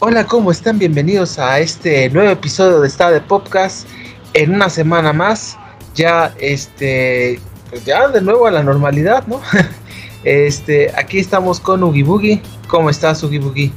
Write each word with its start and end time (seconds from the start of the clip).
Hola, 0.00 0.24
¿cómo 0.24 0.52
están? 0.52 0.78
Bienvenidos 0.78 1.40
a 1.40 1.58
este 1.58 2.08
nuevo 2.10 2.30
episodio 2.30 2.80
de 2.80 2.86
Estado 2.86 3.14
de 3.14 3.20
Podcast. 3.20 3.88
En 4.32 4.54
una 4.54 4.70
semana 4.70 5.12
más, 5.12 5.58
ya 5.92 6.32
este, 6.38 7.40
pues 7.68 7.84
ya 7.84 8.06
de 8.06 8.20
nuevo 8.20 8.46
a 8.46 8.52
la 8.52 8.62
normalidad, 8.62 9.26
¿no? 9.26 9.40
Este, 10.24 10.92
aquí 10.96 11.18
estamos 11.18 11.58
con 11.58 11.82
Ugi 11.82 12.02
Boogie. 12.04 12.42
¿Cómo 12.68 12.90
estás, 12.90 13.24
Ugi 13.24 13.38
Boogie? 13.38 13.72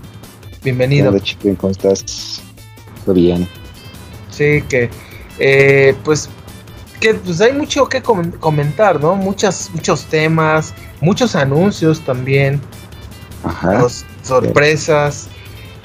Bienvenido. 0.64 1.10
Hola, 1.10 1.20
chico, 1.22 1.50
¿cómo 1.58 1.72
estás? 1.72 2.42
Todo 3.04 3.16
bien. 3.16 3.48
Sí, 4.30 4.62
que 4.70 4.92
eh, 5.40 5.96
pues 6.04 6.30
que 7.00 7.16
pues 7.16 7.42
hay 7.42 7.54
mucho 7.54 7.90
que 7.90 8.04
comentar, 8.04 9.02
¿no? 9.02 9.16
Muchas, 9.16 9.72
muchos 9.74 10.06
temas, 10.06 10.76
muchos 11.00 11.36
anuncios 11.36 12.00
también. 12.02 12.62
Ajá. 13.44 13.88
sorpresas. 14.22 15.28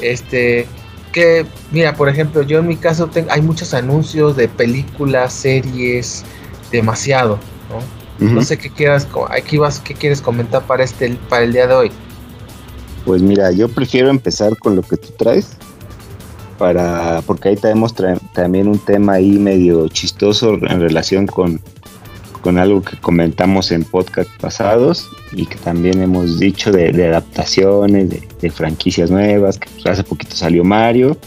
Este, 0.01 0.67
que, 1.13 1.47
mira, 1.73 1.95
por 1.95 2.09
ejemplo, 2.09 2.43
yo 2.43 2.59
en 2.59 2.69
mi 2.69 2.77
caso 2.77 3.07
tengo, 3.07 3.31
hay 3.31 3.43
muchos 3.43 3.75
anuncios 3.75 4.37
de 4.37 4.49
películas, 4.49 5.33
series, 5.33 6.25
demasiado, 6.71 7.39
¿no? 7.71 7.97
No 8.19 8.43
sé 8.43 8.57
qué 8.57 8.71
quieras, 8.71 9.07
aquí 9.31 9.59
vas, 9.59 9.79
qué 9.79 9.95
quieres 9.95 10.23
comentar 10.23 10.67
para 10.67 10.85
este, 10.85 11.19
para 11.29 11.45
el 11.45 11.53
día 11.53 11.67
de 11.67 11.75
hoy. 11.75 11.91
Pues 13.05 13.21
mira, 13.21 13.53
yo 13.53 13.69
prefiero 13.69 14.09
empezar 14.09 14.57
con 14.59 14.75
lo 14.75 14.83
que 14.83 14.97
tú 14.97 15.09
traes, 15.19 15.51
para, 16.59 17.23
porque 17.27 17.51
ahí 17.51 17.57
tenemos 17.57 17.95
también 18.33 18.69
un 18.69 18.79
tema 18.79 19.15
ahí 19.15 19.38
medio 19.38 19.88
chistoso 19.88 20.55
en 20.55 20.81
relación 20.81 21.27
con, 21.27 21.60
con 22.47 22.59
algo 22.59 22.80
que 22.80 22.97
comentamos 22.99 23.73
en 23.73 23.83
podcast 23.83 24.30
pasados 24.41 25.11
y 25.33 25.47
que 25.47 25.57
también 25.57 26.01
hemos 26.01 26.39
dicho 26.39 26.71
de, 26.71 27.05
adaptaciones, 27.05 28.09
de, 28.09 28.51
franquicias 28.51 29.11
nuevas, 29.11 29.59
que 29.59 29.69
pues, 29.69 29.87
hace 29.87 30.05
poquito 30.05 30.37
salió 30.37 30.63
Mario 30.63 31.19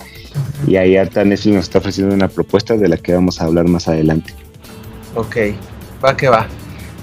y 0.66 0.78
ahí 0.78 0.95
hasta 0.95 1.26
Netflix 1.26 1.56
nos 1.56 1.64
está 1.66 1.80
ofreciendo 1.80 2.16
una 2.16 2.30
propuesta 2.30 2.78
de 2.78 2.88
la 2.88 2.95
que 2.95 3.14
vamos 3.14 3.42
a 3.42 3.48
hablar 3.48 3.67
más 3.67 3.89
adelante. 3.89 4.34
Ok, 5.14 5.36
va 6.02 6.16
que 6.16 6.30
va. 6.30 6.48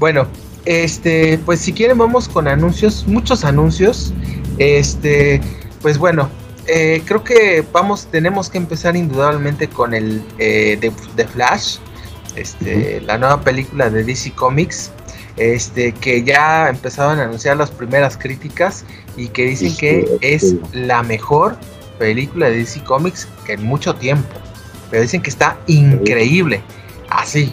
Bueno, 0.00 0.27
este, 0.64 1.39
pues 1.45 1.61
si 1.61 1.75
quieren 1.75 1.98
vamos 1.98 2.27
con 2.27 2.48
anuncios, 2.48 3.05
muchos 3.06 3.45
anuncios. 3.45 4.14
Este, 4.56 5.42
pues 5.83 5.98
bueno, 5.98 6.30
eh, 6.67 7.03
creo 7.05 7.23
que 7.23 7.62
vamos, 7.70 8.06
tenemos 8.11 8.48
que 8.48 8.56
empezar 8.56 8.97
indudablemente 8.97 9.69
con 9.69 9.92
el 9.92 10.25
eh, 10.39 10.78
de, 10.80 11.27
Flash, 11.27 11.77
este, 12.37 13.01
la 13.01 13.19
nueva 13.19 13.41
película 13.41 13.91
de 13.91 14.05
DC 14.05 14.33
Comics, 14.33 14.91
este, 15.37 15.92
que 15.92 16.23
ya 16.23 16.69
empezaron 16.69 17.19
a 17.19 17.25
anunciar 17.25 17.56
las 17.56 17.70
primeras 17.70 18.17
críticas 18.17 18.84
y 19.17 19.29
que 19.29 19.45
dicen 19.47 19.77
que 19.77 20.19
es 20.20 20.55
la 20.73 21.03
mejor 21.03 21.57
película 21.98 22.48
de 22.48 22.59
DC 22.59 22.84
Comics 22.84 23.29
que 23.45 23.55
en 23.55 23.64
mucho 23.64 23.95
tiempo. 23.95 24.29
Pero 24.91 25.03
dicen 25.03 25.23
que 25.23 25.31
está 25.31 25.59
increíble, 25.67 26.62
así. 27.11 27.53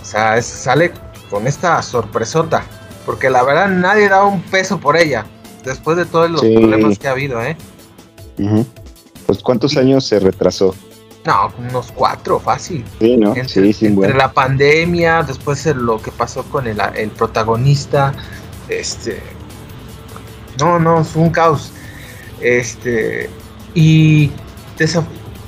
O 0.00 0.04
sea, 0.04 0.40
sale 0.42 0.92
con 1.28 1.46
esta 1.46 1.82
sorpresota, 1.82 2.62
porque 3.04 3.28
la 3.28 3.42
verdad 3.42 3.68
nadie 3.68 4.08
da 4.08 4.24
un 4.24 4.40
peso 4.42 4.78
por 4.78 4.96
ella, 4.96 5.26
después 5.64 5.96
de 5.96 6.06
todos 6.06 6.30
los 6.30 6.40
problemas 6.40 6.98
que 6.98 7.08
ha 7.08 7.12
habido, 7.12 7.42
¿eh? 7.42 7.56
Pues 9.26 9.42
¿cuántos 9.42 9.76
años 9.76 10.06
se 10.06 10.20
retrasó? 10.20 10.74
No, 11.28 11.52
unos 11.58 11.92
cuatro, 11.92 12.40
fácil. 12.40 12.82
Sí, 12.98 13.18
¿no? 13.18 13.36
Entre, 13.36 13.74
sí, 13.74 13.84
entre 13.84 14.14
la 14.14 14.32
pandemia, 14.32 15.22
después 15.22 15.66
lo 15.66 16.00
que 16.00 16.10
pasó 16.10 16.42
con 16.44 16.66
el, 16.66 16.78
el 16.96 17.10
protagonista, 17.10 18.14
este... 18.70 19.20
No, 20.58 20.78
no, 20.78 21.02
es 21.02 21.14
un 21.14 21.28
caos. 21.28 21.70
Este... 22.40 23.28
Y... 23.74 24.32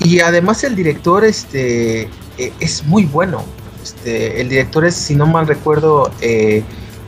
Y 0.01 0.21
además 0.21 0.63
el 0.65 0.77
director, 0.77 1.25
este... 1.25 2.03
E, 2.37 2.53
es 2.61 2.85
muy 2.85 3.07
bueno. 3.07 3.43
Este, 3.83 4.39
el 4.43 4.51
director 4.51 4.85
es, 4.85 4.95
si 4.95 5.15
no 5.15 5.27
mal 5.27 5.47
recuerdo, 5.47 6.11
eh, 6.21 6.63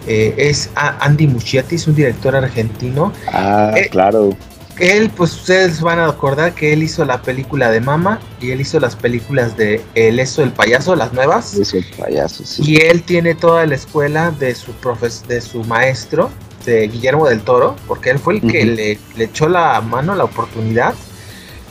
eh, 0.07 0.35
es 0.39 0.71
Andy 0.75 1.27
Muschietti, 1.27 1.75
es 1.75 1.87
un 1.87 1.95
director 1.95 2.35
argentino. 2.35 3.13
Ah, 3.31 3.73
eh, 3.77 3.91
claro. 3.91 4.31
Él, 4.79 5.11
pues 5.11 5.35
ustedes 5.35 5.81
van 5.81 5.99
a 5.99 6.07
acordar 6.07 6.55
que 6.55 6.73
él 6.73 6.83
hizo 6.83 7.05
la 7.05 7.21
película 7.21 7.71
de 7.71 7.81
Mama 7.81 8.21
y 8.41 8.51
él 8.51 8.61
hizo 8.61 8.81
las 8.81 8.97
películas 8.97 9.57
de 9.57 9.83
El 9.95 10.19
Eso 10.19 10.43
el 10.43 10.53
Payaso, 10.53 10.97
las 10.97 11.13
nuevas. 11.13 11.55
Eso 11.55 11.77
el 11.77 11.85
Payaso, 11.99 12.45
sí. 12.45 12.63
Y 12.65 12.77
él 12.77 13.03
tiene 13.03 13.35
toda 13.35 13.67
la 13.67 13.75
escuela 13.75 14.31
de 14.31 14.55
su 14.55 14.73
profes 14.73 15.27
de 15.29 15.41
su 15.41 15.63
maestro, 15.65 16.31
de 16.65 16.89
Guillermo 16.89 17.29
del 17.29 17.43
Toro, 17.43 17.77
porque 17.87 18.11
él 18.11 18.19
fue 18.19 18.35
el 18.35 18.41
que 18.41 18.65
le, 18.65 18.99
le 19.17 19.25
echó 19.25 19.49
la 19.49 19.81
mano, 19.81 20.15
la 20.15 20.25
oportunidad, 20.25 20.95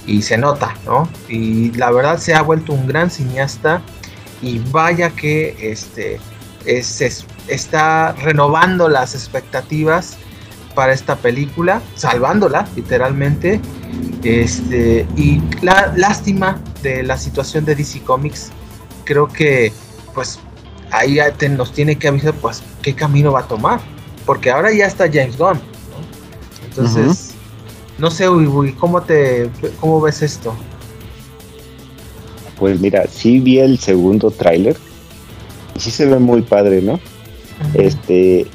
y 0.06 0.22
se 0.22 0.38
nota, 0.38 0.75
¿no? 0.85 1.09
Y 1.28 1.72
la 1.72 1.91
verdad 1.91 2.17
se 2.17 2.34
ha 2.34 2.41
vuelto 2.41 2.73
un 2.73 2.88
gran 2.88 3.09
cineasta 3.09 3.81
y 4.41 4.59
vaya 4.59 5.11
que 5.11 5.56
este 5.59 6.19
es, 6.66 7.25
está 7.47 8.13
renovando 8.13 8.90
las 8.90 9.16
expectativas 9.16 10.17
para 10.73 10.93
esta 10.93 11.15
película, 11.15 11.81
salvándola 11.95 12.67
literalmente. 12.75 13.59
Este, 14.23 15.05
y 15.15 15.41
la 15.61 15.93
lástima 15.95 16.59
de 16.83 17.03
la 17.03 17.17
situación 17.17 17.65
de 17.65 17.75
DC 17.75 18.01
Comics, 18.01 18.51
creo 19.03 19.27
que 19.27 19.71
pues 20.13 20.39
ahí 20.91 21.17
nos 21.49 21.71
tiene 21.73 21.97
que 21.97 22.07
avisar 22.07 22.33
pues 22.35 22.63
qué 22.81 22.93
camino 22.93 23.31
va 23.31 23.41
a 23.41 23.47
tomar, 23.47 23.79
porque 24.25 24.51
ahora 24.51 24.71
ya 24.71 24.85
está 24.85 25.05
James 25.11 25.37
Gunn. 25.37 25.59
Entonces, 26.69 27.33
no 27.97 28.09
sé, 28.11 28.25
¿cómo 28.79 29.01
te 29.01 29.49
cómo 29.79 29.99
ves 30.01 30.21
esto? 30.21 30.55
Pues 32.57 32.79
mira, 32.79 33.07
sí 33.07 33.39
vi 33.39 33.59
el 33.59 33.79
segundo 33.79 34.31
tráiler 34.31 34.77
y 35.75 35.79
sí 35.79 35.91
se 35.91 36.05
ve 36.05 36.19
muy 36.19 36.43
padre, 36.43 36.81
¿no? 36.81 36.99
Este, 37.73 38.47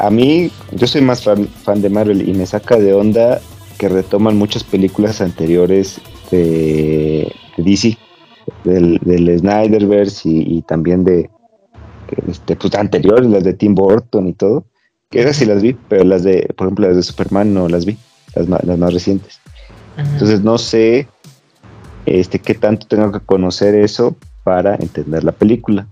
a 0.00 0.10
mí, 0.10 0.50
yo 0.72 0.86
soy 0.86 1.02
más 1.02 1.22
fan, 1.22 1.82
de 1.82 1.90
Marvel 1.90 2.26
y 2.26 2.32
me 2.32 2.46
saca 2.46 2.76
de 2.78 2.94
onda 2.94 3.40
que 3.78 3.88
retoman 3.88 4.36
muchas 4.36 4.64
películas 4.64 5.20
anteriores 5.20 6.00
de, 6.30 7.30
DC, 7.58 7.98
del, 8.64 9.38
Snyderverse 9.38 10.28
y, 10.28 10.62
también 10.62 11.04
de, 11.04 11.30
este, 12.28 12.56
pues 12.56 12.74
anteriores, 12.74 13.28
las 13.28 13.44
de 13.44 13.54
Tim 13.54 13.74
Burton 13.74 14.28
y 14.28 14.32
todo. 14.32 14.64
Que 15.10 15.20
esas 15.20 15.36
sí 15.36 15.44
las 15.44 15.60
vi, 15.60 15.76
pero 15.88 16.04
las 16.04 16.22
de, 16.22 16.48
por 16.56 16.66
ejemplo, 16.66 16.86
las 16.86 16.96
de 16.96 17.02
Superman 17.02 17.52
no 17.52 17.68
las 17.68 17.84
vi, 17.84 17.98
las, 18.34 18.48
las 18.48 18.78
más 18.78 18.94
recientes. 18.94 19.40
Entonces 19.96 20.42
no 20.42 20.56
sé 20.56 21.08
este, 22.06 22.38
qué 22.38 22.54
tanto 22.54 22.86
tengo 22.86 23.12
que 23.12 23.20
conocer 23.20 23.74
eso 23.74 24.16
para 24.44 24.76
entender 24.76 25.24
la 25.24 25.32
película. 25.32 25.88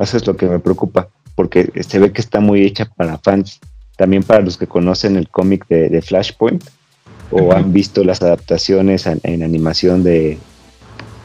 Eso 0.00 0.16
es 0.16 0.26
lo 0.26 0.36
que 0.36 0.46
me 0.46 0.58
preocupa, 0.58 1.08
porque 1.36 1.70
se 1.82 2.00
ve 2.00 2.10
que 2.10 2.20
está 2.20 2.40
muy 2.40 2.64
hecha 2.64 2.86
para 2.96 3.18
fans, 3.18 3.60
también 3.96 4.24
para 4.24 4.40
los 4.40 4.56
que 4.56 4.66
conocen 4.66 5.16
el 5.16 5.28
cómic 5.28 5.66
de, 5.68 6.02
Flashpoint 6.02 6.64
o 7.30 7.52
han 7.52 7.72
visto 7.72 8.02
las 8.02 8.22
adaptaciones 8.22 9.06
en, 9.06 9.42
animación 9.42 10.02
de, 10.02 10.38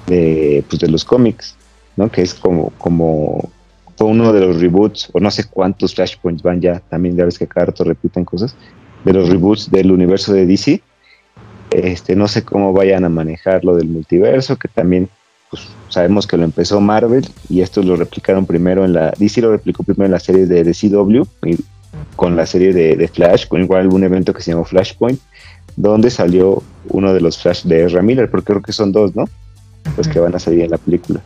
de, 0.08 0.64
pues 0.70 0.80
de 0.80 0.90
los 0.90 1.04
cómics, 1.04 1.56
¿no? 1.96 2.12
Que 2.12 2.22
es 2.22 2.34
como, 2.36 2.72
como 2.78 3.50
fue 3.98 4.08
uno 4.08 4.32
de 4.34 4.42
los 4.42 4.60
reboots, 4.60 5.10
o 5.14 5.20
no 5.20 5.32
sé 5.32 5.46
cuántos 5.46 5.96
Flashpoints 5.96 6.44
van 6.44 6.62
ya, 6.62 6.80
también 6.80 7.16
ya 7.16 7.26
ves 7.26 7.40
que 7.40 7.48
cada 7.48 7.68
rato 7.68 7.84
repiten 7.84 8.26
cosas, 8.26 8.56
de 9.06 9.14
los 9.14 9.30
reboots 9.30 9.72
del 9.72 9.92
universo 9.92 10.34
de 10.34 10.46
DC, 10.46 10.82
este, 11.72 12.16
no 12.16 12.28
sé 12.28 12.44
cómo 12.44 12.74
vayan 12.74 13.06
a 13.06 13.10
manejar 13.10 13.64
lo 13.64 13.76
del 13.76 13.88
multiverso, 13.88 14.58
que 14.58 14.68
también 14.68 15.10
pues, 15.50 15.68
sabemos 15.92 16.26
que 16.26 16.38
lo 16.38 16.44
empezó 16.44 16.82
Marvel 16.82 17.28
y 17.50 17.62
esto 17.62 17.84
lo 17.84 17.96
replicaron 17.96 18.46
primero 18.46 18.84
en 18.84 18.94
la. 18.94 19.14
DC 19.18 19.42
lo 19.42 19.52
replicó 19.52 19.84
primero 19.84 20.06
en 20.08 20.12
la 20.14 20.20
serie 20.20 20.48
de 20.48 20.64
DCW 20.64 21.24
y 21.46 21.58
con 22.16 22.36
la 22.36 22.46
serie 22.46 22.74
de, 22.74 23.08
Flash, 23.08 23.48
con 23.48 23.62
igual 23.62 23.88
un 23.88 24.04
evento 24.04 24.34
que 24.34 24.42
se 24.42 24.52
llamó 24.52 24.66
Flashpoint, 24.66 25.20
donde 25.76 26.10
salió 26.10 26.64
uno 26.90 27.14
de 27.14 27.22
los 27.22 27.38
Flash 27.38 27.64
de 27.64 27.86
Ezra 27.86 28.02
Miller, 28.02 28.30
porque 28.30 28.48
creo 28.48 28.62
que 28.62 28.74
son 28.74 28.92
dos, 28.92 29.16
¿no? 29.16 29.26
Los 29.98 30.08
que 30.08 30.20
van 30.20 30.34
a 30.36 30.40
salir 30.40 30.62
en 30.62 30.72
la 30.72 30.78
película. 30.78 31.22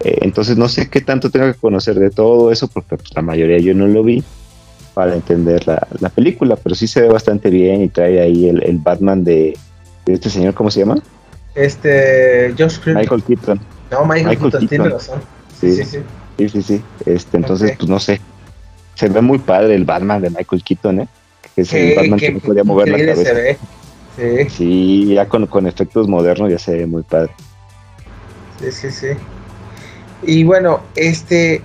Eh, 0.00 0.18
entonces 0.22 0.56
no 0.56 0.68
sé 0.68 0.88
qué 0.88 1.00
tanto 1.00 1.30
tengo 1.30 1.46
que 1.46 1.58
conocer 1.58 1.98
de 1.98 2.10
todo 2.10 2.50
eso, 2.50 2.68
porque 2.68 2.96
pues, 2.96 3.14
la 3.14 3.22
mayoría 3.22 3.58
yo 3.58 3.74
no 3.74 3.86
lo 3.86 4.02
vi 4.02 4.24
para 4.94 5.14
entender 5.14 5.66
la, 5.66 6.08
película, 6.08 6.56
pero 6.56 6.74
sí 6.74 6.86
se 6.86 7.02
ve 7.02 7.08
bastante 7.08 7.48
bien 7.48 7.82
y 7.82 7.88
trae 7.88 8.20
ahí 8.20 8.48
el, 8.48 8.78
Batman 8.78 9.22
de, 9.22 9.56
este 10.06 10.30
señor, 10.30 10.54
¿cómo 10.54 10.70
se 10.70 10.80
llama? 10.80 10.96
Este, 11.54 12.54
Josh 12.58 12.78
Michael 12.86 13.22
Keaton. 13.22 13.60
No, 13.90 14.04
Michael, 14.04 14.38
Keaton, 14.38 14.68
tiene 14.68 14.88
razón. 14.88 15.20
Sí, 15.60 15.74
sí, 15.76 15.84
sí. 15.84 15.98
Sí, 16.38 16.48
sí, 16.48 16.62
sí. 16.62 16.82
Este, 17.06 17.36
entonces, 17.36 17.76
pues 17.76 17.88
no 17.88 17.98
sé. 17.98 18.20
Se 18.94 19.08
ve 19.08 19.20
muy 19.20 19.38
padre 19.38 19.74
el 19.74 19.84
Batman 19.84 20.22
de 20.22 20.30
Michael 20.30 20.62
Keaton, 20.62 21.00
¿eh? 21.00 21.08
Que 21.54 21.62
es 21.62 21.72
el 21.72 21.96
Batman 21.96 22.18
que, 22.18 22.32
no 22.32 22.40
podía 22.40 22.64
mover 22.64 22.88
la 22.88 22.98
cabeza. 22.98 23.22
Se 23.22 23.34
ve. 23.34 23.58
Sí. 24.16 24.50
sí, 24.50 25.14
ya 25.14 25.28
con, 25.28 25.46
con 25.46 25.66
efectos 25.66 26.08
modernos 26.08 26.50
ya 26.50 26.58
se 26.58 26.76
ve 26.76 26.86
muy 26.86 27.02
padre. 27.02 27.32
Sí, 28.60 28.72
sí, 28.72 28.90
sí. 28.90 29.06
Y 30.22 30.44
bueno, 30.44 30.80
este, 30.94 31.62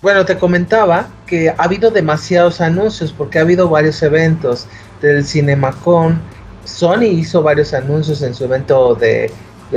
bueno, 0.00 0.24
te 0.24 0.36
comentaba 0.36 1.08
que 1.26 1.50
ha 1.50 1.54
habido 1.58 1.90
demasiados 1.90 2.60
anuncios 2.60 3.12
porque 3.12 3.38
ha 3.38 3.42
habido 3.42 3.68
varios 3.68 4.02
eventos 4.02 4.66
del 5.00 5.24
CinemaCon 5.24 6.20
Sony 6.64 7.04
hizo 7.04 7.42
varios 7.42 7.74
anuncios 7.74 8.22
en 8.22 8.34
su 8.34 8.44
evento 8.44 8.94
de, 8.94 9.30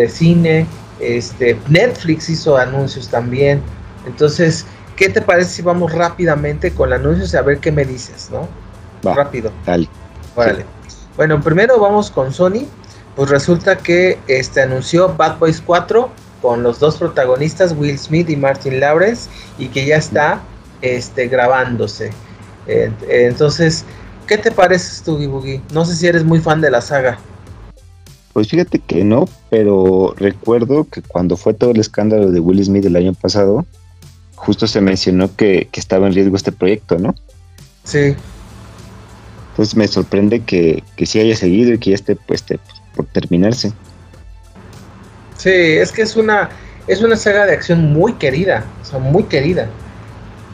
cine, 0.10 0.68
este, 1.00 1.58
Netflix 1.70 2.30
hizo 2.30 2.58
anuncios 2.58 3.10
también. 3.10 3.62
Entonces, 4.06 4.66
¿qué 4.96 5.10
te 5.10 5.22
parece 5.22 5.50
si 5.52 5.62
vamos 5.62 5.94
rápidamente 5.94 6.72
con 6.72 6.94
anuncios 6.94 7.34
y 7.34 7.38
a 7.38 7.42
ver 7.42 7.60
qué 7.60 7.72
me 7.72 7.86
dices, 7.86 8.30
¿no? 8.32 8.48
Rápido. 9.14 9.52
Dale. 9.66 9.88
Órale. 10.36 10.66
Bueno, 11.16 11.42
primero 11.42 11.80
vamos 11.80 12.12
con 12.12 12.34
Sony. 12.34 12.66
Pues 13.16 13.30
resulta 13.30 13.78
que 13.78 14.20
este 14.28 14.62
anunció 14.62 15.16
Bad 15.16 15.40
Boys 15.40 15.62
4 15.66 16.10
con 16.42 16.64
los 16.64 16.80
dos 16.80 16.98
protagonistas, 16.98 17.74
Will 17.78 17.98
Smith 17.98 18.30
y 18.30 18.36
Martin 18.36 18.82
Lawrence, 18.82 19.30
y 19.58 19.70
que 19.70 19.86
ya 19.86 19.96
está 19.96 20.42
este, 20.82 21.28
grabándose. 21.28 22.12
entonces, 22.68 23.86
¿qué 24.28 24.38
te 24.38 24.52
parece 24.52 25.04
tú, 25.04 25.18
Boogie? 25.30 25.62
No 25.72 25.86
sé 25.86 25.96
si 25.96 26.08
eres 26.08 26.24
muy 26.24 26.40
fan 26.40 26.62
de 26.62 26.72
la 26.72 26.82
saga. 26.82 27.20
Pues 28.34 28.50
fíjate 28.50 28.80
que 28.80 29.04
no, 29.04 29.30
pero 29.50 30.14
recuerdo 30.18 30.90
que 30.90 31.02
cuando 31.02 31.38
fue 31.38 31.54
todo 31.54 31.72
el 31.72 31.80
escándalo 31.80 32.32
de 32.32 32.40
Will 32.40 32.64
Smith 32.64 32.86
el 32.86 32.98
año 32.98 33.14
pasado, 33.14 33.66
justo 34.36 34.68
se 34.68 34.82
mencionó 34.82 35.34
que, 35.36 35.70
estaba 35.74 36.08
en 36.08 36.14
riesgo 36.14 36.36
este 36.36 36.52
proyecto, 36.52 37.00
¿no? 37.00 37.16
Sí. 37.84 38.16
Entonces 39.52 39.76
me 39.76 39.88
sorprende 39.88 40.42
que, 40.42 40.84
que 40.98 41.06
sí 41.06 41.20
haya 41.20 41.36
seguido 41.36 41.74
y 41.74 41.80
que 41.80 41.92
ya 41.92 41.96
esté, 41.96 42.18
pues, 42.18 42.44
por 42.94 43.06
terminarse. 43.06 43.72
Sí, 45.38 45.50
es 45.50 45.92
que 45.94 46.02
es 46.02 46.18
una, 46.18 46.50
es 46.88 47.02
una 47.02 47.16
saga 47.16 47.46
de 47.46 47.54
acción 47.54 47.94
muy 47.94 48.14
querida, 48.14 48.66
o 48.82 48.86
sea, 48.86 49.00
muy 49.00 49.24
querida. 49.24 49.70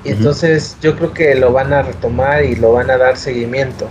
Y 0.03 0.11
entonces 0.11 0.77
yo 0.81 0.95
creo 0.95 1.13
que 1.13 1.35
lo 1.35 1.51
van 1.51 1.73
a 1.73 1.83
retomar 1.83 2.43
y 2.43 2.55
lo 2.55 2.73
van 2.73 2.89
a 2.89 2.97
dar 2.97 3.17
seguimiento. 3.17 3.87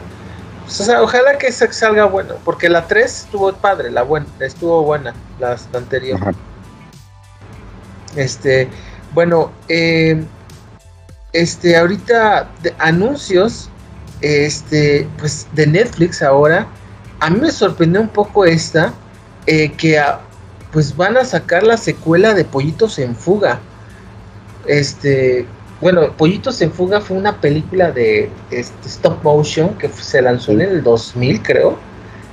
o 0.67 0.71
sea, 0.71 1.03
ojalá 1.03 1.39
que 1.39 1.53
salga 1.53 2.05
bueno, 2.07 2.35
porque 2.45 2.69
la 2.69 2.87
3 2.87 3.05
estuvo 3.05 3.53
padre, 3.53 3.91
la 3.91 4.03
buena, 4.03 4.27
estuvo 4.41 4.83
buena, 4.83 5.15
la, 5.39 5.57
anterior. 5.75 6.19
Este, 8.17 8.69
bueno, 9.15 9.53
eh, 9.69 10.25
este, 11.33 11.77
ahorita 11.77 12.51
de 12.63 12.75
anuncios, 12.79 13.71
este, 14.21 15.09
pues 15.19 15.47
de 15.53 15.67
Netflix 15.67 16.23
ahora, 16.23 16.67
a 17.21 17.31
mí 17.31 17.41
me 17.41 17.53
sorprendió 17.53 18.01
un 18.01 18.09
poco 18.09 18.45
esta, 18.45 18.93
eh, 19.47 19.71
que 19.73 20.03
pues 20.73 20.97
van 20.97 21.17
a 21.17 21.25
sacar 21.25 21.63
la 21.63 21.77
secuela 21.77 22.35
de 22.35 22.45
Pollitos 22.45 22.99
en 22.99 23.15
Fuga. 23.15 23.61
Este, 24.67 25.47
bueno, 25.81 26.13
Pollitos 26.13 26.61
en 26.61 26.73
Fuga 26.73 27.01
fue 27.01 27.17
una 27.17 27.41
película 27.41 27.91
de 27.91 28.31
este, 28.51 28.89
stop 28.89 29.23
motion 29.23 29.79
que 29.79 29.89
se 29.89 30.21
lanzó 30.21 30.53
en 30.53 30.61
el 30.61 30.83
2000, 30.83 31.43
creo, 31.43 31.79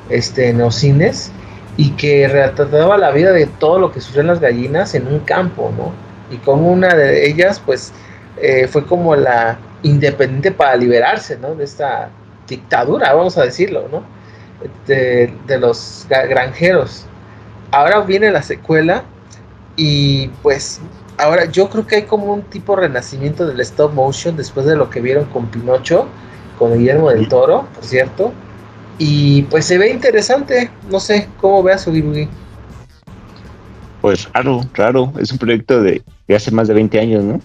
este, 0.09 0.49
en 0.49 0.57
los 0.57 0.75
cines, 0.75 1.31
y 1.77 1.91
que 1.91 2.27
retrataba 2.27 2.97
la 2.97 3.11
vida 3.11 3.31
de 3.31 3.45
todo 3.45 3.79
lo 3.79 3.91
que 3.91 4.01
sufren 4.01 4.27
las 4.27 4.41
gallinas 4.41 4.95
en 4.95 5.07
un 5.07 5.19
campo, 5.19 5.71
¿no? 5.77 5.93
Y 6.35 6.37
con 6.39 6.65
una 6.65 6.93
de 6.93 7.25
ellas, 7.29 7.61
pues, 7.65 7.93
eh, 8.41 8.67
fue 8.67 8.85
como 8.85 9.15
la 9.15 9.57
independiente 9.83 10.51
para 10.51 10.75
liberarse, 10.75 11.37
¿no? 11.37 11.55
De 11.55 11.63
esta 11.63 12.09
dictadura, 12.47 13.13
vamos 13.13 13.37
a 13.37 13.43
decirlo, 13.43 13.87
¿no? 13.89 14.03
De, 14.87 15.33
de 15.45 15.57
los 15.57 16.05
granjeros. 16.09 17.05
Ahora 17.71 18.01
viene 18.01 18.29
la 18.31 18.41
secuela 18.41 19.03
y 19.77 20.29
pues 20.41 20.81
ahora 21.17 21.45
yo 21.45 21.69
creo 21.69 21.85
que 21.85 21.97
hay 21.97 22.01
como 22.03 22.33
un 22.33 22.43
tipo 22.43 22.75
renacimiento 22.75 23.45
del 23.45 23.59
stop 23.61 23.93
motion 23.93 24.37
después 24.37 24.65
de 24.65 24.75
lo 24.75 24.89
que 24.89 25.01
vieron 25.01 25.25
con 25.25 25.47
Pinocho, 25.47 26.07
con 26.57 26.77
Guillermo 26.77 27.09
del 27.09 27.27
Toro, 27.27 27.67
por 27.73 27.83
cierto. 27.83 28.33
Y 28.99 29.43
pues 29.43 29.65
se 29.65 29.77
ve 29.77 29.89
interesante, 29.89 30.71
no 30.89 30.99
sé, 30.99 31.27
¿cómo 31.39 31.61
veas 31.61 31.81
su 31.81 31.91
Pues 34.01 34.31
raro, 34.33 34.61
raro, 34.73 35.13
es 35.19 35.31
un 35.31 35.37
proyecto 35.37 35.81
de, 35.81 36.01
hace 36.33 36.51
más 36.51 36.67
de 36.67 36.73
20 36.73 36.99
años, 36.99 37.23
¿no? 37.23 37.39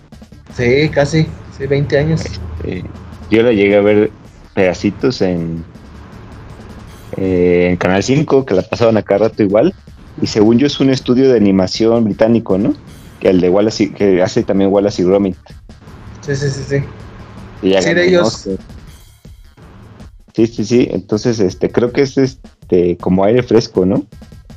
Sí, 0.57 0.89
casi, 0.89 1.27
sí, 1.57 1.67
20 1.67 1.99
años. 1.99 2.25
Este, 2.25 2.85
yo 3.31 3.43
la 3.43 3.53
llegué 3.53 3.77
a 3.77 3.83
ver 3.83 4.11
pedacitos 4.55 5.21
en, 5.21 5.63
eh, 7.19 7.69
en 7.71 7.77
Canal 7.77 8.03
5, 8.03 8.47
que 8.47 8.55
la 8.55 8.63
pasaban 8.63 8.97
a 8.97 9.03
cada 9.03 9.29
rato 9.29 9.43
igual, 9.43 9.75
y 10.21 10.27
según 10.27 10.59
yo 10.59 10.67
es 10.67 10.81
un 10.81 10.89
estudio 10.89 11.31
de 11.31 11.37
animación 11.37 12.05
británico, 12.05 12.57
¿no? 12.57 12.75
Que 13.23 13.29
el 13.29 13.41
de 13.41 13.49
Wallace, 13.49 13.93
que 13.93 14.21
hace 14.21 14.43
también 14.43 14.73
Wallace 14.73 15.01
y 15.01 15.05
Gromit. 15.05 15.37
Sí, 16.23 16.35
sí, 16.35 16.51
sí, 16.51 16.65
sí. 16.69 16.77
Y 17.63 17.81
sí, 17.81 17.95
de 17.95 18.05
ellos. 18.05 18.49
Sí, 20.35 20.47
sí, 20.49 20.65
sí. 20.65 20.89
Entonces, 20.91 21.39
este, 21.39 21.71
creo 21.71 21.93
que 21.93 22.03
es 22.03 22.19
este 22.19 22.97
como 22.97 23.25
aire 23.25 23.45
fresco, 23.45 23.87
¿no? 23.87 24.05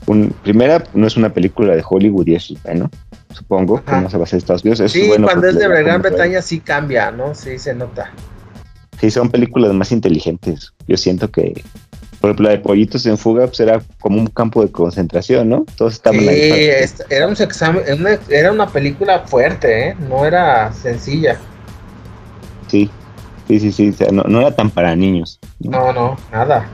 Un, 0.07 0.33
primera, 0.41 0.83
no 0.95 1.05
es 1.05 1.15
una 1.15 1.31
película 1.31 1.75
de 1.75 1.83
Hollywood 1.87 2.25
y 2.25 2.33
eso, 2.33 2.55
¿no? 2.73 2.89
Supongo 3.31 3.83
que 3.85 3.91
no 3.91 4.09
se 4.09 4.17
va 4.17 4.23
a 4.23 4.25
hacer 4.25 4.37
Estados 4.37 4.63
Unidos. 4.63 4.91
sí, 4.91 5.11
cuando 5.23 5.47
es 5.47 5.59
de 5.59 5.67
Gran 5.67 6.01
Bretaña 6.01 6.41
sí 6.41 6.59
cambia, 6.59 7.11
¿no? 7.11 7.35
Sí, 7.35 7.59
se 7.59 7.75
nota. 7.75 8.11
Sí, 8.99 9.11
son 9.11 9.29
películas 9.29 9.73
más 9.73 9.91
inteligentes. 9.91 10.73
Yo 10.87 10.97
siento 10.97 11.29
que 11.29 11.63
por 12.25 12.31
ejemplo, 12.31 12.49
la 12.49 12.55
de 12.55 12.63
Pollitos 12.63 13.05
en 13.05 13.19
Fuga 13.19 13.45
pues 13.45 13.59
era 13.59 13.79
como 13.99 14.17
un 14.17 14.25
campo 14.25 14.63
de 14.63 14.71
concentración, 14.71 15.47
¿no? 15.47 15.63
Todos 15.77 15.93
estaban 15.93 16.21
sí, 16.21 16.27
ahí. 16.27 16.71
Era, 17.11 17.27
un 17.27 17.33
examen, 17.33 17.83
era 18.29 18.51
una 18.51 18.65
película 18.65 19.19
fuerte, 19.27 19.89
¿eh? 19.89 19.95
No 20.09 20.25
era 20.25 20.73
sencilla. 20.73 21.37
Sí, 22.65 22.89
sí, 23.47 23.59
sí, 23.59 23.71
sí. 23.71 23.93
no, 24.11 24.41
era 24.41 24.55
tan 24.55 24.71
para 24.71 24.95
niños. 24.95 25.39
No, 25.59 25.93
no, 25.93 26.17
nada. 26.31 26.67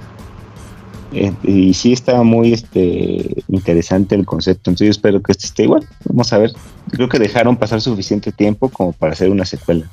Eh, 1.11 1.33
y 1.43 1.73
sí 1.73 1.91
estaba 1.91 2.23
muy 2.23 2.53
este 2.53 3.43
interesante 3.49 4.15
el 4.15 4.25
concepto, 4.25 4.69
entonces 4.69 4.85
yo 4.85 4.91
espero 4.91 5.21
que 5.21 5.33
este 5.33 5.47
esté 5.47 5.63
igual. 5.63 5.85
Vamos 6.05 6.31
a 6.31 6.37
ver. 6.37 6.53
Creo 6.91 7.09
que 7.09 7.19
dejaron 7.19 7.57
pasar 7.57 7.81
suficiente 7.81 8.31
tiempo 8.31 8.69
como 8.69 8.93
para 8.93 9.11
hacer 9.11 9.29
una 9.29 9.43
secuela. 9.43 9.85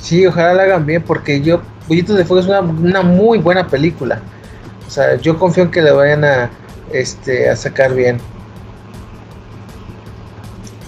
Sí, 0.00 0.26
ojalá 0.26 0.52
la 0.52 0.62
hagan 0.64 0.84
bien, 0.84 1.02
porque 1.02 1.40
yo, 1.40 1.62
Pollitos 1.88 2.18
de 2.18 2.26
Fuego 2.26 2.42
es 2.42 2.46
una, 2.46 2.60
una 2.60 3.00
muy 3.00 3.38
buena 3.38 3.66
película. 3.66 4.20
O 4.86 4.90
sea, 4.90 5.16
yo 5.16 5.38
confío 5.38 5.64
en 5.64 5.70
que 5.70 5.82
le 5.82 5.90
vayan 5.90 6.24
a, 6.24 6.50
este, 6.92 7.48
a 7.48 7.56
sacar 7.56 7.94
bien. 7.94 8.18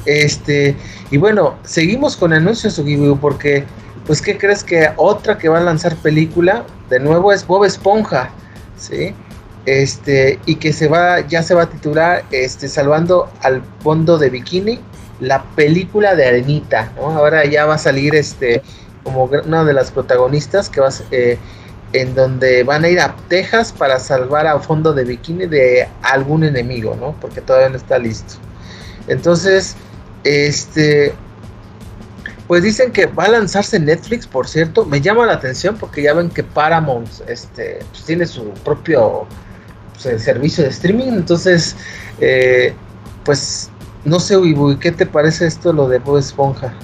Este, 0.05 0.77
y 1.11 1.17
bueno, 1.19 1.57
seguimos 1.65 2.17
con 2.17 2.33
anuncios, 2.33 2.81
porque, 3.21 3.65
pues, 4.07 4.23
¿qué 4.23 4.39
crees 4.39 4.65
que 4.65 4.91
otra 4.97 5.37
que 5.37 5.49
va 5.49 5.59
a 5.59 5.63
lanzar 5.63 5.97
película, 5.97 6.65
de 6.89 7.01
nuevo 7.01 7.33
es 7.33 7.47
Bob 7.47 7.65
Esponja, 7.65 8.31
¿sí? 8.77 9.15
Este, 9.67 10.39
y 10.47 10.55
que 10.55 10.73
se 10.73 10.89
va, 10.89 11.21
ya 11.21 11.43
se 11.43 11.55
va 11.55 11.65
a 11.65 11.67
titular, 11.69 12.25
este, 12.31 12.69
Salvando 12.69 13.31
al 13.43 13.63
Fondo 13.83 14.17
de 14.17 14.31
Bikini, 14.31 14.81
la 15.21 15.43
película 15.57 16.15
de 16.15 16.27
Arenita, 16.27 16.93
¿no? 16.97 17.11
Ahora 17.11 17.45
ya 17.45 17.67
va 17.67 17.75
a 17.75 17.79
salir, 17.79 18.15
este, 18.15 18.63
como 19.05 19.25
una 19.25 19.65
de 19.65 19.73
las 19.73 19.91
protagonistas 19.91 20.71
que 20.71 20.81
va 20.81 20.89
a, 20.89 20.93
eh, 21.11 21.39
en 21.93 22.15
donde 22.15 22.65
van 22.65 22.85
a 22.85 22.89
ir 22.89 23.01
a 23.01 23.17
Texas 23.29 23.73
para 23.73 23.99
salvar 23.99 24.47
a 24.47 24.59
fondo 24.61 24.93
de 24.93 25.05
bikini 25.05 25.47
de 25.47 25.89
algún 26.03 26.45
enemigo, 26.45 26.97
¿no? 26.99 27.15
Porque 27.21 27.41
todavía 27.41 27.71
no 27.71 27.77
está 27.77 27.99
listo. 27.99 28.35
Entonces, 29.07 29.77
este, 30.25 31.15
pues 32.47 32.63
dicen 32.63 32.93
que 32.93 33.07
va 33.07 33.25
a 33.25 33.29
lanzarse 33.29 33.81
Netflix, 33.81 34.27
por 34.27 34.49
cierto. 34.49 34.85
Me 34.85 35.01
llama 35.01 35.27
la 35.27 35.35
atención 35.35 35.77
porque 35.77 36.03
ya 36.03 36.15
ven 36.15 36.29
que 36.31 36.43
Paramount, 36.43 37.09
este, 37.27 37.79
pues 37.91 38.05
tiene 38.05 38.27
su 38.27 38.51
propio 38.65 39.27
pues, 40.03 40.23
servicio 40.23 40.65
de 40.65 40.71
streaming. 40.71 41.13
Entonces, 41.13 41.77
eh, 42.21 42.75
pues, 43.25 43.71
no 44.05 44.21
sé, 44.21 44.37
Uy, 44.37 44.79
¿qué 44.79 44.93
te 44.93 45.07
parece 45.07 45.47
esto 45.47 45.73
lo 45.73 45.89
de 45.89 45.99
Bob 45.99 46.19
Esponja? 46.19 46.75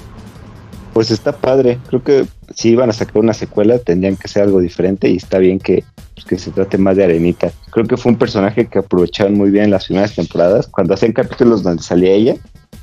Pues 0.95 1.11
está 1.11 1.33
padre. 1.33 1.77
Creo 1.89 2.01
que 2.01 2.25
si 2.53 2.69
iban 2.69 2.89
a 2.89 2.93
sacar 2.93 3.17
una 3.17 3.33
secuela, 3.33 3.79
tendrían 3.79 4.15
que 4.15 4.29
ser 4.29 4.43
algo 4.43 4.61
diferente 4.61 5.09
y 5.09 5.17
está 5.17 5.39
bien 5.39 5.59
que, 5.59 5.83
pues, 6.13 6.25
que 6.25 6.39
se 6.39 6.51
trate 6.51 6.77
más 6.77 6.95
de 6.95 7.03
Arenita. 7.03 7.51
Creo 7.71 7.85
que 7.85 7.97
fue 7.97 8.13
un 8.13 8.17
personaje 8.17 8.67
que 8.67 8.79
aprovecharon 8.79 9.33
muy 9.33 9.51
bien 9.51 9.65
en 9.65 9.71
las 9.71 9.87
primeras 9.87 10.15
temporadas. 10.15 10.67
Cuando 10.67 10.93
hacían 10.93 11.11
capítulos 11.11 11.63
donde 11.63 11.83
salía 11.83 12.13
ella, 12.13 12.35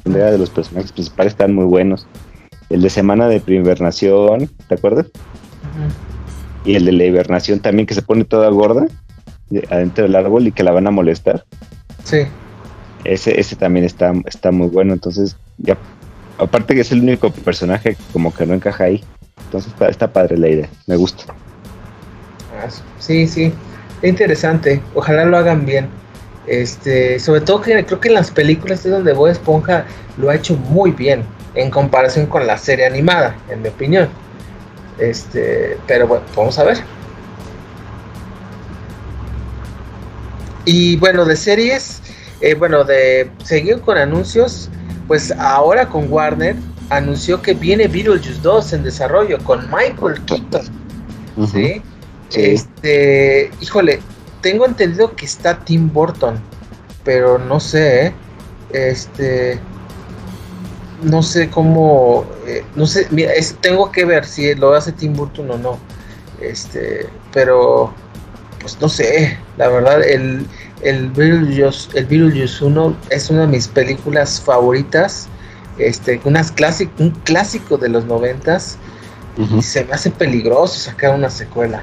donde 0.04 0.21
era 0.21 0.31
de 0.31 0.37
los 0.37 0.50
personajes 0.50 0.92
principales, 0.92 1.33
estaban 1.33 1.54
muy 1.54 1.64
buenos. 1.64 2.07
El 2.69 2.83
de 2.83 2.90
Semana 2.90 3.28
de 3.28 3.40
Primernación, 3.40 4.50
¿te 4.69 4.75
acuerdas? 4.75 5.07
Y 6.66 6.75
el 6.75 6.85
de 6.85 6.92
la 6.92 7.04
hibernación 7.04 7.61
también, 7.61 7.87
que 7.87 7.95
se 7.95 8.02
pone 8.02 8.25
toda 8.25 8.50
gorda 8.50 8.88
adentro 9.71 10.04
del 10.04 10.16
árbol 10.16 10.49
y 10.49 10.52
que 10.52 10.64
la 10.64 10.73
van 10.73 10.87
a 10.87 10.90
molestar. 10.90 11.47
Sí. 12.04 12.26
Ese, 13.04 13.40
ese 13.40 13.57
también 13.57 13.87
está, 13.87 14.12
está 14.26 14.50
muy 14.50 14.69
bueno. 14.69 14.92
Entonces, 14.92 15.38
ya 15.57 15.78
aparte 16.39 16.75
que 16.75 16.81
es 16.81 16.93
el 16.93 17.01
único 17.01 17.31
personaje 17.31 17.97
como 18.12 18.35
que 18.35 18.47
no 18.47 18.55
encaja 18.55 18.85
ahí. 18.85 19.03
Entonces 19.45 19.73
está, 19.89 20.12
padre 20.12 20.39
la 20.39 20.49
idea, 20.49 20.69
me 20.87 20.97
gusta. 20.97 21.25
Ah, 22.59 22.69
sí, 22.99 23.27
sí, 23.27 23.53
es 24.01 24.09
interesante. 24.09 24.81
Ojalá 24.95 25.25
lo 25.25 25.37
hagan 25.37 25.67
bien. 25.67 25.89
Este, 26.47 27.21
sobre 27.21 27.41
todo 27.41 27.61
que 27.61 27.85
creo 27.85 28.01
que 28.01 28.09
en 28.09 28.15
las 28.15 28.31
películas 28.31 28.85
es 28.85 28.91
donde 28.91 29.12
Bob 29.12 29.29
Esponja 29.29 29.85
lo 30.17 30.29
ha 30.29 30.35
hecho 30.35 30.57
muy 30.57 30.91
bien 30.91 31.23
en 31.55 31.71
comparación 31.71 32.27
con 32.27 32.47
la 32.47 32.59
serie 32.59 32.87
animada, 32.87 33.37
en 33.49 33.62
mi 33.62 33.69
opinión. 33.69 34.09
Este, 34.99 35.77
pero 35.87 36.07
bueno, 36.07 36.25
vamos 36.37 36.59
a 36.59 36.65
ver. 36.65 36.79
Y 40.65 40.97
bueno, 40.97 41.25
de 41.25 41.37
series, 41.37 42.01
eh, 42.41 42.55
bueno, 42.55 42.85
de 42.85 43.31
seguir 43.45 43.81
con 43.81 43.99
anuncios, 43.99 44.71
pues 45.12 45.31
ahora 45.33 45.90
con 45.90 46.11
Warner 46.11 46.57
anunció 46.88 47.42
que 47.42 47.52
viene 47.52 47.87
Beetlejuice 47.87 48.40
2 48.40 48.73
en 48.73 48.83
desarrollo 48.83 49.37
con 49.45 49.71
Michael 49.71 50.25
Keaton. 50.25 50.62
¿sí? 51.52 51.83
Este, 52.33 53.50
híjole, 53.61 54.00
tengo 54.40 54.64
entendido 54.64 55.14
que 55.14 55.26
está 55.26 55.59
Tim 55.59 55.92
Burton, 55.92 56.40
pero 57.04 57.37
no 57.38 57.61
sé, 57.61 58.07
¿eh? 58.07 58.14
este, 58.71 59.61
no 61.02 61.23
sé 61.23 61.50
cómo, 61.50 62.25
eh, 62.47 62.64
no 62.75 62.87
sé, 62.87 63.07
mira, 63.11 63.33
tengo 63.61 63.92
que 63.92 64.07
ver 64.07 64.25
si 64.25 64.54
lo 64.54 64.73
hace 64.73 64.92
Tim 64.92 65.12
Burton 65.12 65.50
o 65.50 65.59
no, 65.59 65.78
este, 66.40 67.07
pero, 67.35 67.92
pues 68.62 68.81
no 68.81 68.88
sé, 68.88 69.37
la 69.59 69.69
verdad, 69.69 70.02
el, 70.02 70.47
el 70.83 71.11
Beetlejuice, 71.11 71.89
el 71.99 72.07
1 72.61 72.97
es 73.11 73.31
una 73.31 73.43
de 73.43 73.47
mis 73.47 73.69
películas 73.69 74.41
favoritas, 74.41 75.29
este, 75.79 76.21
unas 76.25 76.53
un 76.99 77.11
clásico 77.25 77.79
de 77.79 77.89
los 77.89 78.05
noventas, 78.05 78.79
y 79.37 79.62
se 79.62 79.85
me 79.85 79.93
hace 79.93 80.11
peligroso 80.11 80.75
sacar 80.79 81.15
una 81.15 81.31
secuela. 81.31 81.83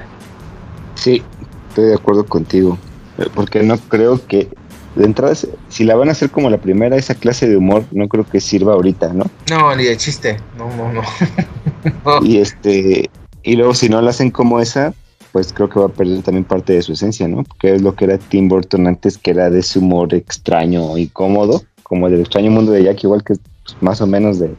Sí, 0.94 1.22
estoy 1.68 1.86
de 1.86 1.94
acuerdo 1.94 2.24
contigo, 2.24 2.78
eh, 3.18 3.26
porque 3.34 3.62
no 3.62 3.76
creo 3.78 4.24
que 4.26 4.48
de 4.94 5.04
entrada, 5.04 5.34
si 5.68 5.84
la 5.84 5.96
van 5.96 6.08
a 6.08 6.12
hacer 6.12 6.30
como 6.30 6.50
la 6.50 6.58
primera, 6.58 6.96
esa 6.96 7.14
clase 7.14 7.48
de 7.48 7.56
humor, 7.56 7.84
no 7.92 8.08
creo 8.08 8.24
que 8.24 8.40
sirva 8.40 8.74
ahorita, 8.74 9.12
¿no? 9.12 9.24
No, 9.48 9.74
ni 9.74 9.84
de 9.84 9.96
chiste, 9.96 10.38
no, 10.56 10.68
no, 10.76 10.92
no. 10.92 11.02
Y 12.22 12.38
este, 12.38 13.08
y 13.42 13.56
luego 13.56 13.74
si 13.74 13.88
no 13.88 14.00
la 14.02 14.10
hacen 14.10 14.30
como 14.30 14.60
esa, 14.60 14.92
pues 15.32 15.52
creo 15.52 15.68
que 15.68 15.78
va 15.78 15.86
a 15.86 15.90
perder 15.90 16.22
también 16.22 16.44
parte 16.44 16.72
de 16.72 16.82
su 16.82 16.92
esencia, 16.92 17.28
¿no? 17.28 17.44
Porque 17.44 17.74
es 17.74 17.82
lo 17.82 17.94
que 17.94 18.04
era 18.06 18.18
Tim 18.18 18.48
Burton 18.48 18.86
antes, 18.86 19.16
que 19.16 19.30
era 19.30 19.50
de 19.50 19.60
ese 19.60 19.78
humor 19.78 20.12
extraño 20.14 20.96
y 20.98 21.08
cómodo, 21.08 21.62
como 21.82 22.08
el 22.08 22.20
extraño 22.20 22.50
mundo 22.50 22.72
de 22.72 22.84
Jack, 22.84 23.04
igual 23.04 23.22
que 23.22 23.34
pues, 23.64 23.76
más 23.80 24.00
o 24.00 24.06
menos 24.06 24.38
de, 24.38 24.54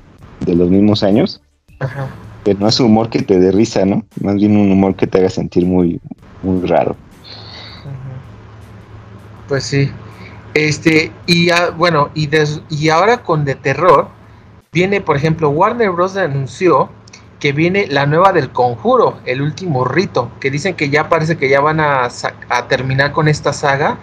los 0.47 0.69
mismos 0.69 1.03
años. 1.03 1.41
Ajá. 1.79 2.07
Que 2.43 2.53
no 2.55 2.67
es 2.67 2.79
un 2.79 2.87
humor 2.87 3.09
que 3.09 3.21
te 3.21 3.39
dé 3.39 3.51
risa, 3.51 3.85
¿no? 3.85 4.03
Más 4.21 4.35
bien 4.35 4.57
un 4.57 4.71
humor 4.71 4.95
que 4.95 5.07
te 5.07 5.19
haga 5.19 5.29
sentir 5.29 5.65
muy, 5.65 5.99
muy 6.41 6.65
raro. 6.67 6.95
Pues 9.47 9.63
sí. 9.65 9.91
Este, 10.53 11.11
y 11.27 11.49
bueno, 11.77 12.09
y, 12.15 12.29
y 12.69 12.89
ahora 12.89 13.23
con 13.23 13.45
de 13.45 13.55
terror, 13.55 14.07
viene, 14.71 15.01
por 15.01 15.15
ejemplo, 15.15 15.49
Warner 15.49 15.91
Bros. 15.91 16.17
anunció 16.17 16.89
que 17.41 17.51
viene 17.51 17.87
la 17.87 18.05
nueva 18.05 18.31
del 18.31 18.51
conjuro, 18.51 19.19
el 19.25 19.41
último 19.41 19.83
rito, 19.83 20.31
que 20.39 20.49
dicen 20.49 20.75
que 20.75 20.89
ya 20.89 21.09
parece 21.09 21.37
que 21.37 21.49
ya 21.49 21.59
van 21.59 21.81
a, 21.81 22.07
terminar 22.69 23.11
con 23.11 23.27
esta 23.27 23.51
saga. 23.51 23.97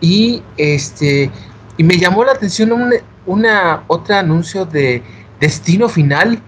Y 0.00 0.42
este, 0.56 1.30
y 1.76 1.84
me 1.84 1.98
llamó 1.98 2.24
la 2.24 2.32
atención 2.32 2.72
un 2.72 2.94
una 3.26 3.84
otro 3.86 4.16
anuncio 4.16 4.64
de 4.64 5.02
Destino 5.38 5.88
Final. 5.88 6.42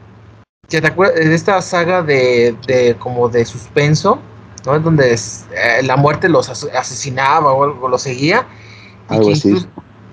¿Te 0.66 0.78
acuerdas 0.78 1.16
de 1.16 1.34
esta 1.34 1.60
saga 1.60 2.02
de, 2.02 2.56
de 2.66 2.96
como 2.98 3.28
de 3.28 3.44
suspenso? 3.44 4.18
¿no? 4.64 4.78
Donde 4.80 5.12
eh, 5.12 5.82
la 5.82 5.96
muerte 5.96 6.28
los 6.28 6.48
asesinaba 6.48 7.52
o 7.52 7.64
algo, 7.64 7.88
lo 7.88 7.98
seguía 7.98 8.46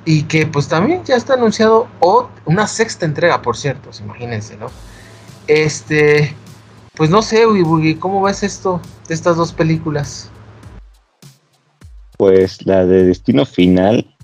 y 0.06 0.24
que, 0.24 0.48
pues 0.48 0.68
también 0.68 1.04
ya 1.04 1.16
está 1.16 1.36
anunciado 1.36 1.88
una 2.46 2.68
sexta 2.68 3.06
entrega, 3.06 3.42
por 3.42 3.56
cierto, 3.56 3.90
imagínense, 4.00 4.58
¿no? 4.58 4.68
Este, 5.50 6.36
pues 6.96 7.10
no 7.10 7.24
sé, 7.24 7.44
¿cómo 8.00 8.22
ves 8.22 8.44
esto 8.44 8.79
de 9.08 9.15
estas 9.15 9.36
dos 9.36 9.51
películas? 9.51 10.29
Pues 12.20 12.63
la 12.68 12.86
de 12.86 13.06
Destino 13.06 13.48
Final. 13.48 14.15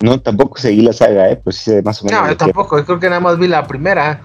No, 0.00 0.20
tampoco 0.20 0.58
seguí 0.58 0.82
la 0.82 0.92
saga, 0.92 1.30
¿eh? 1.30 1.36
Pues 1.36 1.58
sí, 1.58 1.70
más 1.84 2.02
o 2.02 2.06
menos. 2.06 2.20
No, 2.20 2.28
yo 2.30 2.36
tampoco, 2.36 2.84
creo 2.84 2.98
que 2.98 3.08
nada 3.08 3.20
más 3.20 3.38
vi 3.38 3.46
la 3.46 3.64
primera. 3.68 4.20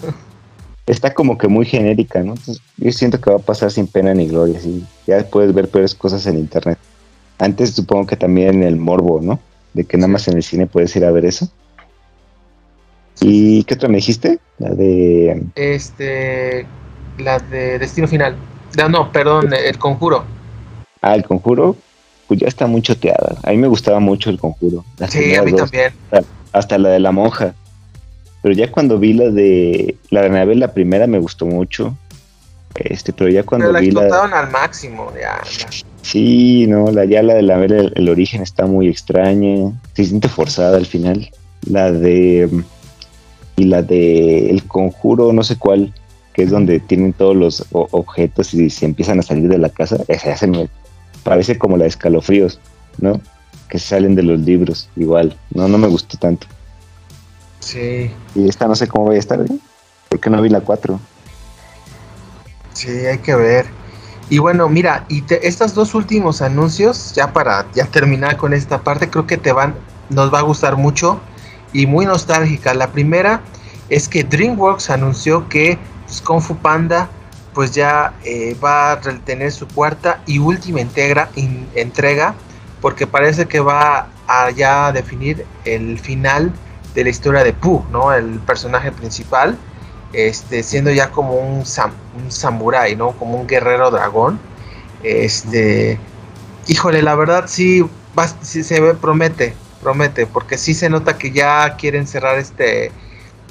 Está 0.87 1.13
como 1.13 1.37
que 1.37 1.47
muy 1.47 1.65
genérica, 1.65 2.23
¿no? 2.23 2.33
yo 2.77 2.91
siento 2.91 3.21
que 3.21 3.29
va 3.29 3.35
a 3.35 3.39
pasar 3.39 3.69
sin 3.69 3.85
pena 3.85 4.15
ni 4.15 4.27
gloria, 4.27 4.59
¿sí? 4.59 4.83
Ya 5.05 5.23
puedes 5.29 5.53
ver 5.53 5.69
peores 5.69 5.93
cosas 5.93 6.25
en 6.25 6.39
internet. 6.39 6.79
Antes 7.37 7.75
supongo 7.75 8.07
que 8.07 8.15
también 8.15 8.63
el 8.63 8.77
morbo, 8.77 9.21
¿no? 9.21 9.39
De 9.73 9.85
que 9.85 9.97
nada 9.97 10.07
más 10.07 10.27
en 10.27 10.37
el 10.37 10.43
cine 10.43 10.65
puedes 10.65 10.95
ir 10.95 11.05
a 11.05 11.11
ver 11.11 11.25
eso. 11.25 11.49
¿Y 13.21 13.63
qué 13.63 13.75
otra 13.75 13.89
me 13.89 13.97
dijiste? 13.97 14.39
La 14.59 14.69
de... 14.69 15.43
Este... 15.55 16.65
La 17.17 17.39
de 17.39 17.79
Destino 17.79 18.07
Final. 18.07 18.35
No, 18.77 18.89
no, 18.89 19.11
perdón, 19.11 19.53
El 19.53 19.77
Conjuro. 19.77 20.25
Ah, 21.01 21.15
El 21.15 21.23
Conjuro, 21.23 21.75
pues 22.27 22.39
ya 22.39 22.47
está 22.47 22.65
muy 22.65 22.81
choteada. 22.81 23.37
A 23.43 23.51
mí 23.51 23.57
me 23.57 23.67
gustaba 23.67 23.99
mucho 23.99 24.29
El 24.29 24.39
Conjuro. 24.39 24.83
sí, 25.09 25.35
a 25.35 25.43
mí 25.43 25.53
también. 25.53 25.93
Hasta, 26.51 26.77
la 26.77 26.89
de 26.89 26.99
la 26.99 27.11
monja. 27.11 27.53
Pero 28.41 28.55
ya 28.55 28.71
cuando 28.71 28.99
vi 28.99 29.13
la 29.13 29.29
de 29.29 29.95
la 30.09 30.21
de 30.21 30.27
Anabel, 30.27 30.59
la 30.59 30.73
primera 30.73 31.07
me 31.07 31.19
gustó 31.19 31.45
mucho. 31.45 31.95
Este, 32.75 33.13
pero 33.13 33.29
ya 33.29 33.43
cuando 33.43 33.65
pero 33.65 33.73
la 33.73 33.79
vi 33.79 33.87
explotaron 33.87 34.33
al 34.33 34.49
máximo, 34.49 35.11
ya. 35.19 35.41
Sí, 36.01 36.65
no, 36.67 36.91
la 36.91 37.05
ya 37.05 37.23
la 37.23 37.35
de 37.35 37.43
la 37.43 37.57
ver 37.57 37.93
el, 37.95 38.09
origen 38.09 38.41
está 38.41 38.65
muy 38.65 38.89
extraña, 38.89 39.71
se 39.93 40.05
siente 40.05 40.27
forzada 40.27 40.77
al 40.77 40.85
final. 40.85 41.29
La 41.69 41.91
de 41.91 42.49
y 43.55 43.65
la 43.65 43.81
de 43.81 44.49
el 44.49 44.63
conjuro, 44.65 45.33
no 45.33 45.43
sé 45.43 45.57
cuál, 45.57 45.93
que 46.33 46.43
es 46.43 46.49
donde 46.49 46.79
tienen 46.79 47.13
todos 47.13 47.35
los 47.35 47.65
objetos 47.71 48.53
y 48.53 48.69
se 48.69 48.85
empiezan 48.85 49.19
a 49.19 49.23
salir 49.23 49.47
de 49.47 49.57
la 49.57 49.69
casa, 49.69 49.97
esa 50.07 50.35
se 50.35 50.47
me 50.47 50.69
parece 51.23 51.57
como 51.57 51.77
la 51.77 51.83
de 51.83 51.89
escalofríos, 51.89 52.59
¿no? 52.97 53.21
Que 53.69 53.79
salen 53.79 54.15
de 54.15 54.23
los 54.23 54.39
libros, 54.39 54.89
igual. 54.95 55.37
No, 55.51 55.67
no 55.67 55.77
me 55.77 55.87
gustó 55.87 56.17
tanto. 56.17 56.47
Sí. 57.59 58.11
Y 58.35 58.49
esta 58.49 58.67
no 58.67 58.75
sé 58.75 58.87
cómo 58.87 59.05
voy 59.05 59.15
a 59.15 59.19
estar, 59.19 59.39
¿eh? 59.39 59.57
Porque 60.09 60.29
no 60.29 60.41
vi 60.41 60.49
la 60.49 60.61
4. 60.61 60.99
Sí, 62.73 62.89
hay 62.89 63.19
que 63.19 63.35
ver. 63.35 63.65
Y 64.29 64.39
bueno, 64.39 64.67
mira, 64.69 65.05
y 65.09 65.23
estos 65.41 65.73
dos 65.75 65.93
últimos 65.95 66.41
anuncios, 66.41 67.13
ya 67.13 67.33
para 67.33 67.67
ya 67.73 67.85
terminar 67.85 68.37
con 68.37 68.53
esta 68.53 68.81
parte, 68.81 69.09
creo 69.09 69.27
que 69.27 69.37
te 69.37 69.51
van, 69.51 69.75
nos 70.09 70.33
va 70.33 70.39
a 70.39 70.43
gustar 70.43 70.77
mucho 70.77 71.19
y 71.73 71.85
muy 71.87 72.05
nostálgica. 72.05 72.73
La 72.73 72.91
primera 72.91 73.41
es 73.89 74.07
que 74.07 74.23
DreamWorks 74.23 74.89
anunció 74.89 75.49
que 75.49 75.77
pues, 76.05 76.21
Kung 76.21 76.41
Fu 76.41 76.55
Panda 76.57 77.09
pues 77.53 77.71
ya 77.71 78.13
eh, 78.23 78.55
va 78.63 78.93
a 78.93 78.99
tener 78.99 79.51
su 79.51 79.67
cuarta 79.67 80.21
y 80.25 80.39
última 80.39 80.81
entrega, 80.81 82.33
porque 82.81 83.05
parece 83.05 83.45
que 83.45 83.59
va 83.59 84.07
a 84.27 84.49
ya 84.49 84.91
definir 84.91 85.45
el 85.65 85.99
final 85.99 86.51
de 86.95 87.03
la 87.03 87.09
historia 87.11 87.43
de 87.43 87.53
Pooh, 87.53 87.85
¿no? 87.91 88.11
El 88.11 88.39
personaje 88.39 88.91
principal 88.91 89.55
este, 90.13 90.61
siendo 90.61 90.91
ya 90.91 91.09
como 91.09 91.33
un, 91.33 91.65
sam, 91.65 91.91
un 92.23 92.31
samurái, 92.31 92.95
¿no? 92.95 93.11
Como 93.11 93.35
un 93.39 93.47
guerrero 93.47 93.91
dragón. 93.91 94.39
Este, 95.01 95.99
híjole, 96.67 97.01
la 97.01 97.15
verdad 97.15 97.45
sí, 97.47 97.83
se 98.41 98.79
ve, 98.79 98.93
promete, 98.93 99.55
promete, 99.83 100.25
porque 100.25 100.57
sí 100.57 100.73
se 100.73 100.89
nota 100.89 101.17
que 101.17 101.31
ya 101.31 101.75
quieren 101.75 102.07
cerrar 102.07 102.39
este, 102.39 102.91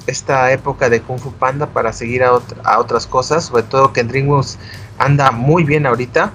esta 0.06 0.50
época 0.52 0.88
de 0.88 1.00
Kung 1.00 1.20
Fu 1.20 1.32
Panda 1.32 1.66
para 1.66 1.92
seguir 1.92 2.24
a, 2.24 2.40
a 2.64 2.78
otras 2.78 3.06
cosas, 3.06 3.44
sobre 3.44 3.62
todo 3.64 3.92
que 3.92 4.00
en 4.00 4.08
DreamWorks 4.08 4.58
anda 4.98 5.30
muy 5.30 5.64
bien 5.64 5.86
ahorita. 5.86 6.32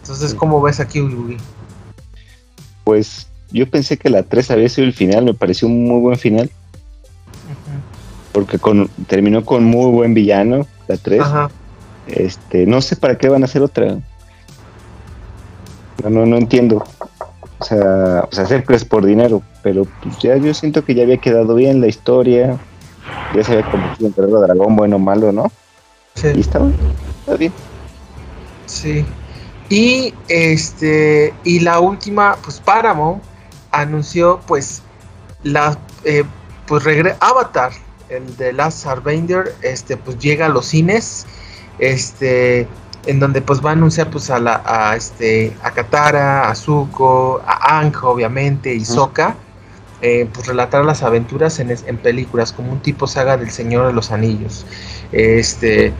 Entonces, 0.00 0.34
¿cómo 0.34 0.62
ves 0.62 0.80
aquí, 0.80 1.00
Uy, 1.00 1.36
Pues 2.84 3.28
yo 3.50 3.68
pensé 3.68 3.96
que 3.96 4.10
la 4.10 4.22
3 4.22 4.50
había 4.50 4.68
sido 4.68 4.86
el 4.86 4.92
final, 4.92 5.24
me 5.24 5.34
pareció 5.34 5.66
un 5.68 5.84
muy 5.84 6.00
buen 6.00 6.18
final 6.18 6.50
porque 8.32 8.58
con, 8.58 8.88
terminó 9.06 9.44
con 9.44 9.64
muy 9.64 9.90
buen 9.90 10.14
villano, 10.14 10.66
la 10.88 10.96
3. 10.96 11.22
Este, 12.06 12.66
no 12.66 12.80
sé 12.80 12.96
para 12.96 13.18
qué 13.18 13.28
van 13.28 13.42
a 13.42 13.46
hacer 13.46 13.62
otra. 13.62 13.98
No, 16.02 16.10
no, 16.10 16.26
no 16.26 16.36
entiendo. 16.36 16.84
O 17.60 17.64
sea, 17.64 18.26
o 18.30 18.34
sea, 18.34 18.44
hacer 18.44 18.64
es 18.68 18.84
por 18.84 19.04
dinero, 19.04 19.42
pero 19.62 19.86
pues 20.02 20.18
ya 20.18 20.36
yo 20.36 20.52
siento 20.54 20.84
que 20.84 20.94
ya 20.94 21.02
había 21.02 21.18
quedado 21.18 21.54
bien 21.54 21.80
la 21.80 21.88
historia. 21.88 22.58
Ya 23.34 23.44
se 23.44 23.52
había 23.52 23.70
convertido 23.70 24.08
en 24.08 24.14
Guerrero 24.14 24.40
Dragón, 24.40 24.76
bueno 24.76 24.96
o 24.96 24.98
malo, 24.98 25.32
¿no? 25.32 25.50
Sí. 26.14 26.28
Y 26.34 26.40
está, 26.40 26.60
está 27.20 27.36
bien. 27.36 27.52
Sí. 28.66 29.04
Y 29.68 30.14
este, 30.28 31.34
y 31.44 31.60
la 31.60 31.80
última, 31.80 32.36
pues 32.42 32.60
Paramount 32.60 33.22
anunció 33.70 34.40
pues 34.46 34.82
la 35.44 35.78
eh, 36.04 36.24
pues 36.66 36.82
regre 36.82 37.14
Avatar 37.20 37.72
el 38.10 38.36
de 38.36 38.52
Last 38.52 38.86
Airbender, 38.86 39.54
este, 39.62 39.96
pues 39.96 40.18
llega 40.18 40.46
a 40.46 40.48
los 40.48 40.66
cines, 40.66 41.26
este, 41.78 42.66
en 43.06 43.20
donde 43.20 43.40
pues 43.42 43.64
va 43.64 43.70
a 43.70 43.72
anunciar 43.72 44.10
pues 44.10 44.30
a 44.30 44.38
la, 44.38 44.62
a 44.64 44.96
este, 44.96 45.56
a 45.62 45.70
Katara, 45.70 46.50
a 46.50 46.54
Zuko, 46.54 47.40
a 47.46 47.78
Ang, 47.78 47.94
obviamente, 48.02 48.74
y 48.74 48.84
Sokka, 48.84 49.36
eh, 50.02 50.28
pues 50.32 50.46
relatar 50.46 50.84
las 50.84 51.02
aventuras 51.02 51.58
en, 51.60 51.70
en, 51.70 51.96
películas, 51.98 52.52
como 52.52 52.72
un 52.72 52.80
tipo 52.80 53.06
saga 53.06 53.36
del 53.36 53.50
Señor 53.50 53.86
de 53.86 53.92
los 53.92 54.10
Anillos. 54.10 54.66
Este, 55.12 55.92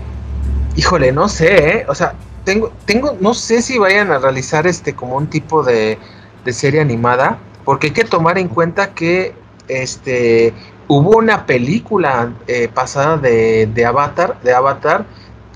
híjole, 0.76 1.12
no 1.12 1.28
sé, 1.28 1.78
¿eh? 1.78 1.86
o 1.88 1.94
sea, 1.94 2.14
tengo, 2.44 2.72
tengo, 2.84 3.16
no 3.20 3.34
sé 3.34 3.62
si 3.62 3.78
vayan 3.78 4.10
a 4.10 4.18
realizar 4.18 4.66
este 4.66 4.94
como 4.94 5.16
un 5.16 5.28
tipo 5.28 5.62
de 5.62 5.98
de 6.44 6.52
serie 6.52 6.80
animada, 6.80 7.38
porque 7.64 7.88
hay 7.88 7.92
que 7.92 8.04
tomar 8.04 8.38
en 8.38 8.48
cuenta 8.48 8.94
que 8.94 9.34
este 9.68 10.52
hubo 10.88 11.18
una 11.18 11.46
película 11.46 12.32
eh, 12.48 12.68
pasada 12.72 13.16
de, 13.16 13.66
de, 13.66 13.84
Avatar, 13.84 14.40
de 14.42 14.52
Avatar, 14.52 15.04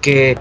que 0.01 0.39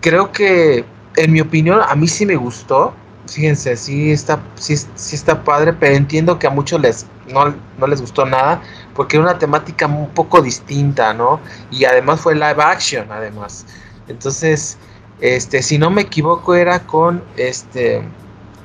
creo 0.00 0.32
que, 0.32 0.84
en 1.16 1.32
mi 1.32 1.40
opinión, 1.40 1.80
a 1.86 1.94
mí 1.94 2.08
sí 2.08 2.26
me 2.26 2.36
gustó. 2.36 2.94
Fíjense, 3.26 3.76
sí 3.76 4.10
está, 4.10 4.40
sí, 4.54 4.76
sí 4.76 5.16
está 5.16 5.44
padre, 5.44 5.74
pero 5.74 5.94
entiendo 5.94 6.38
que 6.38 6.46
a 6.46 6.50
muchos 6.50 6.80
les 6.80 7.06
no, 7.32 7.54
no, 7.78 7.86
les 7.86 8.00
gustó 8.00 8.24
nada, 8.24 8.62
porque 8.94 9.16
era 9.16 9.24
una 9.24 9.38
temática 9.38 9.86
un 9.86 10.08
poco 10.08 10.40
distinta, 10.40 11.12
¿no? 11.12 11.40
Y 11.70 11.84
además 11.84 12.20
fue 12.20 12.34
live 12.34 12.56
action, 12.58 13.06
además. 13.10 13.66
Entonces, 14.08 14.78
este, 15.20 15.62
si 15.62 15.78
no 15.78 15.90
me 15.90 16.02
equivoco, 16.02 16.54
era 16.54 16.80
con 16.80 17.22
este, 17.36 18.02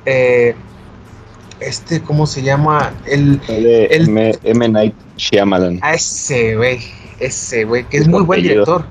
eh, 0.06 0.54
este, 1.60 2.00
¿cómo 2.00 2.26
se 2.26 2.42
llama? 2.42 2.92
El, 3.06 3.40
el, 3.48 4.08
M, 4.08 4.32
M. 4.42 4.68
Night 4.68 4.94
Shyamalan. 5.16 5.78
A 5.82 5.94
ese, 5.94 6.56
güey, 6.56 6.80
ese, 7.18 7.64
güey, 7.64 7.84
que 7.84 7.98
es 7.98 8.08
muy 8.08 8.22
buen 8.22 8.42
director. 8.42 8.86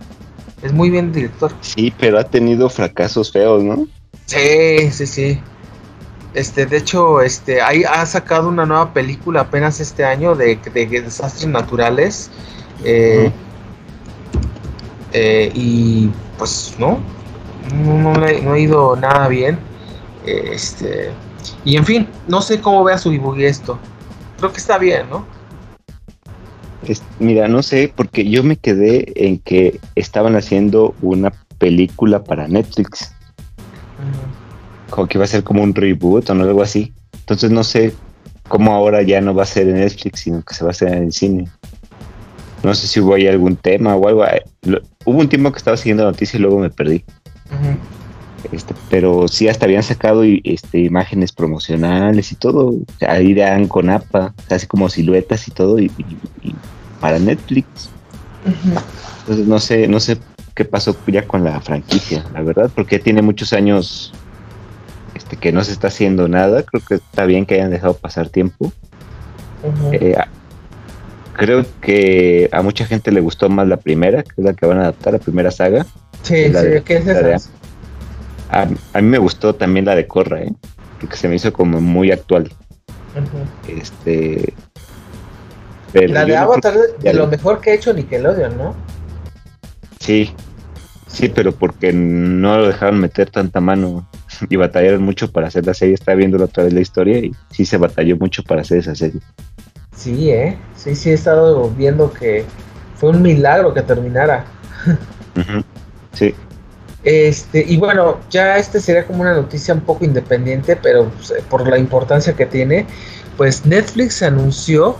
Es 0.63 0.71
muy 0.71 0.89
bien 0.89 1.11
director. 1.11 1.51
Sí, 1.59 1.93
pero 1.99 2.17
ha 2.17 2.23
tenido 2.23 2.69
fracasos 2.69 3.31
feos, 3.31 3.61
¿no? 3.63 3.85
Sí, 4.25 4.89
sí, 4.91 5.05
sí. 5.05 5.39
Este, 6.33 6.65
de 6.65 6.77
hecho, 6.77 7.21
este, 7.21 7.61
ahí 7.61 7.83
ha 7.83 8.05
sacado 8.05 8.47
una 8.47 8.65
nueva 8.65 8.93
película 8.93 9.41
apenas 9.41 9.79
este 9.81 10.05
año 10.05 10.35
de, 10.35 10.57
de 10.73 10.85
desastres 11.01 11.47
naturales. 11.47 12.31
Eh, 12.83 13.29
eh, 15.11 15.51
y 15.53 16.09
pues 16.37 16.73
no, 16.79 16.99
no, 17.85 18.13
no, 18.13 18.13
no, 18.13 18.53
ha 18.53 18.59
ido 18.59 18.95
nada 18.95 19.27
bien. 19.27 19.59
Este, 20.25 21.11
y 21.65 21.75
en 21.75 21.85
fin, 21.85 22.07
no 22.27 22.41
sé 22.41 22.61
cómo 22.61 22.83
vea 22.85 22.97
su 22.97 23.11
Ibugi 23.11 23.43
esto. 23.45 23.77
Creo 24.37 24.51
que 24.51 24.59
está 24.59 24.77
bien, 24.77 25.09
¿no? 25.09 25.25
Mira, 27.19 27.47
no 27.47 27.63
sé, 27.63 27.91
porque 27.95 28.29
yo 28.29 28.43
me 28.43 28.57
quedé 28.57 29.11
en 29.15 29.39
que 29.39 29.79
estaban 29.95 30.35
haciendo 30.35 30.95
una 31.01 31.31
película 31.57 32.23
para 32.23 32.47
Netflix. 32.47 33.13
Como 34.89 35.07
que 35.07 35.17
iba 35.17 35.25
a 35.25 35.27
ser 35.27 35.43
como 35.43 35.63
un 35.63 35.73
reboot 35.73 36.29
o 36.29 36.33
algo 36.33 36.61
así. 36.61 36.93
Entonces 37.13 37.51
no 37.51 37.63
sé 37.63 37.93
cómo 38.47 38.73
ahora 38.73 39.01
ya 39.01 39.21
no 39.21 39.33
va 39.33 39.43
a 39.43 39.47
ser 39.47 39.67
en 39.69 39.75
Netflix, 39.75 40.21
sino 40.21 40.41
que 40.41 40.53
se 40.53 40.63
va 40.63 40.69
a 40.69 40.71
hacer 40.71 40.89
en 40.89 41.03
el 41.03 41.13
cine. 41.13 41.47
No 42.63 42.73
sé 42.73 42.87
si 42.87 42.99
hubo 42.99 43.13
ahí 43.13 43.27
algún 43.27 43.55
tema 43.55 43.95
o 43.95 44.07
algo. 44.07 44.25
hubo 45.05 45.19
un 45.19 45.29
tiempo 45.29 45.51
que 45.51 45.57
estaba 45.57 45.77
siguiendo 45.77 46.03
la 46.03 46.11
noticia 46.11 46.37
y 46.37 46.41
luego 46.41 46.59
me 46.59 46.69
perdí. 46.69 47.03
Este, 48.53 48.75
pero 48.89 49.27
sí 49.27 49.47
hasta 49.47 49.65
habían 49.65 49.83
sacado 49.83 50.23
este, 50.23 50.79
imágenes 50.79 51.31
promocionales 51.31 52.31
y 52.31 52.35
todo, 52.35 52.75
ahí 53.07 53.33
de 53.33 53.67
con 53.67 53.89
APA, 53.89 54.33
casi 54.47 54.67
como 54.67 54.89
siluetas 54.89 55.47
y 55.47 55.51
todo, 55.51 55.79
y, 55.79 55.91
para 56.99 57.19
Netflix. 57.19 57.89
Entonces 59.21 59.47
no 59.47 59.59
sé, 59.59 59.87
no 59.87 59.99
sé 59.99 60.17
qué 60.53 60.65
pasó 60.65 60.95
ya 61.07 61.25
con 61.25 61.43
la 61.43 61.59
franquicia, 61.61 62.25
la 62.33 62.43
verdad, 62.43 62.69
porque 62.73 62.99
tiene 62.99 63.21
muchos 63.21 63.53
años 63.53 64.13
este, 65.15 65.35
que 65.35 65.51
no 65.51 65.63
se 65.63 65.71
está 65.71 65.87
haciendo 65.87 66.27
nada. 66.27 66.63
Creo 66.63 66.83
que 66.87 66.95
está 66.95 67.25
bien 67.25 67.45
que 67.45 67.55
hayan 67.55 67.71
dejado 67.71 67.95
pasar 67.95 68.29
tiempo. 68.29 68.71
Eh, 69.91 70.15
creo 71.33 71.65
que 71.81 72.49
a 72.51 72.61
mucha 72.61 72.85
gente 72.85 73.11
le 73.11 73.21
gustó 73.21 73.49
más 73.49 73.67
la 73.67 73.77
primera, 73.77 74.23
que 74.23 74.33
es 74.37 74.43
la 74.43 74.53
que 74.53 74.65
van 74.65 74.77
a 74.77 74.81
adaptar, 74.83 75.13
la 75.13 75.19
primera 75.19 75.51
saga. 75.51 75.85
Sí, 76.21 76.45
sí, 76.45 76.81
¿qué 76.85 76.97
es 76.97 77.07
esa? 77.07 77.49
A, 78.53 79.01
mí 79.01 79.07
me 79.07 79.17
gustó 79.17 79.55
también 79.55 79.85
la 79.85 79.95
de 79.95 80.05
Corra, 80.05 80.43
¿eh? 80.43 80.53
porque 80.99 81.17
se 81.17 81.27
me 81.27 81.35
hizo 81.35 81.51
como 81.51 81.81
muy 81.81 82.11
actual. 82.11 82.51
Este. 83.67 84.53
la 85.93 86.23
de 86.23 86.37
Avatar 86.37 86.75
de 86.99 87.13
lo 87.13 87.27
mejor 87.27 87.61
que 87.61 87.71
ha 87.71 87.73
hecho 87.73 87.93
Nickelodeon, 87.93 88.55
¿no? 88.55 88.75
Sí, 89.99 90.35
sí, 91.07 91.29
pero 91.29 91.51
porque 91.51 91.93
no 91.93 92.57
lo 92.57 92.67
dejaron 92.67 92.99
meter 92.99 93.31
tanta 93.31 93.59
mano 93.59 94.07
y 94.49 94.55
batallaron 94.55 95.01
mucho 95.01 95.31
para 95.31 95.47
hacer 95.47 95.65
la 95.65 95.73
serie. 95.73 95.95
Estaba 95.95 96.15
viendo 96.15 96.43
otra 96.43 96.63
vez 96.63 96.73
la 96.73 96.81
historia 96.81 97.17
y 97.17 97.31
sí 97.49 97.65
se 97.65 97.77
batalló 97.77 98.17
mucho 98.17 98.43
para 98.43 98.61
hacer 98.61 98.77
esa 98.77 98.93
serie. 98.93 99.19
Sí, 99.95 100.29
¿eh? 100.29 100.59
Sí, 100.75 100.95
sí, 100.95 101.09
he 101.09 101.13
estado 101.13 101.71
viendo 101.71 102.13
que 102.13 102.45
fue 102.97 103.09
un 103.09 103.23
milagro 103.23 103.73
que 103.73 103.81
terminara. 103.81 104.45
Sí. 106.13 106.35
Este, 107.03 107.65
y 107.67 107.77
bueno, 107.77 108.19
ya 108.29 108.57
este 108.57 108.79
sería 108.79 109.05
como 109.05 109.21
una 109.21 109.33
noticia 109.33 109.73
un 109.73 109.81
poco 109.81 110.05
independiente, 110.05 110.77
pero 110.77 111.09
pues, 111.09 111.31
eh, 111.31 111.43
por 111.49 111.67
la 111.67 111.77
importancia 111.77 112.33
que 112.33 112.45
tiene, 112.45 112.85
pues 113.35 113.65
Netflix 113.65 114.21
anunció 114.21 114.95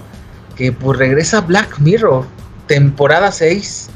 que 0.58 0.72
pues 0.72 0.98
regresa 1.00 1.42
Black 1.42 1.80
Mirror, 1.80 2.26
temporada 2.68 3.32
6, 3.32 3.90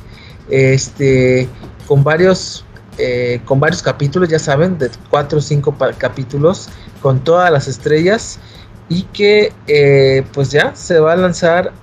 este, 0.50 1.50
con 1.86 2.04
varios, 2.04 2.66
eh, 2.98 3.42
con 3.44 3.60
varios 3.60 3.82
capítulos, 3.82 4.30
ya 4.30 4.40
saben, 4.40 4.78
de 4.78 4.90
4 5.10 5.40
o 5.40 5.42
5 5.42 5.76
capítulos, 5.98 6.70
con 7.02 7.24
todas 7.24 7.52
las 7.52 7.68
estrellas, 7.68 8.40
y 8.90 9.04
que 9.04 9.52
eh, 9.68 10.24
pues 10.34 10.50
ya 10.50 10.74
se 10.76 10.98
va 11.00 11.12
a 11.12 11.16
lanzar 11.18 11.74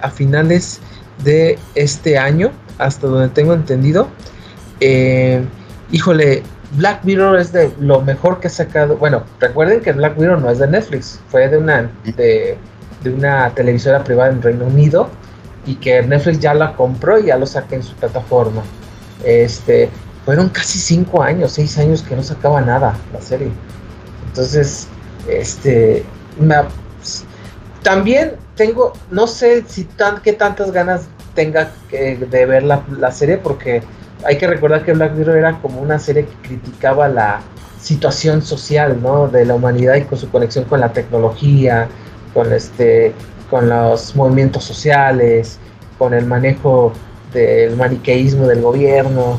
a 0.00 0.10
finales 0.10 0.80
de 1.22 1.58
este 1.74 2.16
año, 2.16 2.52
hasta 2.78 3.06
donde 3.06 3.28
tengo 3.28 3.52
entendido. 3.52 4.08
Híjole, 5.90 6.42
Black 6.76 7.04
Mirror 7.04 7.38
es 7.38 7.52
de 7.52 7.72
lo 7.78 8.00
mejor 8.00 8.40
que 8.40 8.48
ha 8.48 8.50
sacado. 8.50 8.96
Bueno, 8.96 9.22
recuerden 9.40 9.80
que 9.80 9.92
Black 9.92 10.16
Mirror 10.16 10.40
no 10.40 10.50
es 10.50 10.58
de 10.58 10.66
Netflix, 10.66 11.20
fue 11.28 11.48
de 11.48 11.58
una, 11.58 11.90
de, 12.04 12.58
una 13.04 13.50
televisora 13.54 14.02
privada 14.02 14.30
en 14.30 14.42
Reino 14.42 14.66
Unido 14.66 15.08
y 15.66 15.76
que 15.76 16.02
Netflix 16.02 16.40
ya 16.40 16.54
la 16.54 16.74
compró 16.74 17.18
y 17.18 17.26
ya 17.26 17.36
lo 17.36 17.46
saca 17.46 17.76
en 17.76 17.82
su 17.82 17.94
plataforma. 17.94 18.62
Este, 19.24 19.88
fueron 20.24 20.48
casi 20.48 20.78
cinco 20.78 21.22
años, 21.22 21.52
seis 21.52 21.78
años 21.78 22.02
que 22.02 22.16
no 22.16 22.22
sacaba 22.22 22.60
nada 22.60 22.96
la 23.12 23.20
serie. 23.20 23.50
Entonces, 24.28 24.88
este, 25.28 26.04
también 27.82 28.32
tengo, 28.56 28.94
no 29.10 29.26
sé 29.26 29.64
si 29.66 29.84
tan, 29.84 30.20
qué 30.22 30.32
tantas 30.32 30.72
ganas 30.72 31.02
tenga 31.34 31.70
de 31.90 32.46
ver 32.46 32.62
la, 32.62 32.82
la 32.98 33.12
serie 33.12 33.38
porque 33.38 33.82
hay 34.24 34.38
que 34.38 34.46
recordar 34.46 34.84
que 34.84 34.92
Black 34.92 35.14
Mirror 35.14 35.36
era 35.36 35.58
como 35.60 35.80
una 35.80 35.98
serie 35.98 36.26
que 36.26 36.48
criticaba 36.48 37.08
la 37.08 37.40
situación 37.80 38.42
social, 38.42 39.00
¿no? 39.02 39.28
De 39.28 39.44
la 39.44 39.54
humanidad 39.54 39.96
y 39.96 40.02
con 40.02 40.18
su 40.18 40.30
conexión 40.30 40.64
con 40.64 40.80
la 40.80 40.92
tecnología, 40.92 41.88
con 42.32 42.52
este, 42.52 43.12
con 43.50 43.68
los 43.68 44.16
movimientos 44.16 44.64
sociales, 44.64 45.58
con 45.98 46.14
el 46.14 46.26
manejo 46.26 46.92
del 47.32 47.76
maniqueísmo 47.76 48.46
del 48.46 48.62
gobierno. 48.62 49.38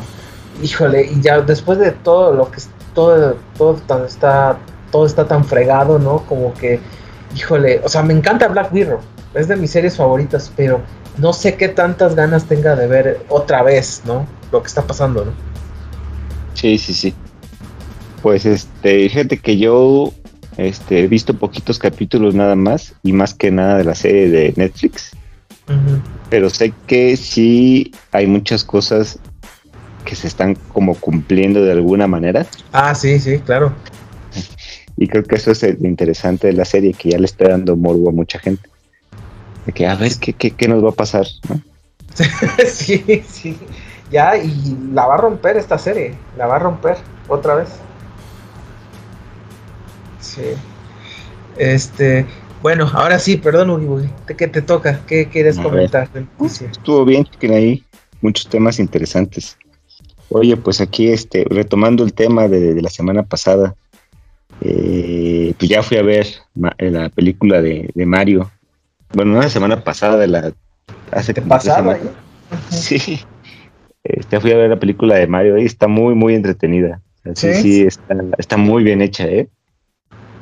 Híjole, 0.61 1.05
y 1.05 1.21
ya 1.21 1.41
después 1.41 1.79
de 1.79 1.91
todo 1.91 2.33
lo 2.33 2.51
que 2.51 2.61
todo, 2.93 3.35
todo 3.57 4.05
está, 4.05 4.57
todo 4.91 5.05
está 5.05 5.27
tan 5.27 5.43
fregado, 5.43 5.99
¿no? 5.99 6.19
Como 6.27 6.53
que, 6.53 6.79
híjole, 7.35 7.81
o 7.83 7.89
sea, 7.89 8.03
me 8.03 8.13
encanta 8.13 8.47
Black 8.47 8.71
Mirror, 8.71 8.99
es 9.33 9.47
de 9.47 9.55
mis 9.55 9.71
series 9.71 9.97
favoritas, 9.97 10.51
pero 10.55 10.79
no 11.17 11.33
sé 11.33 11.55
qué 11.55 11.69
tantas 11.69 12.15
ganas 12.15 12.45
tenga 12.45 12.75
de 12.75 12.87
ver 12.87 13.25
otra 13.29 13.63
vez, 13.63 14.01
¿no? 14.05 14.27
Lo 14.51 14.61
que 14.61 14.67
está 14.67 14.81
pasando, 14.81 15.25
¿no? 15.25 15.31
Sí, 16.53 16.77
sí, 16.77 16.93
sí. 16.93 17.13
Pues 18.21 18.45
este, 18.45 19.09
fíjate 19.09 19.37
que 19.37 19.57
yo 19.57 20.13
este, 20.57 21.03
he 21.03 21.07
visto 21.07 21.33
poquitos 21.33 21.79
capítulos 21.79 22.33
nada 22.33 22.55
más 22.55 22.93
y 23.03 23.13
más 23.13 23.33
que 23.33 23.51
nada 23.51 23.77
de 23.77 23.83
la 23.83 23.95
serie 23.95 24.29
de 24.29 24.53
Netflix. 24.55 25.11
Pero 26.29 26.49
sé 26.49 26.73
que 26.85 27.17
sí 27.17 27.91
hay 28.11 28.27
muchas 28.27 28.63
cosas 28.63 29.19
que 30.05 30.15
se 30.15 30.27
están 30.27 30.55
como 30.73 30.95
cumpliendo 30.95 31.63
de 31.63 31.71
alguna 31.71 32.07
manera. 32.07 32.45
Ah, 32.71 32.93
sí, 32.93 33.19
sí, 33.19 33.39
claro. 33.39 33.73
Y 34.97 35.09
creo 35.09 35.23
que 35.23 35.35
eso 35.35 35.51
es 35.51 35.61
lo 35.61 35.89
interesante 35.89 36.47
de 36.47 36.53
la 36.53 36.63
serie, 36.63 36.93
que 36.93 37.09
ya 37.09 37.17
le 37.17 37.25
está 37.25 37.49
dando 37.49 37.75
morbo 37.75 38.07
a 38.07 38.13
mucha 38.13 38.39
gente 38.39 38.69
de 39.65 39.73
que 39.73 39.87
a 39.87 39.95
ver 39.95 40.13
qué, 40.19 40.33
qué, 40.33 40.67
nos 40.67 40.83
va 40.83 40.89
a 40.89 40.93
pasar, 40.93 41.25
¿no? 41.49 41.61
sí, 42.67 43.23
sí, 43.27 43.57
ya, 44.11 44.37
y 44.37 44.77
la 44.93 45.05
va 45.05 45.15
a 45.15 45.17
romper 45.17 45.57
esta 45.57 45.77
serie, 45.77 46.15
la 46.37 46.47
va 46.47 46.55
a 46.55 46.59
romper 46.59 46.97
otra 47.27 47.55
vez. 47.55 47.69
Sí. 50.19 50.41
Este, 51.57 52.25
bueno, 52.61 52.89
ahora 52.93 53.19
sí, 53.19 53.37
perdón, 53.37 53.69
Ugi, 53.69 54.09
¿qué 54.37 54.47
te 54.47 54.61
toca? 54.61 55.01
¿Qué 55.05 55.27
quieres 55.27 55.57
comentar? 55.57 56.09
Estuvo 56.41 57.05
bien, 57.05 57.27
que 57.39 57.53
hay 57.53 57.83
muchos 58.21 58.47
temas 58.47 58.79
interesantes. 58.79 59.57
Oye, 60.29 60.57
pues 60.57 60.81
aquí, 60.81 61.09
este, 61.09 61.45
retomando 61.49 62.03
el 62.03 62.13
tema 62.13 62.47
de, 62.47 62.81
la 62.81 62.89
semana 62.89 63.23
pasada, 63.23 63.75
eh, 64.61 65.53
pues 65.57 65.69
ya 65.69 65.83
fui 65.83 65.97
a 65.97 66.01
ver 66.01 66.27
la 66.55 67.09
película 67.09 67.61
de, 67.61 67.91
de 67.93 68.05
Mario, 68.05 68.51
bueno, 69.15 69.37
una 69.37 69.49
semana 69.49 69.83
pasada 69.83 70.17
de 70.17 70.27
la 70.27 70.53
hace 71.11 71.33
pasada 71.33 71.97
sí. 72.69 73.19
Este 74.03 74.39
fui 74.39 74.51
a 74.51 74.57
ver 74.57 74.69
la 74.69 74.79
película 74.79 75.15
de 75.15 75.25
Mario 75.25 75.57
y 75.57 75.65
está 75.65 75.87
muy 75.87 76.13
muy 76.13 76.35
entretenida. 76.35 77.01
Sí 77.33 77.55
sí, 77.55 77.81
está, 77.81 78.15
está, 78.37 78.55
muy 78.55 78.83
bien 78.83 79.01
hecha 79.01 79.25
eh 79.25 79.49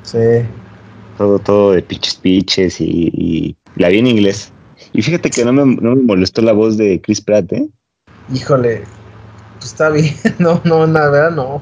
sí. 0.02 0.18
Todo, 1.18 1.40
todo 1.40 1.72
de 1.72 1.82
pinches 1.82 2.16
piches 2.16 2.82
y, 2.82 3.56
la 3.76 3.90
vi 3.90 4.00
en 4.00 4.08
inglés. 4.08 4.52
Y 4.92 5.02
fíjate 5.02 5.30
que 5.30 5.46
no 5.46 5.54
me, 5.54 5.64
no 5.76 5.96
me 5.96 6.02
molestó 6.02 6.42
la 6.42 6.54
voz 6.54 6.76
de 6.76 7.00
Chris 7.02 7.22
Pratt, 7.22 7.54
¿eh? 7.54 7.70
Híjole, 8.34 8.84
pues 9.60 9.72
está 9.72 9.90
bien, 9.90 10.14
no, 10.40 10.60
no, 10.66 10.86
la 10.88 11.10
verdad 11.10 11.32
no. 11.32 11.62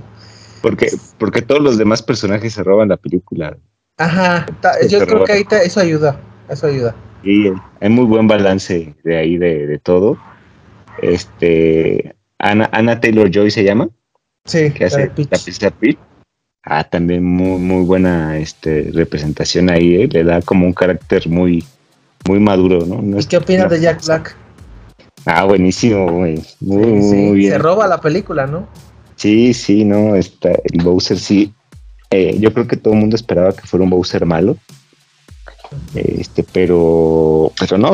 Porque, 0.62 0.90
porque 1.18 1.42
todos 1.42 1.62
los 1.62 1.78
demás 1.78 2.02
personajes 2.02 2.54
se 2.54 2.64
roban 2.64 2.90
la 2.90 2.98
película. 2.98 3.58
Ajá, 3.98 4.46
yo 4.90 5.06
creo 5.06 5.24
que 5.26 5.32
ahí 5.34 5.46
eso 5.64 5.80
ayuda, 5.80 6.20
eso 6.54 6.68
ayuda. 6.68 6.96
Y 7.24 7.48
hay 7.80 7.90
muy 7.90 8.06
buen 8.06 8.28
balance 8.28 8.96
de 9.04 9.18
ahí 9.18 9.38
de, 9.38 9.80
todo. 9.80 10.18
Este, 11.02 12.16
Ana, 12.40 13.00
Taylor 13.00 13.30
Joy 13.30 13.52
se 13.52 13.64
llama. 13.64 13.90
Sí, 14.46 14.72
que 14.72 14.86
hace 14.86 15.08
la 15.08 15.14
pista 15.40 15.72
Ah, 16.64 16.84
también 16.84 17.24
muy, 17.24 17.60
muy 17.60 17.84
buena 17.86 18.38
este, 18.38 18.92
representación 18.94 19.70
ahí, 19.70 20.04
¿eh? 20.04 20.08
le 20.08 20.24
da 20.24 20.42
como 20.42 20.68
un 20.68 20.74
carácter 20.74 21.28
muy, 21.28 21.64
muy 22.28 22.40
maduro, 22.40 22.86
¿no? 22.86 23.20
¿Y 23.20 23.26
qué 23.26 23.38
opinas 23.38 23.70
de 23.70 23.82
Jack 23.82 24.06
Black? 24.06 24.36
Ah, 25.26 25.44
buenísimo, 25.46 26.12
güey. 26.12 26.42
Muy, 26.60 26.86
muy 26.86 27.38
bien. 27.38 27.54
Se 27.54 27.58
roba 27.58 27.88
la 27.88 28.00
película, 28.00 28.46
¿no? 28.46 28.68
Sí, 29.16 29.54
sí, 29.54 29.86
no, 29.86 30.16
está, 30.16 30.50
el 30.50 30.84
Bowser 30.84 31.18
sí. 31.18 31.54
Eh, 32.12 32.38
yo 32.40 32.54
creo 32.54 32.68
que 32.68 32.78
todo 32.78 32.94
el 32.94 33.00
mundo 33.00 33.16
esperaba 33.16 33.54
que 33.54 33.62
fuera 33.62 33.84
un 33.84 33.90
Bowser 33.90 34.26
malo. 34.26 34.58
Este, 35.94 36.44
pero, 36.52 37.52
pero 37.60 37.78
no, 37.78 37.94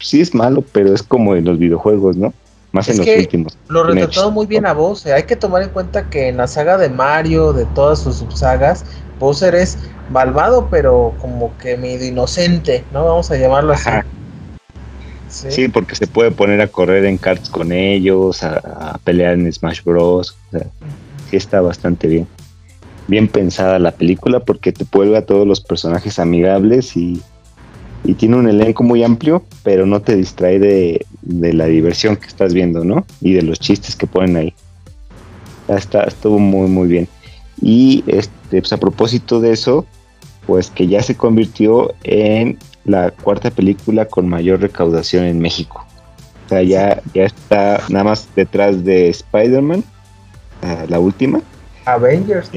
sí 0.00 0.20
es 0.20 0.34
malo, 0.34 0.64
pero 0.72 0.94
es 0.94 1.02
como 1.02 1.34
en 1.36 1.44
los 1.44 1.58
videojuegos, 1.58 2.16
¿no? 2.16 2.32
Más 2.72 2.88
en 2.88 2.98
los 2.98 3.06
últimos. 3.06 3.58
Lo 3.68 3.84
retratado 3.84 4.30
muy 4.30 4.46
bien 4.46 4.64
a 4.64 4.72
Bowser. 4.72 5.12
Hay 5.12 5.24
que 5.24 5.36
tomar 5.36 5.62
en 5.62 5.68
cuenta 5.70 6.08
que 6.08 6.28
en 6.28 6.38
la 6.38 6.46
saga 6.46 6.78
de 6.78 6.88
Mario, 6.88 7.52
de 7.52 7.66
todas 7.66 7.98
sus 8.00 8.16
subsagas, 8.16 8.84
Bowser 9.18 9.54
es 9.54 9.78
malvado, 10.10 10.68
pero 10.70 11.14
como 11.20 11.56
que 11.58 11.76
medio 11.76 12.06
inocente, 12.06 12.84
¿no? 12.92 13.04
Vamos 13.04 13.30
a 13.30 13.36
llamarlo 13.36 13.74
así. 13.74 13.90
¿Sí? 15.28 15.68
porque 15.68 15.94
se 15.94 16.06
puede 16.06 16.30
poner 16.30 16.60
a 16.60 16.68
correr 16.68 17.06
en 17.06 17.16
karts 17.16 17.48
con 17.48 17.72
ellos, 17.72 18.42
a, 18.42 18.98
pelear 19.02 19.34
en 19.34 19.50
Smash 19.50 19.82
Bros. 19.82 20.36
sí 21.30 21.36
está 21.36 21.60
bastante 21.62 22.06
bien. 22.06 22.28
Bien 23.08 23.28
pensada 23.28 23.78
la 23.78 23.92
película 23.92 24.40
porque 24.40 24.72
te 24.72 24.84
vuelve 24.90 25.16
a 25.16 25.26
todos 25.26 25.46
los 25.46 25.60
personajes 25.60 26.18
amigables 26.18 26.96
y, 26.96 27.20
tiene 28.16 28.36
un 28.36 28.48
elenco 28.48 28.82
muy 28.82 29.04
amplio, 29.04 29.44
pero 29.62 29.86
no 29.86 30.02
te 30.02 30.16
distrae 30.16 30.58
de, 30.58 31.06
la 31.22 31.66
diversión 31.66 32.16
que 32.16 32.26
estás 32.26 32.52
viendo, 32.52 32.84
¿no? 32.84 33.06
Y 33.20 33.32
de 33.34 33.42
los 33.42 33.60
chistes 33.60 33.94
que 33.94 34.08
ponen 34.08 34.36
ahí. 34.36 34.54
Está, 35.68 36.02
estuvo 36.02 36.40
muy, 36.40 36.68
muy 36.68 36.88
bien. 36.88 37.08
Y 37.60 38.02
este, 38.08 38.60
pues 38.60 38.72
a 38.72 38.78
propósito 38.78 39.40
de 39.40 39.52
eso, 39.52 39.86
pues 40.46 40.68
que 40.68 40.88
ya 40.88 41.00
se 41.00 41.16
convirtió 41.16 41.94
en 42.02 42.58
la 42.84 43.12
cuarta 43.12 43.52
película 43.52 44.06
con 44.06 44.28
mayor 44.28 44.60
recaudación 44.60 45.24
en 45.24 45.38
México. 45.38 45.86
O 46.46 46.48
sea, 46.48 46.62
ya, 46.62 47.00
ya 47.14 47.24
está 47.24 47.82
nada 47.88 48.04
más 48.04 48.28
detrás 48.34 48.84
de 48.84 49.10
Spider-Man, 49.10 49.84
la 50.88 50.98
última. 50.98 51.40
Avengers. 51.84 52.50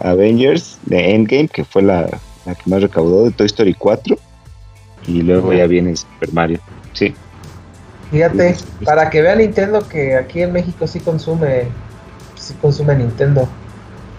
Avengers 0.00 0.78
de 0.86 1.14
Endgame, 1.14 1.48
que 1.48 1.64
fue 1.64 1.82
la, 1.82 2.06
que 2.44 2.70
más 2.70 2.82
recaudó 2.82 3.24
de 3.24 3.30
Toy 3.30 3.46
Story 3.46 3.74
4. 3.74 4.18
Y 5.06 5.22
luego 5.22 5.52
ya 5.52 5.66
viene 5.66 5.96
Super 5.96 6.32
Mario. 6.32 6.60
Sí. 6.92 7.14
Fíjate, 8.10 8.56
para 8.84 9.08
que 9.08 9.22
vea 9.22 9.36
Nintendo 9.36 9.86
que 9.86 10.16
aquí 10.16 10.42
en 10.42 10.52
México 10.52 10.86
sí 10.86 11.00
consume, 11.00 11.68
sí 12.36 12.54
consume 12.60 12.96
Nintendo. 12.96 13.48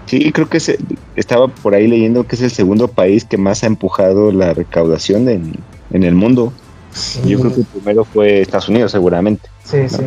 Sí, 0.05 0.31
creo 0.31 0.49
que 0.49 0.59
se, 0.59 0.79
estaba 1.15 1.47
por 1.47 1.75
ahí 1.75 1.87
leyendo 1.87 2.25
que 2.25 2.35
es 2.35 2.41
el 2.41 2.51
segundo 2.51 2.87
país 2.87 3.25
que 3.25 3.37
más 3.37 3.63
ha 3.63 3.67
empujado 3.67 4.31
la 4.31 4.53
recaudación 4.53 5.29
en, 5.29 5.53
el 5.91 6.15
mundo. 6.15 6.53
Yo 7.25 7.39
creo 7.39 7.53
que 7.53 7.61
el 7.61 7.65
primero 7.65 8.05
fue 8.05 8.41
Estados 8.41 8.69
Unidos, 8.69 8.91
seguramente. 8.91 9.49
Sí, 9.63 9.87
sí. 9.87 10.03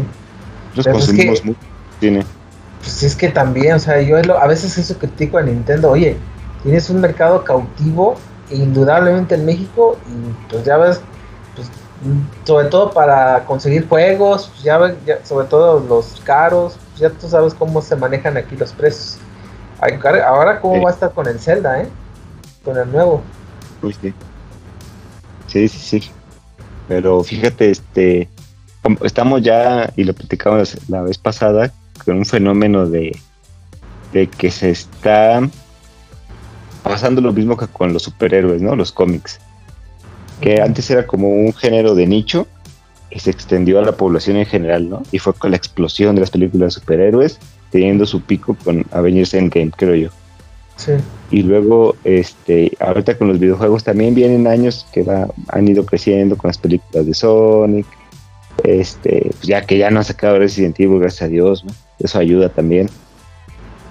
Nosotros 0.74 1.06
consumimos 1.06 1.44
mucho 1.44 1.60
cine. 2.00 2.24
Pues 2.85 3.03
es 3.03 3.16
que 3.16 3.31
también, 3.31 3.77
o 3.77 3.79
sea, 3.79 4.03
yo 4.03 4.18
a 4.18 4.47
veces 4.47 4.77
eso 4.77 4.99
critico 4.99 5.38
a 5.38 5.42
Nintendo. 5.42 5.90
Oye, 5.90 6.18
tienes 6.62 6.90
un 6.90 7.01
mercado 7.01 7.42
cautivo, 7.42 8.16
indudablemente 8.51 9.37
en 9.37 9.47
México, 9.47 9.97
y 10.07 10.51
pues 10.51 10.64
ya 10.64 10.77
ves, 10.77 11.01
pues, 11.57 11.68
sobre 12.44 12.68
todo 12.68 12.92
para 12.92 13.47
conseguir 13.47 13.88
juegos, 13.88 14.49
pues 14.49 14.62
ya, 14.64 14.77
ves, 14.77 14.97
sobre 15.25 15.47
todo 15.47 15.81
los 15.81 16.20
caros, 16.25 16.77
pues 16.90 17.01
ya 17.01 17.09
tú 17.09 17.27
sabes 17.27 17.55
cómo 17.55 17.81
se 17.81 17.97
manejan 17.97 18.37
aquí 18.37 18.55
los 18.55 18.73
precios. 18.73 19.16
Ahora, 20.27 20.61
¿cómo 20.61 20.83
va 20.83 20.90
a 20.90 20.92
estar 20.92 21.11
con 21.12 21.27
el 21.27 21.40
Zelda, 21.40 21.81
eh? 21.81 21.88
Con 22.64 22.77
el 22.77 22.92
nuevo. 22.92 23.23
Uy, 23.83 23.97
sí. 24.01 24.12
Sí, 25.47 25.68
sí, 25.68 25.79
sí. 25.79 26.11
Pero 26.87 27.25
fíjate, 27.25 27.70
este. 27.70 28.29
Estamos 29.03 29.40
ya, 29.40 29.90
y 29.97 30.05
lo 30.05 30.12
platicamos 30.12 30.77
la 30.88 31.01
vez 31.01 31.16
pasada, 31.16 31.73
con 32.04 32.18
un 32.18 32.24
fenómeno 32.24 32.87
de, 32.87 33.16
de 34.12 34.26
que 34.26 34.50
se 34.50 34.70
está 34.70 35.48
pasando 36.83 37.20
lo 37.20 37.33
mismo 37.33 37.57
que 37.57 37.66
con 37.66 37.92
los 37.92 38.02
superhéroes, 38.02 38.62
¿no? 38.62 38.76
Los 38.76 38.92
cómics. 38.92 39.40
Que 40.40 40.61
antes 40.61 40.90
era 40.90 41.07
como 41.07 41.28
un 41.28 41.52
género 41.52 41.94
de 41.94 42.07
nicho 42.07 42.46
y 43.11 43.18
se 43.20 43.30
extendió 43.30 43.78
a 43.78 43.83
la 43.83 43.92
población 43.92 44.37
en 44.37 44.46
general, 44.46 44.90
¿no? 44.90 45.02
Y 45.12 45.18
fue 45.18 45.33
con 45.35 45.50
la 45.50 45.57
explosión 45.57 46.14
de 46.14 46.20
las 46.20 46.30
películas 46.30 46.74
de 46.74 46.80
superhéroes 46.80 47.38
teniendo 47.70 48.07
su 48.07 48.20
pico 48.20 48.57
con 48.64 48.85
Avengers 48.92 49.35
Endgame, 49.35 49.72
creo 49.72 49.94
yo. 49.94 50.11
Sí. 50.76 50.92
Y 51.30 51.42
luego, 51.42 51.96
este, 52.04 52.72
ahorita 52.80 53.16
con 53.16 53.28
los 53.28 53.38
videojuegos 53.38 53.85
también 53.85 54.14
vienen 54.14 54.46
años 54.46 54.87
que 54.92 55.02
va, 55.02 55.28
han 55.48 55.68
ido 55.68 55.87
creciendo 55.87 56.37
con 56.37 56.48
las 56.48 56.59
películas 56.59 57.07
de 57.07 57.14
Sonic, 57.14 57.87
este, 58.62 59.30
pues 59.30 59.42
ya 59.42 59.62
que 59.62 59.78
ya 59.78 59.90
no 59.90 60.00
ha 60.00 60.04
sacado 60.04 60.38
Resident 60.38 60.78
Evil, 60.78 61.00
gracias 61.00 61.22
a 61.22 61.28
Dios, 61.28 61.64
eso 61.98 62.18
ayuda 62.18 62.48
también. 62.48 62.88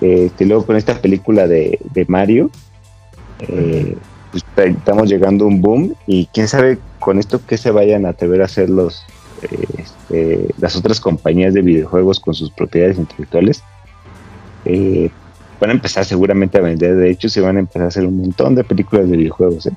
Este, 0.02 0.46
luego 0.46 0.66
con 0.66 0.76
esta 0.76 1.00
película 1.02 1.48
de, 1.48 1.80
Mario, 2.08 2.50
eh, 3.39 3.96
pues 4.32 4.44
estamos 4.58 5.10
llegando 5.10 5.46
a 5.46 5.48
un 5.48 5.62
boom 5.62 5.96
y 6.08 6.26
quién 6.28 6.48
sabe 6.48 6.78
con 7.00 7.20
esto 7.20 7.39
que 7.46 7.58
se 7.58 7.72
vayan 7.72 8.06
a 8.06 8.10
atrever 8.10 8.42
a 8.42 8.46
hacer 8.46 8.70
los, 8.70 9.06
este, 9.42 10.50
las 10.60 10.76
otras 10.76 11.00
compañías 11.00 11.54
de 11.54 11.62
videojuegos 11.62 12.20
con 12.20 12.34
sus 12.34 12.52
propiedades 12.52 12.98
intelectuales 12.98 13.63
eh, 14.66 15.10
van 15.60 15.70
a 15.70 15.74
empezar 15.74 16.04
seguramente 16.04 16.58
a 16.58 16.62
vender. 16.62 16.96
De 16.96 17.10
hecho, 17.10 17.30
se 17.30 17.39
van 17.39 17.58
a 17.58 17.60
empezar 17.62 17.84
a 17.84 17.88
hacer 17.88 18.06
un 18.06 18.18
montón 18.18 18.56
de 18.56 18.63
películas 18.63 19.10
de 19.10 19.18
videojuegos. 19.18 19.68
¿eh? 19.68 19.74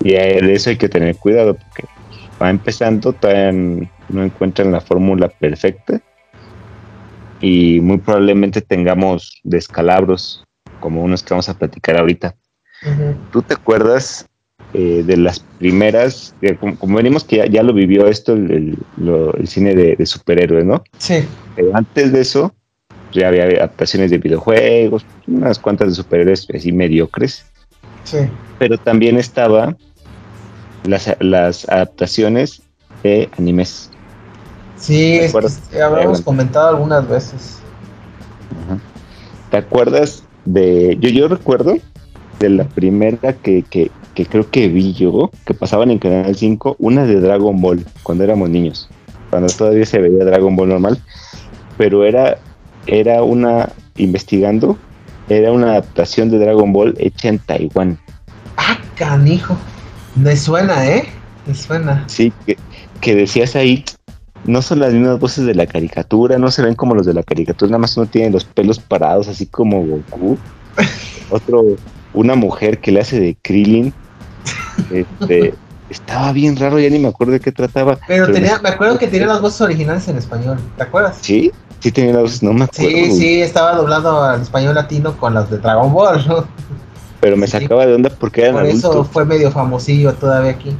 Y 0.00 0.12
de 0.12 0.54
eso 0.54 0.70
hay 0.70 0.76
que 0.76 0.88
tener 0.88 1.16
cuidado 1.16 1.54
porque 1.54 1.84
va 2.40 2.48
empezando, 2.48 3.12
todavía 3.12 3.52
no 3.52 4.22
encuentran 4.22 4.72
la 4.72 4.80
fórmula 4.80 5.28
perfecta 5.28 6.00
y 7.40 7.80
muy 7.80 7.98
probablemente 7.98 8.60
tengamos 8.60 9.40
descalabros 9.44 10.44
como 10.80 11.02
unos 11.02 11.22
que 11.22 11.30
vamos 11.30 11.48
a 11.48 11.58
platicar 11.58 11.98
ahorita. 11.98 12.34
¿Tú 13.32 13.42
te 13.42 13.54
acuerdas 13.54 14.28
eh, 14.72 15.02
de 15.04 15.16
las 15.16 15.40
primeras, 15.40 16.34
como, 16.60 16.96
venimos 16.96 17.24
que 17.24 17.48
ya, 17.50 17.62
lo 17.62 17.72
vivió 17.72 18.06
esto 18.06 18.34
el, 18.34 18.78
cine 19.46 19.74
de, 19.74 20.06
superhéroes, 20.06 20.64
¿no? 20.64 20.84
Sí. 20.98 21.24
antes 21.72 22.12
de 22.12 22.20
eso, 22.20 22.54
ya 23.12 23.28
había 23.28 23.44
adaptaciones 23.44 24.10
de 24.10 24.18
videojuegos, 24.18 25.04
unas 25.26 25.58
cuantas 25.58 25.88
de 25.88 25.94
superhéroes 25.94 26.46
así 26.54 26.72
mediocres. 26.72 27.46
Sí. 28.04 28.18
Pero 28.58 28.78
también 28.78 29.16
estaba 29.16 29.76
las, 30.84 31.16
las 31.20 31.68
adaptaciones 31.68 32.62
de 33.02 33.28
animes. 33.38 33.90
Sí, 34.78 35.20
habíamos 35.82 36.20
comentado 36.20 36.68
algunas 36.68 37.08
veces. 37.08 37.58
¿Te 39.50 39.56
acuerdas 39.56 40.24
de.? 40.44 40.96
Yo, 41.00 41.08
yo 41.08 41.28
recuerdo 41.28 41.76
de 42.38 42.48
la 42.50 42.64
primera 42.64 43.32
que, 43.32 43.62
que, 43.62 43.90
que 44.14 44.26
creo 44.26 44.50
que 44.50 44.68
vi 44.68 44.92
yo, 44.92 45.30
que 45.46 45.54
pasaban 45.54 45.90
en 45.90 45.98
Canal 45.98 46.34
5, 46.34 46.76
una 46.78 47.04
de 47.04 47.20
Dragon 47.20 47.60
Ball, 47.60 47.84
cuando 48.02 48.24
éramos 48.24 48.50
niños. 48.50 48.88
Cuando 49.30 49.52
todavía 49.52 49.84
se 49.84 49.98
veía 49.98 50.24
Dragon 50.24 50.54
Ball 50.56 50.68
normal. 50.68 51.02
Pero 51.76 52.04
era 52.04 52.38
era 52.88 53.22
una, 53.22 53.68
investigando, 53.96 54.76
era 55.28 55.52
una 55.52 55.72
adaptación 55.72 56.30
de 56.30 56.38
Dragon 56.38 56.72
Ball 56.72 56.94
hecha 56.98 57.28
en 57.28 57.38
Taiwán. 57.38 57.98
Ah, 58.56 58.78
canijo. 58.96 59.56
Me 60.16 60.36
suena, 60.36 60.86
¿eh? 60.86 61.06
Me 61.46 61.54
suena. 61.54 62.04
Sí, 62.08 62.32
que, 63.00 63.14
decías 63.14 63.54
ahí, 63.54 63.84
no 64.44 64.62
son 64.62 64.80
las 64.80 64.92
mismas 64.92 65.18
voces 65.18 65.46
de 65.46 65.54
la 65.54 65.66
caricatura, 65.66 66.38
no 66.38 66.50
se 66.50 66.62
ven 66.62 66.74
como 66.74 66.94
los 66.94 67.06
de 67.06 67.14
la 67.14 67.22
caricatura, 67.22 67.70
nada 67.70 67.80
más 67.80 67.96
uno 67.96 68.06
tiene 68.06 68.30
los 68.30 68.44
pelos 68.44 68.78
parados, 68.78 69.28
así 69.28 69.46
como 69.46 69.84
Goku. 69.84 70.38
Otro, 71.30 71.64
una 72.14 72.34
mujer 72.34 72.78
que 72.78 72.92
le 72.92 73.00
hace 73.00 73.20
de 73.20 73.36
Krillin. 73.42 73.92
Este, 74.90 75.54
estaba 75.90 76.32
bien 76.32 76.56
raro, 76.56 76.78
ya 76.78 76.88
ni 76.88 76.98
me 76.98 77.08
acuerdo 77.08 77.34
de 77.34 77.40
qué 77.40 77.52
trataba. 77.52 77.98
Pero, 78.06 78.32
tenía, 78.32 78.58
me 78.60 78.70
acuerdo 78.70 78.98
que 78.98 79.08
tenía 79.08 79.26
las 79.26 79.40
voces 79.40 79.60
originales 79.60 80.08
en 80.08 80.16
español, 80.16 80.58
¿te 80.76 80.82
acuerdas? 80.82 81.18
Sí, 81.20 81.52
Sí, 81.80 81.92
tenía 81.92 82.12
la 82.12 82.22
voz, 82.22 82.42
no 82.42 82.52
me 82.52 82.64
acuerdo. 82.64 82.90
Sí, 82.90 83.12
sí, 83.12 83.40
estaba 83.40 83.76
doblado 83.76 84.24
al 84.24 84.42
español 84.42 84.74
latino 84.74 85.16
con 85.16 85.34
las 85.34 85.48
de 85.48 85.58
Dragon 85.58 85.92
Ball, 85.92 86.26
¿no? 86.26 86.44
pero 87.20 87.36
me 87.36 87.46
sacaba 87.46 87.86
de 87.86 87.94
onda 87.94 88.10
porque 88.10 88.42
eran 88.42 88.54
Por 88.54 88.62
adultos. 88.64 88.90
eso 88.90 89.04
fue 89.04 89.24
medio 89.24 89.50
famosillo 89.50 90.12
todavía 90.14 90.52
aquí. 90.52 90.70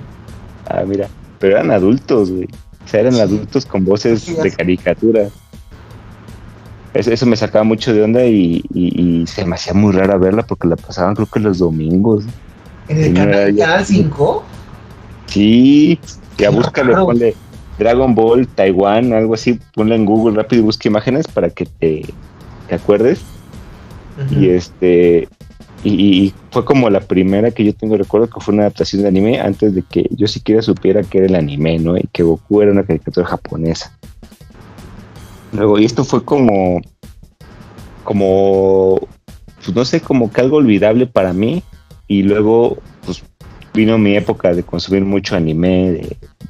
Ah, 0.69 0.83
mira, 0.87 1.09
pero 1.39 1.57
eran 1.57 1.71
adultos, 1.71 2.31
güey. 2.31 2.49
O 2.89 2.91
sea, 2.91 3.01
eran 3.01 3.17
adultos 3.17 3.67
con 3.67 3.85
voces 3.85 4.27
de 4.43 4.51
caricatura. 4.51 5.29
Eso, 6.95 7.13
eso 7.13 7.27
me 7.27 7.37
sacaba 7.37 7.63
mucho 7.65 7.93
de 7.93 8.03
onda 8.03 8.25
y, 8.25 8.65
y- 8.73 9.21
y 9.23 9.27
se 9.27 9.45
me 9.45 9.57
hacía 9.57 9.75
muy 9.75 9.93
rara 9.93 10.17
verla 10.17 10.43
porque 10.43 10.67
la 10.69 10.77
pasaban 10.77 11.15
creo 11.15 11.27
que 11.27 11.39
los 11.39 11.59
domingos. 11.59 12.25
En 12.89 13.05
el 13.05 13.13
canal, 13.15 13.55
ya- 13.55 13.67
canal 13.67 13.85
5. 13.85 14.43
Sí, 15.27 15.99
ya 16.39 16.49
búscale, 16.49 16.93
raro. 16.93 17.05
ponle 17.05 17.35
Dragon 17.79 18.15
Ball, 18.15 18.49
Taiwán, 18.49 19.13
algo 19.13 19.35
así, 19.35 19.61
ponle 19.75 19.95
en 19.95 20.07
Google 20.07 20.37
rápido 20.37 20.63
y 20.63 20.65
busca 20.65 20.89
imágenes 20.89 21.29
para 21.29 21.51
que 21.51 21.67
te, 21.67 22.07
te 22.69 22.75
acuerdes. 22.75 23.21
Y 24.31 24.49
este 24.49 25.29
y, 25.85 26.35
fue 26.51 26.65
como 26.65 26.91
la 26.91 27.01
primera 27.01 27.51
que 27.51 27.65
yo 27.65 27.75
tengo 27.75 27.97
recuerdo 27.97 28.29
que 28.29 28.41
fue 28.41 28.55
una 28.55 28.65
adaptación 28.65 29.03
de 29.03 29.09
anime 29.09 29.39
antes 29.39 29.75
de 29.75 29.83
que 29.83 30.07
yo 30.11 30.27
siquiera 30.27 30.63
supiera 30.63 31.03
que 31.03 31.19
era 31.19 31.27
el 31.27 31.35
anime, 31.35 31.79
¿no? 31.79 31.97
Y 31.97 32.09
que 32.13 32.23
Goku 32.23 32.63
era 32.63 32.73
una 32.73 32.85
caricatura 32.85 33.27
japonesa. 33.27 33.97
Luego, 35.53 35.79
y 35.79 35.85
esto 35.85 36.05
fue 36.05 36.25
como, 36.25 36.81
como, 38.03 38.99
pues 39.57 39.75
no 39.75 39.85
sé, 39.85 40.01
como 40.01 40.33
que 40.33 40.41
algo 40.41 40.57
olvidable 40.57 41.07
para 41.07 41.33
mí. 41.33 41.63
Y 42.07 42.23
luego, 42.23 42.79
pues 43.05 43.23
vino 43.75 43.99
mi 43.99 44.17
época 44.17 44.53
de 44.55 44.63
consumir 44.63 45.05
mucho 45.05 45.37
anime, 45.37 46.01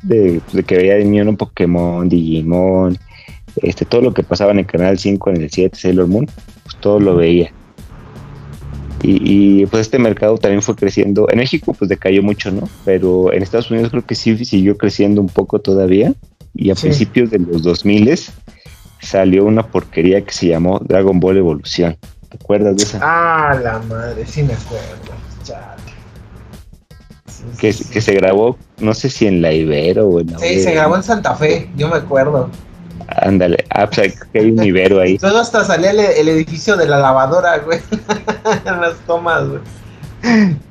de, 0.02 0.40
de 0.52 0.62
que 0.62 0.76
veía 0.76 0.94
de 0.94 1.04
niño 1.04 1.28
un 1.28 1.36
Pokémon, 1.36 2.08
Digimon, 2.08 2.96
este, 3.62 3.84
todo 3.84 4.00
lo 4.00 4.14
que 4.14 4.22
pasaba 4.22 4.52
en 4.52 4.60
el 4.60 4.66
canal 4.66 4.98
5, 4.98 5.30
en 5.30 5.42
el 5.42 5.50
7, 5.50 5.76
Sailor 5.76 6.06
Moon, 6.06 6.26
pues 6.62 6.76
todo 6.76 7.00
lo 7.00 7.16
veía. 7.16 7.52
Y, 9.02 9.62
y, 9.62 9.66
pues 9.66 9.82
este 9.82 9.98
mercado 9.98 10.38
también 10.38 10.62
fue 10.62 10.74
creciendo. 10.74 11.28
En 11.30 11.38
México 11.38 11.72
pues 11.72 11.88
decayó 11.88 12.22
mucho, 12.22 12.50
¿no? 12.50 12.68
Pero 12.84 13.32
en 13.32 13.42
Estados 13.42 13.70
Unidos 13.70 13.90
creo 13.90 14.04
que 14.04 14.14
sí 14.14 14.44
siguió 14.44 14.76
creciendo 14.76 15.20
un 15.20 15.28
poco 15.28 15.60
todavía. 15.60 16.12
Y 16.54 16.70
a 16.70 16.74
Sí. 16.74 16.82
principios 16.88 17.30
de 17.30 17.38
los 17.38 17.62
2000 17.62 18.18
salió 19.00 19.44
una 19.44 19.62
porquería 19.64 20.22
que 20.24 20.32
se 20.32 20.48
llamó 20.48 20.80
Dragon 20.84 21.20
Ball 21.20 21.36
Evolución. 21.36 21.96
¿Te 22.28 22.36
acuerdas 22.36 22.76
de 22.76 22.82
esa? 22.82 22.98
Ah, 23.00 23.54
la 23.62 23.78
madre, 23.80 24.26
sí 24.26 24.42
me 24.42 24.54
acuerdo. 24.54 25.12
Chale. 25.44 25.82
Sí, 27.26 27.44
que, 27.60 27.72
sí, 27.72 27.84
que 27.84 28.00
se 28.00 28.14
grabó, 28.14 28.58
no 28.80 28.92
sé 28.94 29.08
si 29.08 29.26
en 29.26 29.40
la 29.40 29.52
Ibero 29.52 30.08
o 30.08 30.20
en 30.20 30.32
la 30.32 30.38
Sí, 30.40 30.60
se 30.60 30.72
grabó 30.74 30.96
en 30.96 31.02
Santa 31.04 31.34
Fe, 31.36 31.70
yo 31.76 31.88
me 31.88 31.96
acuerdo. 31.96 32.50
Ándale, 33.22 33.64
ah, 33.70 33.88
pues, 33.88 34.18
que 34.32 34.38
hay 34.40 34.50
un 34.50 34.62
Ibero 34.62 35.00
ahí. 35.00 35.18
Luego 35.22 35.38
hasta 35.38 35.64
salía 35.64 35.90
el, 35.90 36.00
el 36.00 36.28
edificio 36.28 36.76
de 36.76 36.86
la 36.88 36.98
lavadora, 36.98 37.58
güey. 37.58 37.78
en 38.66 38.80
las 38.80 38.96
tomas, 39.06 39.44
güey. 39.48 39.60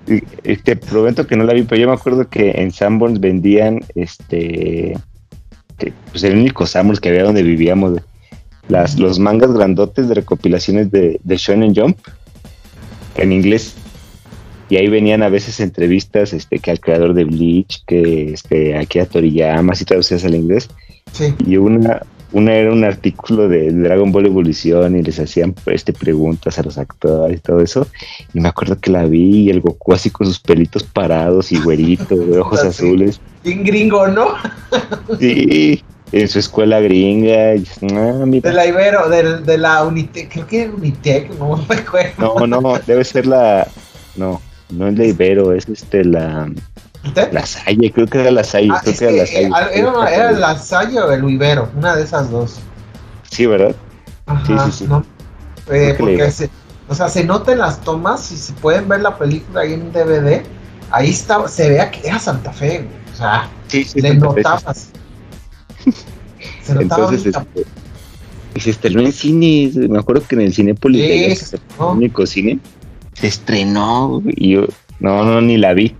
Y- 0.07 0.23
y 0.51 0.57
te 0.57 0.75
prometo 0.75 1.25
que 1.25 1.35
no 1.37 1.43
la 1.45 1.53
vi, 1.53 1.63
pero 1.63 1.79
yo 1.81 1.87
me 1.87 1.93
acuerdo 1.93 2.27
que 2.29 2.51
en 2.51 2.71
Sanborns 2.71 3.19
vendían 3.19 3.79
este 3.95 4.97
que, 5.77 5.93
pues 6.11 6.23
el 6.23 6.33
único 6.37 6.65
Sanborns 6.65 6.99
que 6.99 7.09
había 7.09 7.23
donde 7.23 7.43
vivíamos 7.43 7.91
güey, 7.91 8.03
las, 8.67 8.97
los 8.99 9.19
mangas 9.19 9.53
grandotes 9.53 10.09
de 10.09 10.15
recopilaciones 10.15 10.91
de, 10.91 11.19
de 11.23 11.37
Shonen 11.37 11.73
Jump 11.75 11.97
en 13.15 13.31
inglés 13.31 13.75
y 14.69 14.75
ahí 14.77 14.87
venían 14.89 15.23
a 15.23 15.29
veces 15.29 15.59
entrevistas 15.61 16.33
este 16.33 16.59
que 16.59 16.71
al 16.71 16.79
creador 16.81 17.13
de 17.13 17.23
Bleach 17.23 17.83
que 17.85 18.33
este 18.33 18.77
aquí 18.77 18.99
a 18.99 19.05
Toriyama 19.05 19.71
así 19.73 19.85
traducidas 19.85 20.25
al 20.25 20.35
inglés 20.35 20.69
Sí. 21.13 21.33
y 21.45 21.55
una 21.57 22.01
una 22.33 22.53
era 22.53 22.71
un 22.73 22.83
artículo 22.83 23.47
de 23.47 23.71
Dragon 23.71 24.11
Ball 24.11 24.25
Evolución 24.25 24.97
y 24.97 25.01
les 25.01 25.19
hacían 25.19 25.55
este 25.67 25.93
preguntas 25.93 26.59
a 26.59 26.63
los 26.63 26.77
actores 26.77 27.37
y 27.37 27.41
todo 27.41 27.61
eso 27.61 27.87
y 28.33 28.39
me 28.39 28.49
acuerdo 28.49 28.79
que 28.79 28.91
la 28.91 29.05
vi 29.05 29.43
y 29.43 29.49
el 29.49 29.61
Goku 29.61 29.93
así 29.93 30.09
con 30.09 30.27
sus 30.27 30.39
pelitos 30.39 30.83
parados 30.83 31.51
y 31.51 31.59
güerito 31.59 32.15
de 32.15 32.39
ojos 32.39 32.59
Así. 32.65 32.85
azules 32.85 33.21
Bien 33.43 33.63
gringo, 33.63 34.07
¿no? 34.07 34.27
sí 35.19 35.83
en 36.11 36.27
su 36.29 36.39
escuela 36.39 36.79
gringa 36.79 37.55
y, 37.55 37.65
ah, 37.93 38.19
De 38.19 38.25
mira. 38.25 38.51
la 38.53 38.65
Ibero, 38.65 39.09
de, 39.09 39.41
de 39.41 39.57
la 39.57 39.83
Unitec, 39.83 40.31
creo 40.31 40.47
que 40.47 40.69
Unitec, 40.69 41.37
no 41.37 41.57
me 41.67 41.75
acuerdo. 41.75 42.47
no 42.47 42.61
no 42.61 42.79
debe 42.85 43.03
ser 43.03 43.25
la 43.25 43.67
no 44.15 44.41
no 44.69 44.87
es 44.87 44.97
la 44.97 45.05
Ibero 45.05 45.53
es 45.53 45.67
este 45.69 46.03
la 46.05 46.49
¿Usted? 47.05 47.31
la 47.31 47.45
Salle 47.45 47.91
creo 47.91 48.07
que 48.07 48.19
era 48.19 48.31
la 48.31 48.43
Salle 48.43 48.69
Ah, 48.71 48.79
creo 48.81 48.93
es 48.93 48.99
que 48.99 49.05
era 49.05 49.13
la 49.17 49.25
Salle 49.25 49.43
eh, 49.43 49.49
al- 49.53 49.69
era, 49.73 49.91
una- 49.91 50.09
era 50.09 50.31
la 50.31 50.57
Salle 50.57 50.99
o 50.99 51.11
el 51.11 51.29
Ibero, 51.29 51.69
una 51.75 51.95
de 51.95 52.03
esas 52.03 52.29
dos. 52.31 52.59
sí 53.29 53.45
verdad 53.45 53.75
Ajá, 54.25 54.43
Sí, 54.45 54.71
sí, 54.71 54.77
sí. 54.79 54.85
¿no? 54.89 54.99
Eh, 55.69 55.93
Creo 55.95 55.97
porque 55.97 56.31
se, 56.31 56.49
o 56.89 56.95
sea, 56.95 57.07
se 57.09 57.23
nota 57.23 57.51
en 57.53 57.59
las 57.59 57.81
tomas, 57.81 58.21
si 58.23 58.35
se 58.37 58.53
pueden 58.53 58.87
ver 58.89 59.01
la 59.01 59.17
película 59.17 59.61
ahí 59.61 59.73
en 59.73 59.91
DVD, 59.91 60.43
ahí 60.91 61.09
estaba, 61.09 61.47
se 61.47 61.69
vea 61.69 61.89
que 61.91 62.07
era 62.07 62.19
Santa 62.19 62.51
Fe, 62.51 62.79
güey. 62.79 62.89
O 63.13 63.17
sea, 63.17 63.49
sí 63.67 63.83
sí 63.83 64.01
le 64.01 64.09
Santa 64.09 64.31
Fe, 64.33 64.43
notabas. 64.43 64.89
Se 66.63 66.73
notaba 66.75 67.09
Entonces, 67.09 67.25
este, 67.35 67.65
y 68.55 68.59
se 68.59 68.69
estrenó 68.71 69.01
en 69.01 69.11
cine, 69.13 69.71
me 69.87 69.99
acuerdo 69.99 70.23
que 70.27 70.35
en 70.35 70.41
el 70.41 70.53
Cinépolis 70.53 71.01
que 71.05 71.31
estrenó. 71.31 71.91
el 71.91 71.97
único 71.97 72.25
cine, 72.25 72.59
se 73.13 73.27
estrenó 73.27 74.21
y 74.25 74.51
yo, 74.53 74.65
no, 74.99 75.23
no, 75.23 75.41
ni 75.41 75.57
la 75.57 75.73
vi, 75.73 75.95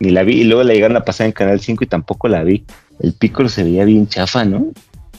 ni 0.00 0.10
la 0.10 0.22
vi, 0.22 0.40
y 0.40 0.44
luego 0.44 0.62
la 0.62 0.72
llegaron 0.74 0.96
a 0.96 1.04
pasar 1.04 1.26
en 1.26 1.32
Canal 1.32 1.60
5 1.60 1.84
y 1.84 1.86
tampoco 1.86 2.28
la 2.28 2.42
vi. 2.44 2.64
El 3.00 3.12
Piccolo 3.14 3.48
se 3.48 3.62
veía 3.64 3.84
bien 3.84 4.06
chafa, 4.08 4.44
¿no? 4.44 4.66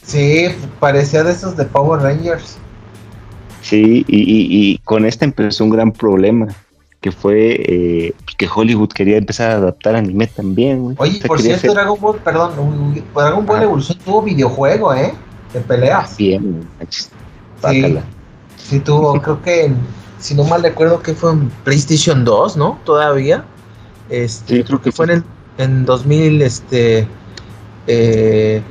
Sí, 0.04 0.46
parecía 0.80 1.24
de 1.24 1.32
esos 1.32 1.56
de 1.58 1.66
Power 1.66 2.02
Rangers. 2.02 2.58
Sí, 3.62 4.06
y, 4.08 4.18
y- 4.18 4.72
y 4.72 4.78
con 4.80 5.06
esta 5.06 5.26
empezó 5.26 5.64
un 5.64 5.70
gran 5.72 5.92
problema, 5.92 6.48
que 7.02 7.12
fue 7.12 7.56
eh, 7.60 8.14
que 8.38 8.48
Hollywood 8.54 8.90
quería 8.90 9.18
empezar 9.18 9.52
a 9.52 9.56
adaptar 9.56 9.96
anime 9.96 10.28
también, 10.28 10.82
güey. 10.84 10.96
Oye, 11.00 11.18
O 11.18 11.20
sea, 11.20 11.28
por 11.28 11.42
cierto, 11.42 11.74
Dragon 11.74 12.00
Ball, 12.00 12.18
perdón, 12.24 12.52
Dragon 13.14 13.46
Ball 13.46 13.60
Ah. 13.60 13.64
Evolución 13.64 13.98
tuvo 14.04 14.22
videojuego, 14.22 14.94
¿eh? 14.94 15.14
De 15.54 15.60
peleas. 15.62 16.16
bien, 16.18 16.68
Sí, 17.70 17.98
sí 18.58 18.80
tuvo, 18.80 19.20
creo 19.22 19.42
que, 19.42 19.72
si 20.20 20.36
no 20.36 20.44
mal 20.44 20.62
recuerdo, 20.64 21.02
que 21.02 21.14
fue 21.14 21.32
en 21.32 21.50
PlayStation 21.64 22.24
2, 22.24 22.56
¿no? 22.58 22.80
Todavía. 22.86 23.44
Este, 24.10 24.58
Sí, 24.58 24.64
creo 24.64 24.82
que 24.82 24.92
fue 24.92 25.08
sí. 25.08 25.12
en, 25.14 25.18
el, 25.18 25.24
en 25.58 25.86
2000, 25.86 26.42
este, 26.42 27.08
eh, 27.88 28.62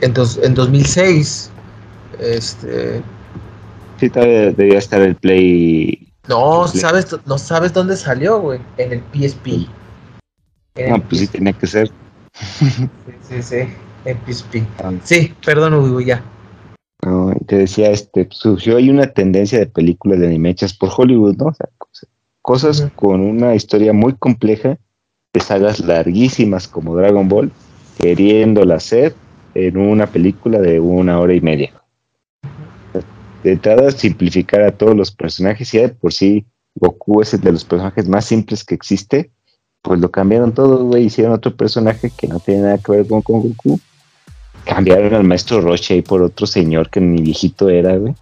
en, 0.00 0.14
dos- 0.14 0.38
en 0.42 0.54
2006, 0.54 1.50
este, 2.18 3.02
Sí, 3.98 4.08
debía 4.10 4.78
estar 4.78 5.00
el 5.02 5.16
Play. 5.16 6.12
no. 6.28 6.68
¿sabes, 6.68 7.08
no 7.26 7.36
sabes 7.38 7.72
dónde 7.72 7.96
salió, 7.96 8.40
güey? 8.40 8.60
En 8.76 8.92
el 8.92 9.02
PSP. 9.12 9.66
En 10.76 10.90
No, 10.90 10.96
el 10.96 11.02
pues 11.02 11.20
sí 11.22 11.26
tenía 11.26 11.52
que 11.52 11.66
ser. 11.66 11.90
Sí, 12.32 12.88
sí, 13.22 13.42
sí, 13.42 13.56
en 14.04 14.18
PSP. 14.24 14.62
Ah. 14.78 14.92
Sí, 15.02 15.34
perdón, 15.44 15.74
Hugo, 15.74 16.00
ya. 16.00 16.22
No, 17.02 17.32
te 17.46 17.56
decía, 17.58 17.90
este, 17.90 18.28
surgió 18.30 18.76
ahí 18.76 18.90
una 18.90 19.06
tendencia 19.12 19.58
de 19.58 19.66
películas 19.66 20.20
de 20.20 20.26
anime 20.26 20.50
hechas 20.50 20.74
por 20.74 20.90
Hollywood, 20.96 21.36
¿no? 21.36 21.46
O 21.46 21.54
sea, 21.54 21.68
cosas, 22.48 22.90
con 22.96 23.20
una 23.20 23.54
historia 23.54 23.92
muy 23.92 24.14
compleja, 24.14 24.78
de 25.34 25.40
sagas 25.40 25.80
larguísimas 25.80 26.66
como 26.66 26.96
Dragon 26.96 27.28
Ball, 27.28 27.52
queriéndola 27.98 28.76
hacer 28.76 29.14
en 29.52 29.76
una 29.76 30.06
película 30.06 30.58
de 30.58 30.80
una 30.80 31.20
hora 31.20 31.34
y 31.34 31.42
media. 31.42 31.74
De 33.44 33.52
entrada, 33.52 33.90
simplificar 33.90 34.62
a 34.62 34.70
todos 34.70 34.96
los 34.96 35.12
personajes, 35.12 35.74
y 35.74 35.76
ya 35.76 35.82
de 35.82 35.88
por 35.90 36.14
sí 36.14 36.46
Goku 36.74 37.20
es 37.20 37.34
el 37.34 37.42
de 37.42 37.52
los 37.52 37.66
personajes 37.66 38.08
más 38.08 38.24
simples 38.24 38.64
que 38.64 38.74
existe, 38.74 39.30
pues 39.82 40.00
lo 40.00 40.10
cambiaron 40.10 40.54
todo, 40.54 40.86
güey, 40.86 41.04
hicieron 41.04 41.34
otro 41.34 41.54
personaje 41.54 42.10
que 42.16 42.28
no 42.28 42.40
tiene 42.40 42.62
nada 42.62 42.78
que 42.78 42.92
ver 42.92 43.06
con, 43.06 43.20
con 43.20 43.42
Goku. 43.42 43.78
Cambiaron 44.64 45.12
al 45.12 45.24
maestro 45.24 45.60
Roche 45.60 45.92
ahí 45.92 46.00
por 46.00 46.22
otro 46.22 46.46
señor 46.46 46.88
que 46.88 46.98
ni 46.98 47.20
viejito 47.20 47.68
era, 47.68 47.94
güey. 47.98 48.14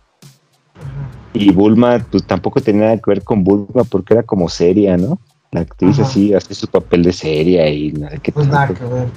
Y 1.39 1.53
Bulma, 1.53 2.05
pues 2.11 2.25
tampoco 2.25 2.61
tenía 2.61 2.83
nada 2.83 2.97
que 2.99 3.11
ver 3.11 3.23
con 3.23 3.45
Bulma 3.45 3.85
porque 3.89 4.15
era 4.15 4.23
como 4.23 4.49
seria, 4.49 4.97
¿no? 4.97 5.19
La 5.53 5.61
actriz 5.61 5.99
Ajá. 5.99 6.09
así 6.09 6.35
hace 6.35 6.55
su 6.55 6.67
papel 6.67 7.03
de 7.03 7.13
seria 7.13 7.69
y 7.69 7.93
sé 7.93 8.19
qué 8.23 8.33
Pues 8.33 8.49
nada 8.49 8.69
que 8.69 8.85
ver. 8.85 9.09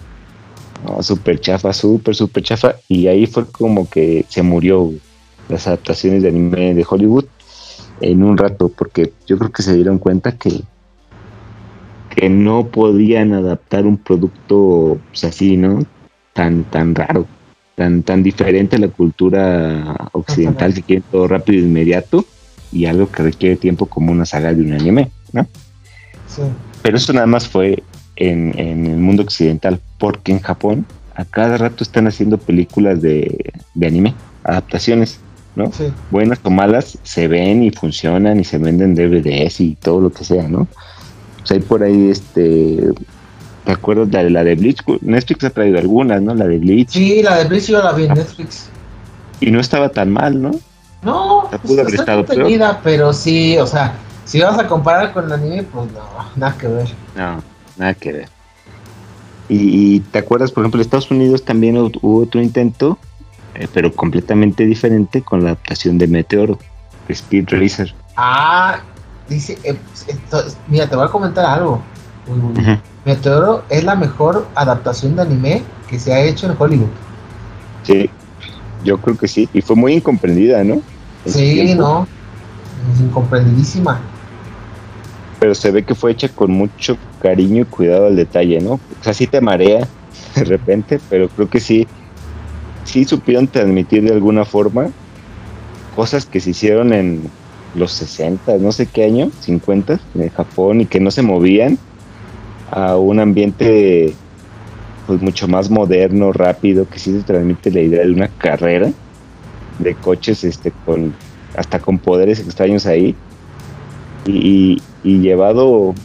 No, 0.86 1.04
súper 1.04 1.40
chafa, 1.40 1.74
súper, 1.74 2.16
súper 2.16 2.44
chafa. 2.44 2.76
Y 2.88 3.08
ahí 3.08 3.26
fue 3.26 3.46
como 3.46 3.90
que 3.90 4.26
se 4.30 4.42
murió 4.42 4.92
las 5.50 5.68
adaptaciones 5.68 6.24
de 6.24 6.30
anime 6.30 6.74
de 6.74 6.86
Hollywood 6.88 7.26
en 8.02 8.24
un 8.24 8.38
rato, 8.38 8.70
porque 8.70 9.14
yo 9.28 9.38
creo 9.38 9.52
que 9.52 9.64
se 9.64 9.76
dieron 9.76 9.98
cuenta 9.98 10.32
que, 10.34 10.62
que 12.16 12.30
no 12.30 12.68
podían 12.68 13.34
adaptar 13.34 13.86
un 13.86 13.98
producto 13.98 15.00
pues, 15.10 15.24
así, 15.26 15.58
¿no? 15.58 15.84
Tan, 16.34 16.64
tan 16.66 16.96
raro, 16.96 17.28
tan, 17.80 18.04
tan 18.04 18.24
diferente 18.24 18.76
a 18.76 18.80
la 18.80 18.90
cultura 18.90 20.10
occidental 20.12 20.74
que 20.74 20.84
quiere 20.84 21.04
todo 21.10 21.30
rápido 21.30 21.60
e 21.60 21.66
inmediato 21.66 22.26
y 22.74 22.88
algo 22.88 23.10
que 23.10 23.24
requiere 23.24 23.56
tiempo 23.56 23.86
como 23.86 24.12
una 24.12 24.26
saga 24.26 24.54
de 24.54 24.62
un 24.62 24.74
anime, 24.74 25.10
¿no? 25.32 25.48
Sí. 26.28 26.42
Pero 26.82 26.98
eso 26.98 27.14
nada 27.14 27.26
más 27.26 27.48
fue 27.48 27.82
en, 28.18 28.54
en 28.60 28.86
el 28.86 28.98
mundo 28.98 29.24
occidental, 29.24 29.80
porque 29.98 30.34
en 30.34 30.42
Japón 30.42 30.86
a 31.16 31.24
cada 31.24 31.58
rato 31.58 31.86
están 31.86 32.06
haciendo 32.06 32.38
películas 32.38 33.02
de, 33.02 33.54
de 33.74 33.88
anime, 33.88 34.14
adaptaciones. 34.44 35.22
¿no? 35.56 35.72
Buenas 36.12 36.40
o 36.44 36.50
malas, 36.50 36.98
se 37.04 37.30
ven 37.30 37.64
y 37.64 37.72
funcionan 37.72 38.42
y 38.42 38.44
se 38.44 38.58
venden 38.58 38.94
DVDs 38.94 39.62
y 39.62 39.76
todo 39.76 40.02
lo 40.02 40.12
que 40.12 40.26
sea, 40.26 40.50
¿no? 40.50 40.68
Pues 41.38 41.52
hay 41.52 41.60
por 41.60 41.82
ahí, 41.82 42.10
este, 42.10 42.92
¿te 43.66 43.72
acuerdas 43.72 44.10
de 44.10 44.30
la 44.30 44.44
de 44.44 44.56
Bleach? 44.56 44.84
Netflix 45.02 45.44
ha 45.44 45.50
traído 45.50 45.80
algunas, 45.80 46.22
¿no? 46.22 46.34
La 46.34 46.48
de 46.48 46.58
Bleach. 46.58 46.90
Sí, 46.90 47.22
la 47.24 47.38
de 47.38 47.46
Bleach 47.46 47.68
yo 47.68 47.82
la 47.82 47.92
vi 47.94 48.06
en 48.06 48.14
Netflix. 48.14 48.70
Y 49.40 49.52
no 49.52 49.60
estaba 49.60 49.90
tan 49.90 50.12
mal, 50.12 50.42
¿no? 50.42 50.52
No, 51.02 51.48
pudo 51.50 51.60
pues, 51.62 51.80
haber 51.80 51.96
estado 51.96 52.26
pero 52.84 53.14
sí, 53.14 53.58
o 53.58 53.66
sea, 53.66 53.94
si 54.26 54.42
vas 54.42 54.60
a 54.60 54.68
comparar 54.68 55.14
con 55.14 55.26
el 55.26 55.32
anime, 55.32 55.64
pues 55.64 55.90
no, 55.92 56.02
nada 56.36 56.58
que 56.58 56.68
ver. 56.68 56.90
No, 57.16 57.42
nada 57.78 57.94
que 57.94 58.12
ver. 58.12 58.30
Y, 59.48 60.02
te 60.02 60.20
acuerdas, 60.20 60.52
por 60.52 60.62
ejemplo, 60.62 60.80
en 60.80 60.86
Estados 60.86 61.10
Unidos 61.10 61.44
también 61.44 61.76
hubo 61.78 62.22
otro 62.22 62.40
intento, 62.40 63.00
eh, 63.56 63.68
pero 63.74 63.92
completamente 63.92 64.66
diferente 64.66 65.24
con 65.24 65.44
la 65.44 65.52
adaptación 65.52 65.98
de 65.98 66.08
Meteoro, 66.08 66.60
Speed 67.08 67.48
Racer. 67.50 67.96
Ah, 68.16 68.82
dice, 69.28 69.58
eh, 69.64 69.76
mira, 70.68 70.88
te 70.88 70.96
voy 70.96 71.06
a 71.06 71.10
comentar 71.10 71.46
algo. 71.46 71.82
Meteoro 73.10 73.64
es 73.70 73.84
la 73.84 73.96
mejor 73.96 74.48
adaptación 74.56 75.16
de 75.16 75.24
anime 75.24 75.64
que 75.90 76.00
se 76.00 76.14
ha 76.14 76.22
hecho 76.22 76.46
en 76.46 76.56
Hollywood. 76.58 76.90
Sí, 77.84 78.10
yo 78.84 79.00
creo 79.00 79.18
que 79.18 79.28
sí, 79.28 79.50
y 79.54 79.62
fue 79.62 79.76
muy 79.76 79.94
incomprendida, 79.94 80.64
¿no? 80.64 80.82
sí, 81.26 81.76
no, 81.76 82.08
incomprendidísima 83.00 84.00
pero 85.40 85.56
se 85.56 85.72
ve 85.72 85.84
que 85.84 85.96
fue 85.96 86.12
hecha 86.12 86.28
con 86.30 86.52
mucho 86.52 86.98
cariño 87.22 87.64
y 87.64 87.66
cuidado 87.66 88.08
al 88.08 88.16
detalle, 88.16 88.60
¿no? 88.60 88.74
O 88.74 89.04
sea, 89.04 89.14
sí 89.14 89.26
te 89.26 89.42
marea 89.42 89.88
de 90.36 90.44
repente, 90.44 91.00
pero 91.10 91.30
creo 91.30 91.50
que 91.50 91.60
sí, 91.60 91.88
sí 92.84 93.06
supieron 93.06 93.48
transmitir 93.48 94.04
de 94.04 94.12
alguna 94.12 94.46
forma 94.46 94.90
cosas 95.96 96.26
que 96.26 96.40
se 96.40 96.52
hicieron 96.52 96.94
en 96.94 97.24
los 97.76 97.94
60, 97.94 98.58
no 98.58 98.72
sé 98.72 98.88
qué 98.88 99.06
año, 99.06 99.32
50, 99.40 100.00
en 100.16 100.30
Japón 100.30 100.82
y 100.82 100.86
que 100.86 101.00
no 101.00 101.12
se 101.12 101.22
movían 101.22 101.78
a 102.72 102.98
un 102.98 103.20
ambiente 103.20 104.14
pues 105.08 105.22
mucho 105.22 105.48
más 105.48 105.70
moderno, 105.70 106.32
rápido, 106.32 106.88
que 106.88 107.00
sí 107.00 107.12
se 107.12 107.24
transmite 107.24 107.72
la 107.72 107.82
idea 107.82 108.06
de 108.06 108.12
una 108.12 108.28
carrera 108.28 108.92
de 109.80 109.96
coches 109.96 110.44
este 110.44 110.72
con 110.86 111.14
hasta 111.56 111.80
con 111.80 111.98
poderes 111.98 112.40
extraños 112.40 112.86
ahí 112.86 113.16
y, 114.26 114.82
llevado, 115.04 115.96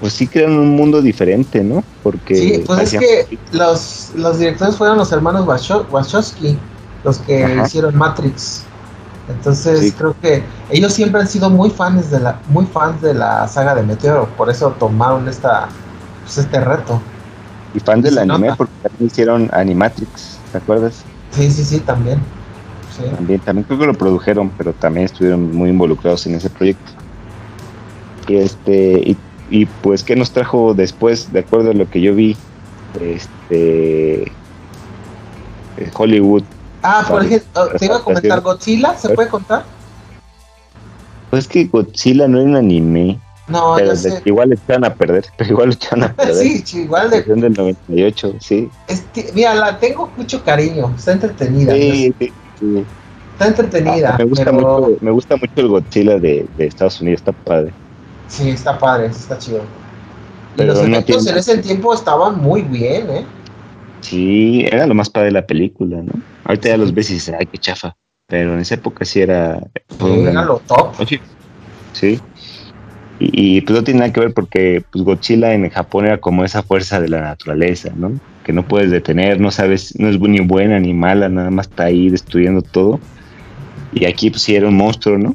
pues 0.00 0.14
sí 0.14 0.26
crean 0.26 0.52
un 0.52 0.70
mundo 0.70 1.02
diferente, 1.02 1.62
¿no? 1.62 1.84
Porque 2.02 2.36
sí, 2.36 2.62
pues 2.64 2.94
es 2.94 3.00
que 3.00 3.38
los, 3.52 4.12
los 4.14 4.38
directores 4.38 4.76
fueron 4.76 4.96
los 4.96 5.12
hermanos 5.12 5.46
Wachowski, 5.46 6.56
los 7.04 7.18
que 7.18 7.46
hicieron 7.64 7.96
Matrix. 7.96 8.64
Entonces 9.28 9.92
creo 9.98 10.14
que 10.20 10.44
ellos 10.70 10.92
siempre 10.92 11.20
han 11.20 11.28
sido 11.28 11.50
muy 11.50 11.70
fans 11.70 12.10
de 12.10 12.20
la 12.20 12.40
muy 12.48 12.64
fans 12.66 13.02
de 13.02 13.12
la 13.12 13.48
saga 13.48 13.74
de 13.74 13.82
Meteoro, 13.82 14.28
por 14.36 14.50
eso 14.50 14.70
tomaron 14.78 15.28
esta 15.28 15.68
pues 16.22 16.38
este 16.38 16.60
reto. 16.60 17.00
Y 17.74 17.80
fan 17.80 18.02
del 18.02 18.18
anime 18.18 18.54
porque 18.56 18.72
también 18.82 19.06
hicieron 19.06 19.50
Animatrix, 19.52 20.38
¿te 20.52 20.58
acuerdas? 20.58 21.04
Sí, 21.32 21.50
sí, 21.50 21.64
sí, 21.64 21.80
también. 21.80 22.20
También, 23.14 23.40
también 23.40 23.64
creo 23.64 23.78
que 23.78 23.86
lo 23.86 23.94
produjeron, 23.94 24.50
pero 24.56 24.72
también 24.72 25.06
estuvieron 25.06 25.54
muy 25.54 25.70
involucrados 25.70 26.26
en 26.26 26.34
ese 26.36 26.48
proyecto. 26.48 26.92
Este, 28.28 29.16
y, 29.50 29.66
pues, 29.66 30.02
¿qué 30.02 30.16
nos 30.16 30.32
trajo 30.32 30.74
después, 30.74 31.32
de 31.32 31.40
acuerdo 31.40 31.70
a 31.70 31.74
lo 31.74 31.88
que 31.88 32.00
yo 32.00 32.14
vi? 32.14 32.36
Este. 33.00 34.22
Eh, 34.22 35.90
Hollywood. 35.94 36.42
Ah, 36.88 37.04
por 37.08 37.24
ejemplo, 37.24 37.68
te 37.76 37.84
iba 37.84 37.96
a 37.96 38.00
comentar 38.00 38.40
Godzilla, 38.42 38.96
¿se 38.96 39.08
puede 39.08 39.28
contar? 39.28 39.64
Pues 41.30 41.48
que 41.48 41.64
Godzilla 41.64 42.28
no 42.28 42.38
es 42.38 42.46
un 42.46 42.54
anime. 42.54 43.18
No, 43.48 43.74
pero 43.76 43.92
igual 44.24 44.50
le 44.50 44.54
echan 44.54 44.84
a 44.84 44.94
perder, 44.94 45.26
pero 45.36 45.50
igual 45.50 45.72
echan 45.72 46.04
a 46.04 46.12
perder. 46.12 46.36
sí, 46.36 46.82
igual 46.82 47.10
de. 47.10 47.22
del 47.22 47.54
98, 47.54 48.34
sí. 48.38 48.70
mira, 49.34 49.54
la 49.56 49.76
tengo 49.80 50.08
mucho 50.16 50.44
cariño, 50.44 50.92
está 50.96 51.12
entretenida. 51.12 51.74
Sí, 51.74 52.14
sí, 52.20 52.32
Está 53.32 53.48
entretenida. 53.48 54.14
me, 54.16 54.24
gusta 54.24 54.52
mucho, 54.52 54.96
me 55.00 55.10
gusta 55.10 55.36
mucho 55.36 55.52
el 55.56 55.68
Godzilla 55.68 56.18
de, 56.20 56.46
de 56.56 56.66
Estados 56.66 57.00
Unidos, 57.00 57.18
está 57.18 57.32
padre. 57.32 57.72
Sí, 58.28 58.50
está 58.50 58.78
padre, 58.78 59.06
está 59.06 59.36
chido. 59.38 59.62
Y 60.56 60.62
los 60.62 60.78
efectos 60.78 61.26
en 61.26 61.36
ese 61.36 61.58
tiempo 61.58 61.92
estaban 61.92 62.40
muy 62.40 62.62
bien, 62.62 63.10
¿eh? 63.10 63.26
Sí, 64.08 64.64
era 64.70 64.86
lo 64.86 64.94
más 64.94 65.10
padre 65.10 65.26
de 65.26 65.32
la 65.32 65.46
película, 65.46 66.02
¿no? 66.02 66.12
Ahorita 66.44 66.68
ya 66.68 66.76
los 66.76 66.94
ves 66.94 67.10
y 67.10 67.14
dices, 67.14 67.34
ay, 67.38 67.46
qué 67.46 67.58
chafa. 67.58 67.96
Pero 68.28 68.54
en 68.54 68.60
esa 68.60 68.74
época 68.74 69.04
sí 69.04 69.20
era. 69.20 69.60
era 70.00 70.44
lo 70.44 70.58
top. 70.66 70.94
Sí. 71.92 72.20
Y, 73.18 73.62
pues 73.62 73.78
no 73.78 73.82
tiene 73.82 74.00
nada 74.00 74.12
que 74.12 74.20
ver 74.20 74.34
porque 74.34 74.84
pues 74.92 75.02
Godzilla 75.02 75.54
en 75.54 75.70
Japón 75.70 76.04
era 76.04 76.18
como 76.18 76.44
esa 76.44 76.62
fuerza 76.62 77.00
de 77.00 77.08
la 77.08 77.20
naturaleza, 77.20 77.90
¿no? 77.96 78.12
Que 78.44 78.52
no 78.52 78.68
puedes 78.68 78.90
detener, 78.90 79.40
no 79.40 79.50
sabes, 79.50 79.98
no 79.98 80.08
es 80.08 80.20
ni 80.20 80.40
buena 80.40 80.78
ni 80.78 80.92
mala, 80.92 81.28
nada 81.28 81.50
más 81.50 81.68
está 81.68 81.84
ahí 81.84 82.10
destruyendo 82.10 82.60
todo. 82.60 83.00
Y 83.94 84.04
aquí 84.04 84.28
pues 84.28 84.42
sí 84.42 84.54
era 84.54 84.68
un 84.68 84.76
monstruo, 84.76 85.16
¿no? 85.16 85.34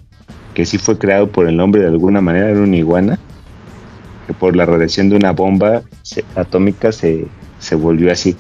que 0.54 0.66
sí 0.66 0.78
fue 0.78 0.98
creado 0.98 1.28
por 1.28 1.48
el 1.48 1.60
hombre 1.60 1.82
de 1.82 1.88
alguna 1.88 2.22
manera, 2.22 2.50
era 2.50 2.62
una 2.62 2.76
iguana, 2.76 3.20
que 4.28 4.34
por 4.34 4.56
la 4.56 4.66
radiación 4.66 5.10
de 5.10 5.16
una 5.16 5.32
bomba 5.32 5.82
atómica 6.36 6.92
se, 6.92 7.28
volvió 7.76 8.12
así. 8.12 8.36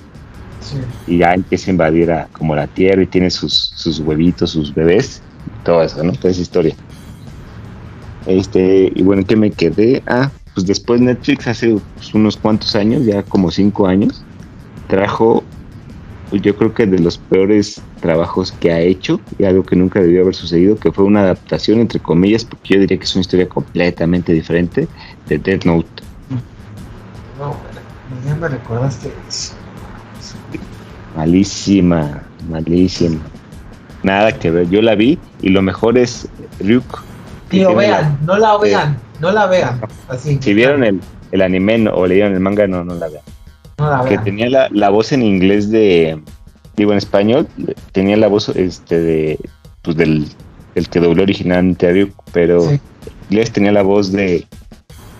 Y 1.08 1.20
ya 1.20 1.34
empieza 1.34 1.70
a 1.70 1.72
invadir 1.72 2.12
a, 2.12 2.28
como 2.32 2.56
la 2.56 2.68
Tierra 2.68 3.04
y 3.04 3.08
tiene 3.08 3.30
sus, 3.30 3.74
sus 3.76 4.00
huevitos, 4.00 4.52
sus 4.52 4.74
bebés, 4.74 5.22
todo 5.64 5.82
eso, 5.84 6.04
¿no? 6.04 6.14
Toda 6.14 6.32
esa 6.32 6.42
historia. 6.42 6.76
Este, 8.26 8.92
y 8.94 9.02
bueno, 9.04 9.26
que 9.26 9.36
me 9.36 9.52
quedé? 9.52 10.04
Ah, 10.08 10.32
pues 10.54 10.68
después 10.68 11.02
Netflix 11.02 11.48
hace 11.48 11.78
pues, 11.96 12.14
unos 12.14 12.38
cuantos 12.38 12.76
años, 12.76 13.06
ya 13.06 13.24
como 13.24 13.52
cinco 13.52 13.88
años, 13.88 14.24
trajo 14.88 15.44
yo 16.40 16.56
creo 16.56 16.74
que 16.74 16.86
de 16.86 17.00
los 17.00 17.18
peores 17.18 17.82
trabajos 18.00 18.52
que 18.54 18.72
ha 18.72 18.80
hecho 18.80 19.20
y 19.38 19.44
algo 19.44 19.64
que 19.64 19.76
nunca 19.76 20.00
debió 20.00 20.22
haber 20.22 20.36
sucedido, 20.36 20.78
que 20.78 20.92
fue 20.92 21.04
una 21.04 21.22
adaptación, 21.22 21.80
entre 21.80 22.00
comillas, 22.00 22.46
porque 22.46 22.76
yo 22.76 22.80
diría 22.80 22.98
que 22.98 23.04
es 23.04 23.16
una 23.16 23.22
historia 23.22 23.50
completamente 23.50 24.32
diferente 24.32 24.88
de 25.28 25.38
Death 25.38 25.66
Note. 25.66 25.90
No, 27.38 27.56
ya 28.26 28.36
me 28.36 28.48
recordaste 28.48 29.12
Malísima, 31.16 32.24
malísima. 32.50 33.20
Nada 34.04 34.32
que 34.32 34.50
ver, 34.50 34.70
yo 34.70 34.82
la 34.82 34.96
vi 34.96 35.20
y 35.42 35.50
lo 35.50 35.62
mejor 35.62 35.98
es 35.98 36.28
Ryuk. 36.60 37.04
Tío, 37.50 37.76
vean, 37.76 38.18
no 38.26 38.38
la 38.38 38.58
vean, 38.58 38.98
no 39.20 39.32
la 39.32 39.46
vean. 39.46 39.82
Así. 40.08 40.40
Si 40.42 40.54
vieron 40.54 40.84
el, 40.84 41.02
el 41.32 41.42
anime 41.42 41.88
o 41.90 42.08
leyeron 42.08 42.34
el 42.34 42.40
manga, 42.40 42.66
no, 42.68 42.84
no 42.84 42.96
la 42.96 43.10
vean 43.10 43.24
que 44.08 44.18
tenía 44.20 44.50
la, 44.50 44.70
la, 44.72 44.90
voz 44.90 45.12
en 45.12 45.24
inglés 45.24 45.70
de, 45.70 46.22
digo 46.76 46.92
en 46.92 46.98
español, 46.98 47.48
tenía 47.92 48.18
la 48.18 48.28
voz 48.28 48.50
este 48.50 49.00
de, 49.00 49.40
pues 49.82 49.98
del 49.98 50.28
el 50.76 50.88
que 50.88 51.02
dobló 51.02 51.24
originalmente 51.24 51.88
a 51.88 51.94
Duke, 51.94 52.14
pero 52.32 52.64
en 52.70 52.80
inglés 53.30 53.52
tenía 53.52 53.74
la 53.74 53.82
voz 53.82 54.12
de 54.12 54.48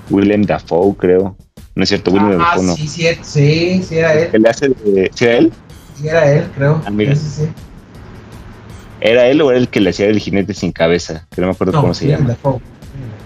Willem 0.10 0.44
Dafoe, 0.44 0.96
creo. 0.96 1.36
No 1.76 1.84
es 1.84 1.90
cierto, 1.90 2.12
Willem 2.12 2.40
ah, 2.40 2.52
Dafoe 2.52 2.64
no. 2.64 2.76
Sí, 2.76 2.88
sí, 2.88 3.84
sí, 3.84 3.98
era 3.98 4.14
él. 4.14 4.46
hace 4.46 4.70
de, 4.70 5.12
¿Sí 5.14 5.26
era 5.26 5.38
él? 5.38 5.54
Sí, 6.02 6.08
era 6.08 6.32
él, 6.32 6.50
creo. 6.56 6.82
Ah, 6.86 6.92
¿Era 9.00 9.28
él 9.28 9.42
o 9.42 9.50
era 9.50 9.60
el 9.60 9.70
que 9.70 9.80
le 9.80 9.92
hacía 9.92 10.08
el 10.08 10.20
jinete 10.20 10.54
sin 10.54 10.72
cabeza? 10.72 11.28
Que 11.32 11.42
no 11.42 11.48
me 11.48 11.54
acuerdo 11.54 11.80
cómo 11.80 11.94
se 11.94 12.08
llama. 12.08 12.30
Dafoe. 12.30 12.60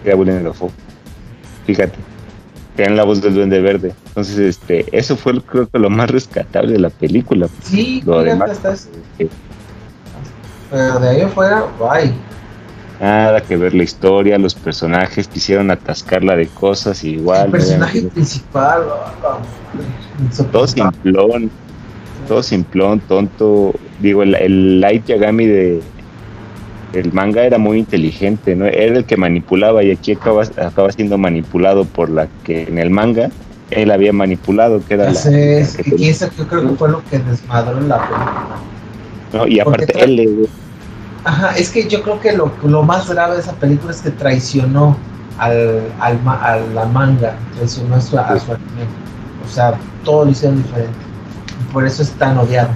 Era 0.03 0.15
Willem 0.15 0.43
Dafoe. 0.43 0.71
Fíjate 1.65 1.97
tenían 2.75 2.97
la 2.97 3.03
voz 3.03 3.21
del 3.21 3.33
Duende 3.33 3.61
Verde. 3.61 3.93
Entonces, 4.07 4.37
este, 4.37 4.85
eso 4.97 5.15
fue 5.15 5.41
creo 5.41 5.67
que 5.69 5.79
lo 5.79 5.89
más 5.89 6.09
rescatable 6.09 6.73
de 6.73 6.79
la 6.79 6.89
película. 6.89 7.47
Sí, 7.63 8.03
lo 8.05 8.21
demás. 8.21 8.51
Estás... 8.51 8.89
Pero 10.69 10.99
de 10.99 11.09
ahí 11.09 11.21
afuera, 11.21 11.65
bye. 11.79 12.13
Nada 12.99 13.41
que 13.41 13.57
ver 13.57 13.73
la 13.73 13.83
historia, 13.83 14.37
los 14.37 14.55
personajes 14.55 15.27
quisieron 15.27 15.69
atascarla 15.69 16.35
de 16.35 16.47
cosas 16.47 17.03
igual. 17.03 17.47
El 17.47 17.51
personaje 17.51 18.01
principal, 18.03 18.83
todo 20.51 20.65
simplón, 20.65 21.51
todo 22.25 22.43
simplón, 22.43 22.99
tonto. 23.01 23.73
Digo, 23.99 24.23
el, 24.23 24.35
el 24.35 24.81
Light 24.81 25.05
Yagami 25.05 25.45
de, 25.45 25.81
el 26.95 27.13
manga 27.13 27.43
era 27.43 27.57
muy 27.57 27.79
inteligente, 27.79 28.55
¿no? 28.55 28.65
Era 28.65 28.97
el 28.97 29.05
que 29.05 29.17
manipulaba 29.17 29.83
y 29.83 29.91
aquí 29.91 30.13
acaba, 30.13 30.43
acaba 30.43 30.91
siendo 30.91 31.17
manipulado 31.17 31.85
por 31.85 32.09
la 32.09 32.27
que 32.43 32.63
en 32.63 32.77
el 32.77 32.89
manga 32.89 33.29
él 33.71 33.91
había 33.91 34.13
manipulado, 34.13 34.81
que 34.85 34.93
era 34.93 35.07
Entonces, 35.07 35.77
la... 35.87 35.95
y 35.97 36.09
eso 36.09 36.29
yo 36.37 36.47
creo 36.47 36.69
que 36.69 36.75
fue 36.75 36.89
lo 36.89 37.03
que 37.05 37.19
desmadró 37.19 37.79
la 37.81 37.97
película. 37.97 38.57
No, 39.33 39.47
y 39.47 39.59
aparte 39.59 40.03
él 40.03 40.15
le... 40.15 40.49
Ajá, 41.23 41.57
es 41.57 41.71
que 41.71 41.87
yo 41.87 42.03
creo 42.03 42.19
que 42.19 42.33
lo, 42.33 42.51
lo, 42.63 42.83
más 42.83 43.09
grave 43.09 43.35
de 43.35 43.41
esa 43.41 43.53
película 43.53 43.91
es 43.91 44.01
que 44.01 44.11
traicionó 44.11 44.95
al, 45.39 45.81
al 45.99 46.19
a 46.27 46.57
la 46.73 46.85
manga, 46.85 47.35
traicionó 47.55 47.95
a 47.95 48.01
su, 48.01 48.17
a 48.19 48.39
su 48.39 48.51
anime. 48.51 48.85
O 49.43 49.49
sea, 49.51 49.73
todo 50.03 50.25
lo 50.25 50.31
hicieron 50.31 50.61
diferente. 50.61 51.04
Por 51.71 51.85
eso 51.85 52.03
es 52.03 52.11
tan 52.11 52.37
odiado. 52.37 52.69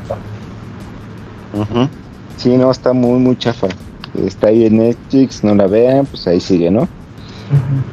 Ajá. 1.59 1.89
Sí, 2.37 2.55
no, 2.55 2.71
está 2.71 2.93
muy, 2.93 3.19
muy 3.19 3.37
chafa. 3.37 3.67
Está 4.25 4.47
ahí 4.47 4.65
en 4.65 4.77
Netflix, 4.77 5.43
no 5.43 5.53
la 5.55 5.67
vean, 5.67 6.05
pues 6.05 6.25
ahí 6.27 6.39
sigue, 6.39 6.71
¿no? 6.71 6.87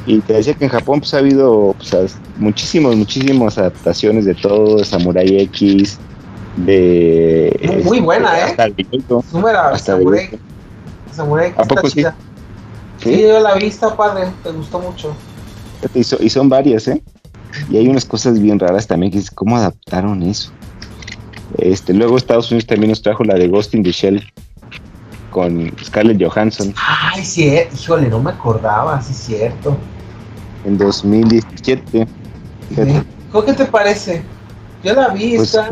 Y 0.07 0.21
te 0.21 0.35
decía 0.35 0.55
que 0.55 0.67
en 0.67 0.71
Japón 0.71 1.01
pues 1.01 1.15
ha 1.15 1.19
habido 1.19 1.75
pues, 1.79 2.17
muchísimos, 2.37 2.95
muchísimas 2.95 3.57
adaptaciones 3.57 4.25
de 4.27 4.35
todo, 4.35 4.79
de 4.79 4.85
Samurai 4.85 5.41
X, 5.43 5.99
de... 6.57 7.83
Muy, 7.85 8.01
buena, 8.01 8.39
¿eh? 8.39 8.43
Hasta 8.43 8.65
el 8.67 8.75
hasta 9.73 9.93
Samurai, 9.93 10.31
Samurai 11.13 11.49
X. 11.49 11.59
¿A 11.59 11.65
poco 11.65 11.89
sí? 11.89 12.05
¿Sí? 12.99 13.23
yo 13.23 13.41
la 13.41 13.55
vi, 13.55 13.67
está 13.67 13.97
padre, 13.97 14.27
me 14.45 14.53
gustó 14.53 14.79
mucho. 14.79 15.15
Y, 15.95 16.05
son 16.05 16.49
varias, 16.49 16.89
¿eh? 16.89 17.03
Y 17.71 17.77
hay 17.79 17.89
unas 17.89 18.05
cosas 18.05 18.41
bien 18.41 18.59
raras 18.59 18.87
también, 18.87 19.13
que 19.13 19.19
es 19.19 19.31
cómo 19.31 19.57
adaptaron 19.57 20.23
eso. 20.23 20.51
Este, 21.59 21.95
luego 21.95 22.17
Estados 22.17 22.51
Unidos 22.51 22.67
también 22.67 22.91
nos 22.91 23.03
trajo 23.03 23.25
la 23.25 23.35
de 23.35 23.49
Ghost 23.49 23.75
in 23.75 23.83
the 23.83 23.93
Shell 23.93 24.23
con 25.31 25.73
Scarlett 25.85 26.23
Johansson. 26.23 26.75
Ay, 26.77 27.25
sí, 27.25 27.53
híjole, 27.75 28.09
no 28.09 28.21
me 28.21 28.31
acordaba, 28.31 29.01
sí 29.03 29.13
es 29.13 29.19
cierto. 29.19 29.77
En 30.65 30.79
2017. 30.79 32.07
¿Qué 32.75 33.53
te 33.53 33.65
parece? 33.67 34.23
Yo 34.83 34.95
la 34.95 35.09
vi, 35.09 35.37
pues, 35.37 35.55
está... 35.55 35.69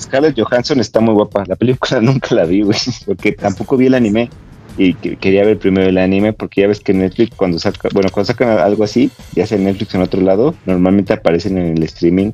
Scarlett 0.00 0.38
Johansson 0.38 0.80
está 0.80 1.00
muy 1.00 1.14
guapa. 1.14 1.44
La 1.46 1.56
película 1.56 2.00
nunca 2.02 2.34
la 2.34 2.44
vi, 2.44 2.62
güey, 2.62 2.78
porque 3.06 3.32
tampoco 3.32 3.76
vi 3.76 3.86
el 3.86 3.94
anime 3.94 4.30
y 4.76 4.94
quería 4.94 5.44
ver 5.44 5.58
primero 5.58 5.88
el 5.88 5.98
anime 5.98 6.32
porque 6.32 6.60
ya 6.60 6.68
ves 6.68 6.78
que 6.78 6.94
Netflix 6.94 7.34
cuando 7.34 7.58
saca, 7.58 7.88
bueno, 7.92 8.10
cuando 8.12 8.26
sacan 8.28 8.50
algo 8.50 8.84
así, 8.84 9.10
ya 9.34 9.46
sea 9.46 9.58
Netflix 9.58 9.94
en 9.94 10.02
otro 10.02 10.20
lado, 10.20 10.54
normalmente 10.66 11.12
aparecen 11.12 11.58
en 11.58 11.76
el 11.76 11.82
streaming 11.82 12.30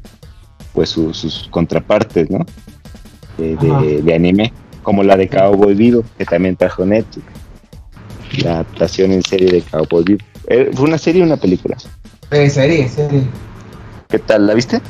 pues 0.75 0.91
sus 0.91 1.49
contrapartes, 1.51 2.31
¿no? 2.31 2.45
De, 3.39 4.15
anime, 4.15 4.53
como 4.83 5.03
la 5.03 5.17
de 5.17 5.29
Cowboy 5.29 5.75
Vivo, 5.75 6.05
que 6.19 6.25
también 6.25 6.57
trajo 6.57 6.85
Netflix. 6.85 7.27
La 8.43 8.53
adaptación 8.53 9.13
en 9.13 9.23
serie 9.23 9.51
de 9.51 9.63
Cowboy 9.63 10.05
Vivo. 10.05 10.25
Eh, 10.47 10.71
¿Fue 10.75 10.87
una 10.87 10.99
serie 10.99 11.23
o 11.23 11.27
una 11.27 11.37
película? 11.37 11.77
Eh, 12.31 12.51
serie, 12.51 12.89
serie. 12.89 13.23
¿Qué 14.09 14.19
tal? 14.19 14.47
¿La 14.47 14.55
viste? 14.55 14.81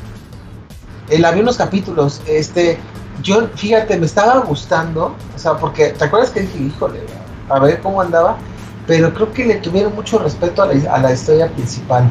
Eh, 1.11 1.19
la 1.19 1.31
vi 1.33 1.41
unos 1.41 1.57
capítulos. 1.57 2.23
Este, 2.27 2.79
yo, 3.23 3.49
fíjate, 3.55 3.97
me 3.99 4.07
estaba 4.07 4.41
gustando, 4.41 5.15
o 5.35 5.39
sea, 5.39 5.55
porque, 5.55 5.89
¿te 5.89 6.05
acuerdas 6.05 6.31
que 6.31 6.41
dije, 6.41 6.59
híjole, 6.59 7.01
a 7.49 7.59
ver 7.59 7.81
cómo 7.81 8.01
andaba, 8.01 8.39
pero 8.87 9.13
creo 9.15 9.33
que 9.33 9.45
le 9.45 9.55
tuvieron 9.57 9.95
mucho 9.95 10.19
respeto 10.19 10.63
a 10.63 10.67
la, 10.99 11.13
historia 11.13 11.49
principal. 11.49 12.11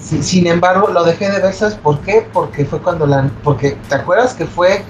Sin 0.00 0.46
embargo, 0.46 0.88
lo 0.88 1.04
dejé 1.04 1.30
de 1.30 1.40
ver, 1.40 1.52
¿sabes 1.52 1.74
por 1.74 2.00
qué? 2.00 2.26
Porque 2.32 2.64
fue 2.64 2.80
cuando 2.80 3.06
la... 3.06 3.30
Porque, 3.44 3.76
¿te 3.88 3.94
acuerdas 3.94 4.34
que 4.34 4.46
fue... 4.46 4.82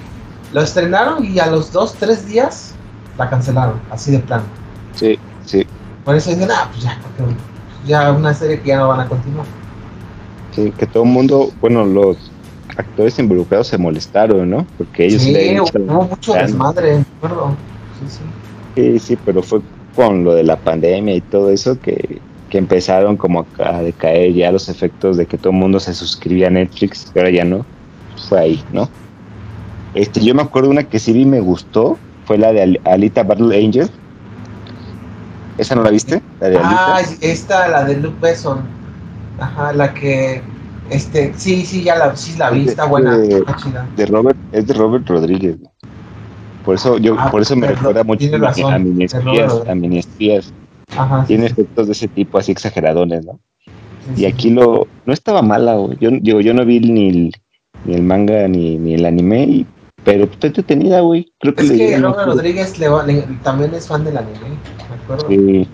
Lo 0.53 0.63
estrenaron 0.63 1.25
y 1.25 1.39
a 1.39 1.47
los 1.47 1.73
dos, 1.73 1.95
tres 1.95 2.27
días 2.27 2.75
la 3.17 3.29
cancelaron, 3.31 3.81
así 3.91 4.11
de 4.11 4.19
plano. 4.19 4.43
Sí, 4.95 5.19
sí. 5.45 5.65
Por 6.05 6.17
eso 6.17 6.31
dicen, 6.31 6.49
ah, 6.51 6.69
pues 6.71 6.83
ya, 6.83 6.99
porque 7.03 7.35
ya 7.87 8.11
una 8.11 8.35
serie 8.35 8.61
que 8.61 8.69
ya 8.69 8.79
no 8.79 8.89
van 8.89 9.01
a 9.01 9.09
continuar. 9.09 9.47
Sí, 10.53 10.73
que 10.77 10.87
todo 10.87 11.05
el 11.05 11.11
mundo, 11.11 11.53
bueno, 11.61 11.85
los 11.85 12.33
actores 12.77 13.19
involucrados 13.19 13.69
se 13.69 13.79
molestaron, 13.79 14.51
¿no? 14.51 14.67
Porque 14.77 15.07
ellos 15.07 15.23
sí, 15.23 15.57
hubo 15.61 16.05
mucho 16.05 16.33
desmadre, 16.33 16.97
¿de 16.97 17.05
acuerdo? 17.19 17.55
Sí, 18.01 18.17
sí. 18.17 18.23
Sí, 18.75 18.99
sí, 18.99 19.19
pero 19.25 19.43
fue 19.43 19.61
con 19.95 20.25
lo 20.25 20.35
de 20.35 20.45
la 20.45 20.57
pandemia 20.57 21.15
y 21.15 21.21
todo 21.21 21.51
eso 21.51 21.79
que, 21.79 22.21
empezaron 22.59 23.17
como 23.17 23.47
a 23.59 23.83
decaer 23.83 24.33
ya 24.33 24.53
los 24.53 24.69
efectos 24.69 25.17
de 25.17 25.27
que 25.27 25.39
todo 25.39 25.53
el 25.53 25.59
mundo 25.59 25.81
se 25.81 25.95
suscribía 25.95 26.49
a 26.49 26.51
Netflix, 26.51 27.11
pero 27.13 27.27
ahora 27.27 27.37
ya 27.37 27.45
no. 27.45 27.65
Fue 28.29 28.41
ahí, 28.41 28.65
¿no? 28.73 28.89
Este, 29.95 30.21
yo 30.21 30.35
me 30.35 30.43
acuerdo 30.43 30.71
una 30.71 30.85
que 30.85 30.99
sí 30.99 31.13
vi 31.13 31.25
me 31.25 31.41
gustó, 31.41 31.99
fue 32.27 32.39
la 32.39 32.53
de 32.53 32.81
Alita 32.85 33.23
Battle 33.23 33.57
Angel. 33.57 33.91
¿Esa 35.59 35.75
no 35.75 35.83
la 35.83 35.91
viste? 35.91 36.23
La 36.41 36.49
de 36.49 36.59
ah, 36.63 37.01
esta, 37.21 37.69
la 37.69 37.85
de 37.85 37.97
Luke 37.97 38.17
Besson. 38.21 38.61
Ajá, 39.39 39.73
la 39.73 39.93
que 39.95 40.43
este, 40.91 41.33
sí, 41.37 41.65
sí, 41.65 41.85
ya 41.85 41.97
la, 41.97 42.17
sí 42.17 42.37
la 42.37 42.51
vi, 42.51 42.69
está 42.69 42.85
buena. 42.85 43.17
De, 43.17 43.45
de 43.97 44.07
Robert, 44.07 44.39
es 44.53 44.67
de 44.67 44.75
Robert 44.75 45.09
Rodríguez. 45.09 45.57
Por 46.65 46.75
eso 46.75 46.99
yo, 46.99 47.17
ah, 47.19 47.31
por 47.31 47.43
eso 47.43 47.57
me 47.57 47.69
recuerda 47.69 48.05
mucho 48.05 48.27
a, 48.35 48.75
a 48.75 48.79
mini 48.79 50.03
Tiene 51.27 51.47
efectos 51.47 51.87
de 51.87 51.93
ese 51.93 52.09
tipo 52.09 52.39
así 52.39 52.53
exageradones, 52.53 53.25
¿no? 53.25 53.41
y 54.17 54.25
aquí 54.25 54.51
lo 54.51 54.87
no 55.07 55.13
estaba 55.13 55.43
mala, 55.43 55.77
yo 56.01 56.11
digo, 56.11 56.41
yo 56.41 56.55
no 56.55 56.65
vi 56.65 56.81
ni 56.81 57.09
el, 57.09 57.33
ni 57.85 57.95
el 57.95 58.03
manga 58.03 58.49
ni, 58.49 58.77
ni 58.79 58.95
el 58.95 59.07
anime, 59.07 59.67
pero 60.05 60.25
está 60.25 60.49
entretenida, 60.49 61.01
güey. 61.01 61.31
Creo 61.39 61.55
que 61.55 61.63
es 61.65 61.71
que 61.71 61.99
Robert 61.99 62.27
Rodríguez 62.27 62.75
también 63.43 63.75
es 63.75 63.87
fan 63.87 64.05
del 64.05 64.17
anime, 64.17 64.39
me 64.89 65.03
acuerdo. 65.03 65.29
Sí. 65.29 65.69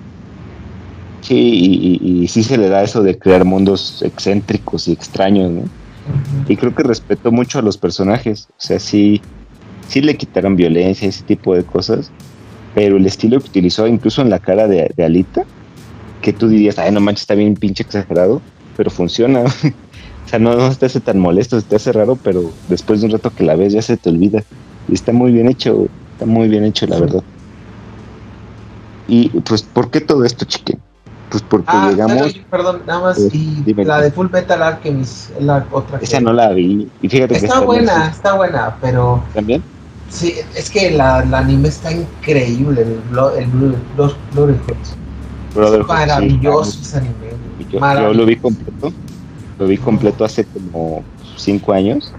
Sí, 1.23 1.99
y, 2.01 2.29
sí 2.29 2.45
se 2.45 2.57
le 2.57 2.69
da 2.69 2.85
eso 2.85 3.03
de 3.03 3.19
crear 3.19 3.45
mundos 3.45 4.01
excéntricos 4.03 4.87
y 4.87 4.93
extraños, 4.93 5.51
¿no? 5.51 5.62
Y 6.47 6.57
creo 6.57 6.73
que 6.73 6.85
respetó 6.85 7.33
mucho 7.33 7.59
a 7.59 7.62
los 7.62 7.77
personajes. 7.77 8.47
O 8.51 8.55
sea, 8.59 8.79
sí, 8.79 9.21
sí 9.89 10.03
le 10.03 10.17
quitaron 10.17 10.55
violencia, 10.55 11.09
ese 11.09 11.25
tipo 11.25 11.57
de 11.57 11.64
cosas, 11.64 12.12
pero 12.77 12.99
el 12.99 13.07
estilo 13.07 13.41
que 13.41 13.49
utilizó 13.49 13.87
incluso 13.87 14.20
en 14.20 14.29
la 14.29 14.39
cara 14.39 14.68
de, 14.68 14.93
Alita, 15.03 15.45
que 16.20 16.35
tú 16.35 16.47
dirías, 16.47 16.79
ay, 16.79 16.93
no 16.93 17.01
manches, 17.01 17.22
está 17.22 17.35
bien 17.35 17.55
pinche 17.55 17.83
exagerado, 17.83 18.43
pero 18.77 18.91
funciona. 18.91 19.41
o 20.27 20.29
sea, 20.29 20.39
no, 20.39 20.55
no 20.55 20.74
te 20.74 20.85
hace 20.85 21.01
tan 21.01 21.18
molesto, 21.18 21.59
se 21.59 21.66
te 21.66 21.77
hace 21.77 21.91
raro, 21.91 22.18
pero 22.22 22.53
después 22.68 23.01
de 23.01 23.07
un 23.07 23.12
rato 23.12 23.33
que 23.35 23.45
la 23.45 23.57
ves 23.57 23.72
ya 23.72 23.81
se 23.81 23.97
te 23.97 24.11
olvida. 24.11 24.45
Y 24.89 24.93
está 24.93 25.11
muy 25.11 25.33
bien 25.33 25.49
hecho, 25.49 25.89
está 26.12 26.27
muy 26.27 26.49
bien 26.49 26.64
hecho, 26.64 26.87
la 26.87 27.01
verdad. 27.01 27.22
Y 29.09 29.31
pues, 29.31 29.62
¿por 29.62 29.91
qué 29.91 30.03
todo 30.03 30.27
esto, 30.27 30.45
chique? 30.45 30.77
Pues 31.31 31.43
porque 31.45 31.70
ah, 31.72 31.89
llegamos. 31.89 32.39
perdón, 32.51 32.83
nada 32.87 33.01
más. 33.01 33.18
Eh, 33.18 33.31
y 33.33 33.74
la 33.85 34.03
de 34.03 34.11
Full 34.11 34.29
Metal 34.31 34.62
Alchemist, 34.62 35.31
la 35.41 35.66
otra. 35.72 35.99
Esa 36.03 36.20
no 36.20 36.35
la 36.35 36.51
vi. 36.51 36.91
Y 37.01 37.09
fíjate 37.09 37.37
está 37.37 37.61
buena, 37.61 38.09
está 38.09 38.35
buena, 38.35 38.77
pero. 38.83 39.24
¿También? 39.33 39.62
Sí, 40.09 40.34
es 40.54 40.70
que 40.70 40.90
la, 40.90 41.18
anime 41.18 41.68
está 41.68 41.92
increíble, 41.92 42.82
el, 42.82 42.88
el 43.38 43.46
Brotherhood. 43.50 44.76
Brotherhood. 45.54 45.86
Maravilloso 45.86 46.80
ese 46.80 46.98
anime. 46.98 47.14
Yo, 47.70 47.80
yo, 47.80 48.14
lo 48.14 48.26
vi 48.26 48.36
completo. 48.36 48.92
Lo 49.59 49.66
vi 49.66 49.78
completo 49.78 50.24
hace 50.24 50.44
como 50.44 51.02
cinco 51.36 51.72
años. 51.72 52.12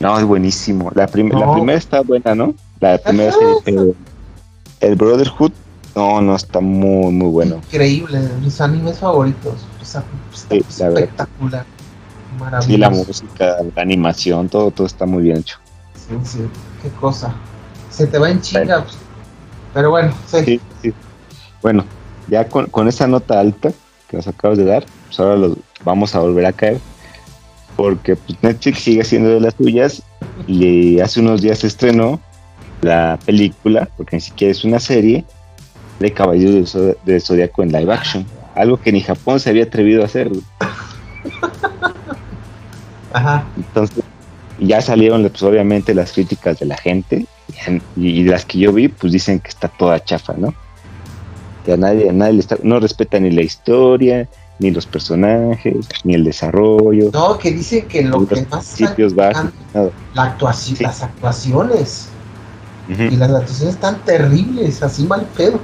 No, 0.00 0.18
es 0.18 0.24
buenísimo. 0.24 0.90
La, 0.94 1.02
la 1.02 1.08
primera 1.08 1.74
está 1.74 2.00
buena, 2.00 2.34
¿no? 2.34 2.54
La 2.80 2.96
primera 2.96 3.32
serie, 3.32 3.94
el 4.80 4.96
Brotherhood, 4.96 5.52
no, 5.94 6.22
no, 6.22 6.34
está 6.34 6.60
muy, 6.60 7.12
muy 7.12 7.28
bueno. 7.28 7.56
Increíble, 7.56 8.20
mis 8.42 8.60
animes 8.60 8.98
favoritos. 8.98 9.54
Está, 9.82 10.02
espectacular. 10.48 11.66
Maravilloso. 12.38 12.72
Sí, 12.72 12.78
la 12.78 12.90
música, 12.90 13.56
la 13.76 13.82
animación, 13.82 14.48
todo, 14.48 14.70
todo 14.70 14.86
está 14.86 15.04
muy 15.04 15.24
bien 15.24 15.38
hecho. 15.38 15.58
Sí, 16.24 16.40
qué 16.82 16.88
cosa. 17.00 17.34
Se 17.90 18.06
te 18.06 18.18
va 18.18 18.30
en 18.30 18.40
chinga. 18.40 18.82
Pues. 18.82 18.96
Pero 19.74 19.90
bueno, 19.90 20.12
sí. 20.26 20.60
sí, 20.82 20.92
Bueno, 21.62 21.84
ya 22.28 22.48
con, 22.48 22.88
esa 22.88 23.06
nota 23.06 23.38
alta 23.38 23.72
que 24.08 24.16
nos 24.16 24.26
acabas 24.26 24.58
de 24.58 24.64
dar, 24.64 24.84
pues 25.06 25.20
ahora 25.20 25.36
los 25.36 25.56
vamos 25.84 26.14
a 26.14 26.20
volver 26.20 26.46
a 26.46 26.52
caer. 26.52 26.80
Porque 27.76 28.16
pues, 28.16 28.42
Netflix 28.42 28.80
sigue 28.80 29.02
haciendo 29.02 29.30
de 29.30 29.40
las 29.40 29.54
suyas 29.54 30.02
y 30.46 31.00
hace 31.00 31.20
unos 31.20 31.40
días 31.40 31.60
se 31.60 31.68
estrenó 31.68 32.20
la 32.82 33.18
película, 33.24 33.88
porque 33.96 34.16
ni 34.16 34.20
siquiera 34.20 34.52
es 34.52 34.64
una 34.64 34.80
serie, 34.80 35.24
de 36.00 36.12
Caballeros 36.12 36.76
del, 37.04 37.20
Zodiaco 37.20 37.62
en 37.62 37.72
live 37.72 37.92
action. 37.92 38.26
Algo 38.54 38.80
que 38.80 38.90
ni 38.90 39.00
Japón 39.00 39.38
se 39.38 39.50
había 39.50 39.64
atrevido 39.64 40.02
a 40.02 40.06
hacer. 40.06 40.30
Ajá. 43.12 43.44
Entonces, 43.56 44.02
ya 44.60 44.80
salieron 44.80 45.22
pues, 45.28 45.42
obviamente 45.42 45.94
las 45.94 46.12
críticas 46.12 46.58
de 46.58 46.66
la 46.66 46.76
gente 46.76 47.26
y, 47.96 48.24
las 48.24 48.44
que 48.44 48.58
yo 48.58 48.72
vi 48.72 48.88
pues 48.88 49.12
dicen 49.12 49.40
que 49.40 49.48
está 49.48 49.68
toda 49.68 50.02
chafa, 50.04 50.34
¿no? 50.36 50.54
Que 51.64 51.72
a 51.72 51.76
nadie, 51.76 52.12
nadie 52.12 52.34
le 52.34 52.40
está, 52.40 52.56
no 52.62 52.78
respeta 52.78 53.18
ni 53.18 53.30
la 53.30 53.42
historia, 53.42 54.28
ni 54.58 54.70
los 54.70 54.86
personajes, 54.86 55.76
ni 56.04 56.14
el 56.14 56.24
desarrollo. 56.24 57.10
No, 57.12 57.38
que 57.38 57.50
dicen 57.50 57.86
que 57.88 58.02
lo 58.02 58.26
que 58.26 58.46
más 58.50 58.66
sitios 58.66 59.14
bajos, 59.14 59.50
la 60.14 60.22
actuación, 60.22 60.78
las 60.80 61.02
actuaciones. 61.02 62.08
Y 62.88 63.16
las 63.16 63.30
actuaciones 63.30 63.74
están 63.74 64.04
terribles, 64.04 64.82
así 64.82 65.04
mal 65.04 65.26
pedo. 65.36 65.60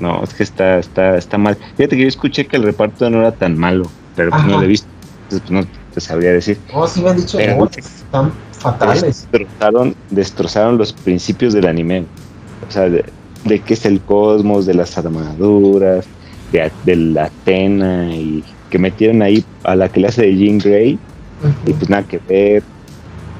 No, 0.00 0.22
es 0.24 0.34
que 0.34 0.42
está, 0.42 0.78
está, 0.78 1.16
está 1.16 1.38
mal. 1.38 1.56
Fíjate 1.76 1.96
que 1.96 2.02
yo 2.02 2.08
escuché 2.08 2.46
que 2.46 2.56
el 2.56 2.64
reparto 2.64 3.08
no 3.08 3.20
era 3.20 3.32
tan 3.32 3.56
malo, 3.56 3.88
pero 4.14 4.30
pues 4.30 4.44
no 4.44 4.58
lo 4.58 4.62
he 4.62 4.66
visto. 4.66 4.88
Entonces, 5.24 5.48
pues 5.48 5.50
no, 5.50 5.85
sabría 6.00 6.32
decir. 6.32 6.58
Oh, 6.72 6.86
sí 6.86 7.00
me 7.02 7.10
han 7.10 7.16
dicho 7.16 7.38
que 7.38 7.80
están 7.80 8.32
fatales. 8.52 9.26
Destrozaron, 9.32 9.94
destrozaron 10.10 10.78
los 10.78 10.92
principios 10.92 11.52
del 11.52 11.66
anime. 11.66 12.04
O 12.68 12.72
sea, 12.72 12.88
de, 12.88 13.04
qué 13.44 13.74
es 13.74 13.84
el 13.86 14.00
cosmos, 14.00 14.66
de 14.66 14.74
las 14.74 14.96
armaduras, 14.98 16.06
de, 16.52 16.96
la 16.96 17.24
Atena, 17.24 18.14
y 18.14 18.42
que 18.70 18.78
metieron 18.78 19.22
ahí 19.22 19.44
a 19.64 19.76
la 19.76 19.88
clase 19.88 20.22
de 20.22 20.36
Jean 20.36 20.58
Grey, 20.58 20.98
y 21.66 21.72
pues 21.72 21.88
nada 21.88 22.02
que 22.02 22.18
ver. 22.18 22.62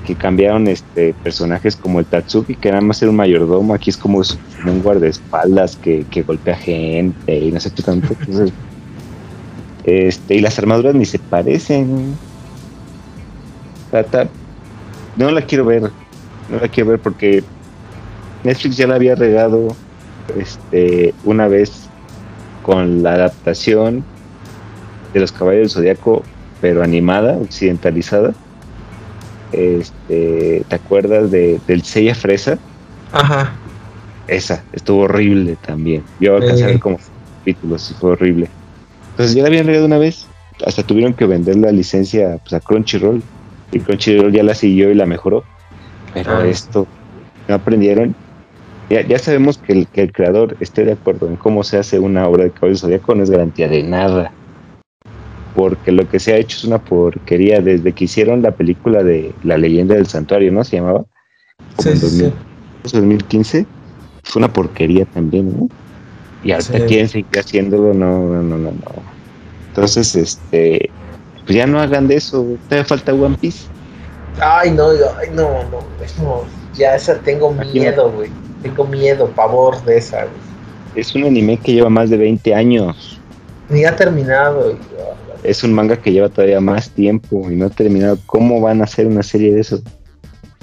que 0.06 0.14
cambiaron 0.14 0.68
este 0.68 1.14
personajes 1.24 1.74
como 1.74 1.98
el 1.98 2.06
Tatsuki, 2.06 2.54
que 2.54 2.68
nada 2.68 2.80
más 2.80 3.02
era 3.02 3.10
un 3.10 3.16
mayordomo, 3.16 3.74
aquí 3.74 3.90
es 3.90 3.96
como, 3.96 4.18
un 4.18 4.82
guardaespaldas 4.82 5.74
que, 5.76 6.06
que 6.10 6.22
golpea 6.22 6.54
gente 6.56 7.36
y 7.36 7.50
no 7.50 7.58
sé 7.58 7.72
qué 7.72 7.82
tanto. 7.82 8.14
Entonces, 8.20 8.52
este, 9.84 10.36
y 10.36 10.40
las 10.40 10.58
armaduras 10.58 10.94
ni 10.94 11.04
se 11.04 11.18
parecen. 11.18 12.16
No 15.16 15.30
la 15.30 15.42
quiero 15.42 15.64
ver, 15.64 15.82
no 15.82 16.60
la 16.60 16.68
quiero 16.68 16.90
ver 16.90 17.00
porque 17.00 17.42
Netflix 18.44 18.76
ya 18.76 18.86
la 18.86 18.96
había 18.96 19.14
regado 19.14 19.68
este, 20.38 21.14
una 21.24 21.48
vez 21.48 21.88
con 22.62 23.02
la 23.02 23.12
adaptación 23.12 24.04
de 25.14 25.20
los 25.20 25.32
Caballos 25.32 25.60
del 25.60 25.70
Zodiaco, 25.70 26.22
pero 26.60 26.82
animada, 26.82 27.36
occidentalizada 27.36 28.34
este, 29.52 30.64
¿te 30.68 30.74
acuerdas 30.74 31.30
de, 31.30 31.60
del 31.66 31.82
Sella 31.82 32.14
Fresa? 32.14 32.58
Ajá. 33.12 33.52
Esa, 34.28 34.64
estuvo 34.72 35.02
horrible 35.02 35.56
también. 35.64 36.02
Yo 36.20 36.36
alcancé 36.36 36.64
a 36.64 36.68
ver 36.68 36.80
como 36.80 36.98
capítulos 37.38 37.90
y 37.90 37.94
fue 37.94 38.10
horrible. 38.12 38.48
Entonces 39.12 39.34
ya 39.34 39.42
la 39.42 39.48
habían 39.48 39.66
regado 39.66 39.86
una 39.86 39.98
vez. 39.98 40.26
Hasta 40.64 40.82
tuvieron 40.82 41.14
que 41.14 41.26
vender 41.26 41.56
la 41.56 41.70
licencia 41.70 42.38
pues, 42.42 42.52
a 42.54 42.60
Crunchyroll. 42.60 43.22
Y 43.72 43.80
Crunchyroll 43.80 44.32
ya 44.32 44.42
la 44.42 44.54
siguió 44.54 44.90
y 44.90 44.94
la 44.94 45.06
mejoró. 45.06 45.44
Pero 46.14 46.38
ah. 46.38 46.46
esto 46.46 46.86
no 47.48 47.54
aprendieron. 47.54 48.14
Ya, 48.88 49.02
ya 49.02 49.18
sabemos 49.18 49.58
que 49.58 49.72
el, 49.72 49.86
que 49.88 50.02
el 50.02 50.12
creador 50.12 50.56
esté 50.60 50.84
de 50.84 50.92
acuerdo 50.92 51.26
en 51.26 51.36
cómo 51.36 51.64
se 51.64 51.76
hace 51.78 51.98
una 51.98 52.28
obra 52.28 52.44
de 52.44 52.52
Cabello 52.52 52.76
Zodíaco 52.76 53.14
no 53.14 53.24
es 53.24 53.30
garantía 53.30 53.68
de 53.68 53.82
nada 53.82 54.32
porque 55.56 55.90
lo 55.90 56.08
que 56.08 56.20
se 56.20 56.34
ha 56.34 56.36
hecho 56.36 56.58
es 56.58 56.64
una 56.64 56.78
porquería 56.78 57.62
desde 57.62 57.92
que 57.92 58.04
hicieron 58.04 58.42
la 58.42 58.50
película 58.50 59.02
de 59.02 59.32
La 59.42 59.56
leyenda 59.56 59.94
del 59.94 60.06
santuario, 60.06 60.52
¿no? 60.52 60.62
Se 60.62 60.76
llamaba. 60.76 61.06
Sí, 61.78 61.88
en 61.88 62.00
2015. 62.82 63.66
Fue 64.22 64.40
una 64.40 64.52
porquería 64.52 65.06
también, 65.06 65.56
¿no? 65.58 65.68
Y 66.44 66.52
hasta 66.52 66.84
quieren 66.84 67.08
seguir 67.08 67.26
haciéndolo, 67.38 67.94
no, 67.94 68.20
no, 68.20 68.42
no, 68.42 68.58
no. 68.58 68.72
Entonces, 69.68 70.14
este, 70.14 70.90
pues 71.46 71.56
ya 71.56 71.66
no 71.66 71.80
hagan 71.80 72.08
de 72.08 72.16
eso, 72.16 72.46
te 72.68 72.84
falta 72.84 73.14
One 73.14 73.38
Piece. 73.40 73.66
Ay, 74.40 74.72
no, 74.72 74.90
ay, 74.90 75.30
no, 75.32 75.62
no, 75.70 75.80
no, 76.22 76.42
ya 76.74 76.94
esa 76.94 77.18
tengo 77.20 77.50
miedo, 77.52 78.12
güey. 78.12 78.28
Tengo 78.62 78.84
miedo, 78.84 79.28
pavor 79.30 79.82
de 79.84 79.96
esa, 79.96 80.24
güey. 80.24 80.36
Es 80.94 81.14
un 81.14 81.24
anime 81.24 81.56
que 81.58 81.72
lleva 81.72 81.88
más 81.88 82.10
de 82.10 82.18
20 82.18 82.54
años. 82.54 83.18
Ni 83.70 83.84
ha 83.84 83.96
terminado 83.96 84.76
es 85.46 85.62
un 85.62 85.72
manga 85.72 85.96
que 85.96 86.12
lleva 86.12 86.28
todavía 86.28 86.60
más 86.60 86.90
tiempo 86.90 87.50
y 87.50 87.56
no 87.56 87.66
ha 87.66 87.70
terminado. 87.70 88.18
¿Cómo 88.26 88.60
van 88.60 88.80
a 88.80 88.84
hacer 88.84 89.06
una 89.06 89.22
serie 89.22 89.54
de 89.54 89.60
eso? 89.60 89.80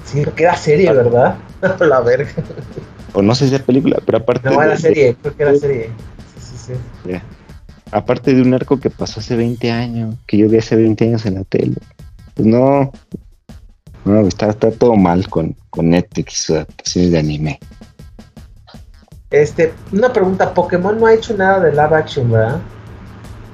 Sí, 0.04 0.24
que 0.36 0.42
era 0.42 0.56
serie, 0.56 0.92
¿verdad? 0.92 1.36
la 1.80 2.00
verga. 2.00 2.30
O 3.14 3.22
no 3.22 3.34
sé 3.34 3.48
si 3.48 3.54
es 3.54 3.62
película, 3.62 3.98
pero 4.04 4.18
aparte. 4.18 4.50
No, 4.50 4.62
era 4.62 4.76
serie, 4.76 5.16
creo 5.20 5.36
que 5.36 5.42
era 5.42 5.54
serie. 5.54 5.90
Sí, 6.38 6.56
sí, 6.56 6.72
sí. 7.06 7.20
Aparte 7.94 8.34
de 8.34 8.42
un 8.42 8.52
arco 8.52 8.80
que 8.80 8.90
pasó 8.90 9.20
hace 9.20 9.36
20 9.36 9.70
años, 9.70 10.16
que 10.26 10.36
yo 10.36 10.48
vi 10.48 10.58
hace 10.58 10.74
20 10.74 11.04
años 11.04 11.26
en 11.26 11.34
la 11.34 11.44
tele. 11.44 11.76
Pues 12.34 12.44
no. 12.44 12.90
No, 14.04 14.26
está, 14.26 14.50
está 14.50 14.72
todo 14.72 14.96
mal 14.96 15.28
con, 15.28 15.54
con 15.70 15.90
Netflix 15.90 16.32
y 16.32 16.36
sus 16.36 16.56
adaptaciones 16.56 17.12
de 17.12 17.18
anime. 17.20 17.60
Este, 19.30 19.72
una 19.92 20.12
pregunta, 20.12 20.52
Pokémon 20.52 20.98
no 20.98 21.06
ha 21.06 21.14
hecho 21.14 21.36
nada 21.36 21.60
de 21.60 21.70
live 21.70 21.96
action, 21.96 22.32
¿verdad? 22.32 22.60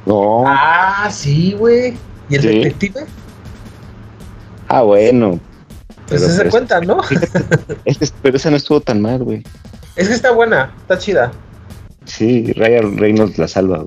No. 0.07 0.45
Ah, 0.47 1.11
sí, 1.13 1.53
güey. 1.53 1.99
¿Y 2.31 2.37
el 2.37 2.43
detective? 2.43 3.05
Ah, 4.69 4.81
bueno. 4.81 5.39
Pues 6.09 6.23
se 6.23 6.41
pues, 6.41 6.51
cuenta, 6.51 6.81
¿no? 6.81 7.03
pero 8.23 8.37
esa 8.39 8.51
no 8.51 8.57
estuvo 8.57 8.81
tan 8.81 9.03
mal, 9.03 9.23
güey. 9.23 9.45
Es 9.97 10.09
que 10.09 10.15
está 10.15 10.31
buena, 10.31 10.73
está 10.81 10.97
chida. 10.97 11.31
Sí, 12.07 12.53
Ryan 12.55 12.97
Reynolds 12.97 13.39
la 13.39 13.47
salva. 13.47 13.85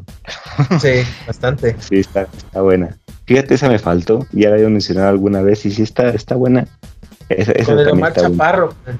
Sí, 0.81 1.03
bastante. 1.27 1.75
sí, 1.79 1.99
está, 1.99 2.27
está 2.35 2.61
buena. 2.61 2.97
Fíjate, 3.25 3.55
esa 3.55 3.69
me 3.69 3.79
faltó. 3.79 4.25
Ya 4.31 4.49
la 4.49 4.55
había 4.55 4.69
mencionado 4.69 5.09
alguna 5.09 5.41
vez 5.41 5.65
y 5.65 5.71
sí 5.71 5.83
está, 5.83 6.09
está 6.09 6.35
buena. 6.35 6.67
Esa, 7.29 7.53
con 7.65 7.79
el 7.79 7.89
Omar 7.89 8.13
Chaparro, 8.13 8.73
el 8.85 8.97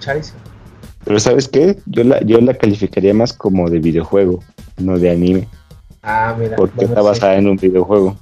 Pero 1.04 1.20
¿sabes 1.20 1.47
qué? 1.49 1.78
Yo 1.86 2.04
la, 2.04 2.22
yo 2.22 2.39
la 2.39 2.54
calificaría 2.54 3.14
más 3.14 3.34
como 3.34 3.70
de 3.70 3.80
videojuego, 3.80 4.43
no 4.78 4.97
de 4.97 5.12
anime. 5.12 5.47
Ah, 6.01 6.36
mira. 6.38 6.56
Porque 6.56 6.86
está 6.86 7.01
basada 7.01 7.36
en 7.36 7.47
un 7.47 7.58
videojuego. 7.58 8.18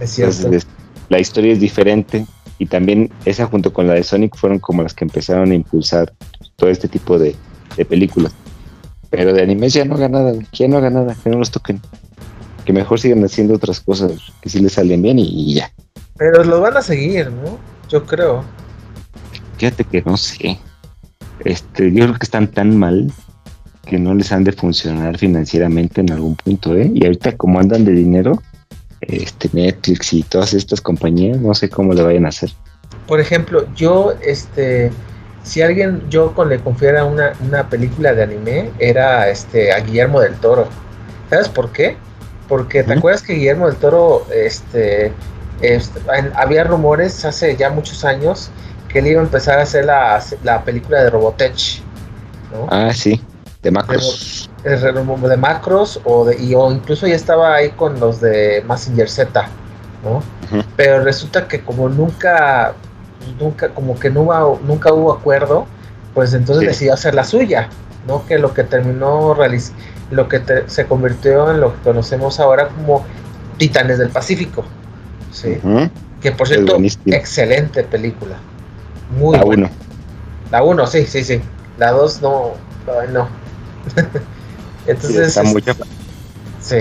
Es 0.00 0.10
cierto. 0.10 0.50
la 1.08 1.18
historia 1.18 1.52
es 1.52 1.60
diferente 1.60 2.26
y 2.58 2.66
también 2.66 3.10
esa 3.24 3.46
junto 3.46 3.72
con 3.72 3.86
la 3.86 3.94
de 3.94 4.02
Sonic 4.02 4.36
fueron 4.36 4.58
como 4.58 4.82
las 4.82 4.94
que 4.94 5.04
empezaron 5.04 5.50
a 5.50 5.54
impulsar 5.54 6.12
todo 6.56 6.70
este 6.70 6.88
tipo 6.88 7.18
de, 7.18 7.36
películas. 7.88 8.32
Pero 9.10 9.32
de 9.32 9.42
anime 9.42 9.68
ya 9.68 9.84
no 9.84 9.94
haga 9.94 10.08
nada, 10.08 10.32
ya 10.52 10.68
no 10.68 10.78
haga 10.78 10.90
nada, 10.90 11.16
que 11.22 11.30
no 11.30 11.38
los 11.38 11.50
toquen. 11.50 11.80
Que 12.66 12.72
mejor 12.72 13.00
sigan 13.00 13.24
haciendo 13.24 13.54
otras 13.54 13.80
cosas 13.80 14.12
que 14.42 14.50
sí 14.50 14.58
les 14.58 14.72
salen 14.72 15.00
bien 15.00 15.18
y, 15.18 15.54
ya. 15.54 15.72
Pero 16.18 16.44
los 16.44 16.60
van 16.60 16.76
a 16.76 16.82
seguir, 16.82 17.30
¿no? 17.30 17.58
Yo 17.88 18.04
creo. 18.04 18.44
Fíjate 19.56 19.84
que 19.84 20.02
no 20.02 20.16
sé. 20.16 20.58
Este, 21.44 21.92
yo 21.92 22.04
creo 22.04 22.14
que 22.18 22.24
están 22.24 22.48
tan 22.48 22.76
mal 22.76 23.10
que 23.86 23.98
no 23.98 24.14
les 24.14 24.32
han 24.32 24.44
de 24.44 24.52
funcionar 24.52 25.16
financieramente 25.16 26.00
en 26.00 26.10
algún 26.10 26.34
punto, 26.34 26.74
¿eh? 26.74 26.90
Y 26.92 27.04
ahorita 27.04 27.36
como 27.36 27.60
andan 27.60 27.84
de 27.84 27.92
dinero, 27.92 28.42
este 29.00 29.48
Netflix 29.52 30.12
y 30.12 30.22
todas 30.24 30.52
estas 30.52 30.80
compañías, 30.80 31.38
no 31.38 31.54
sé 31.54 31.70
cómo 31.70 31.94
le 31.94 32.02
vayan 32.02 32.26
a 32.26 32.30
hacer. 32.30 32.50
Por 33.06 33.20
ejemplo, 33.20 33.66
yo, 33.74 34.14
este, 34.22 34.90
si 35.44 35.62
alguien, 35.62 36.02
yo 36.10 36.34
con 36.34 36.48
le 36.48 36.58
confiara 36.58 37.04
una, 37.04 37.32
una 37.46 37.68
película 37.68 38.12
de 38.12 38.24
anime, 38.24 38.70
era 38.78 39.28
este 39.30 39.72
a 39.72 39.78
Guillermo 39.80 40.20
del 40.20 40.34
Toro. 40.34 40.68
¿Sabes 41.30 41.48
por 41.48 41.70
qué? 41.70 41.96
Porque 42.48 42.82
te 42.82 42.92
acuerdas 42.92 43.22
que 43.22 43.34
Guillermo 43.34 43.66
del 43.66 43.76
Toro, 43.76 44.26
este, 44.32 45.12
había 46.34 46.64
rumores 46.64 47.24
hace 47.24 47.56
ya 47.56 47.70
muchos 47.70 48.04
años 48.04 48.50
que 48.88 49.00
él 49.00 49.08
iba 49.08 49.20
a 49.20 49.24
empezar 49.24 49.58
a 49.58 49.62
hacer 49.62 49.84
la, 49.84 50.22
la 50.44 50.62
película 50.62 51.02
de 51.02 51.10
Robotech. 51.10 51.82
¿no? 52.52 52.68
Ah, 52.70 52.92
sí 52.94 53.20
de 53.66 53.72
macros. 53.72 54.48
De, 54.62 55.36
macros 55.36 56.00
o, 56.04 56.24
de, 56.24 56.40
y, 56.40 56.54
o 56.54 56.70
incluso 56.70 57.08
ya 57.08 57.16
estaba 57.16 57.56
ahí 57.56 57.70
con 57.70 57.98
los 57.98 58.20
de 58.20 58.62
Massinger 58.64 59.08
Z, 59.08 59.48
¿no? 60.04 60.22
Pero 60.76 61.02
resulta 61.02 61.48
que 61.48 61.62
como 61.62 61.88
nunca, 61.88 62.74
nunca, 63.40 63.70
como 63.70 63.98
que 63.98 64.08
no 64.08 64.22
hubo, 64.22 64.60
nunca 64.64 64.92
hubo 64.92 65.12
acuerdo, 65.12 65.66
pues 66.14 66.32
entonces 66.32 66.64
decidió 66.64 66.94
hacer 66.94 67.16
la 67.16 67.24
suya, 67.24 67.68
¿no? 68.06 68.24
Que 68.26 68.38
lo 68.38 68.54
que 68.54 68.62
terminó 68.62 69.34
lo 70.10 70.28
que 70.28 70.40
se 70.66 70.86
convirtió 70.86 71.50
en 71.50 71.60
lo 71.60 71.74
que 71.74 71.82
conocemos 71.82 72.38
ahora 72.40 72.68
como 72.68 73.04
Titanes 73.58 73.98
del 73.98 74.10
Pacífico, 74.10 74.64
sí. 75.32 75.58
Que 76.20 76.32
por 76.32 76.48
cierto, 76.48 76.76
excelente 77.06 77.84
película. 77.84 78.36
Muy 79.18 79.36
la 79.36 79.44
1. 79.44 79.70
La 80.50 80.62
1, 80.62 80.86
sí, 80.86 81.06
sí, 81.06 81.24
sí. 81.24 81.40
La 81.78 81.92
2 81.92 82.22
no, 82.22 82.52
no. 83.12 83.28
Entonces, 84.86 85.38
sí, 86.60 86.76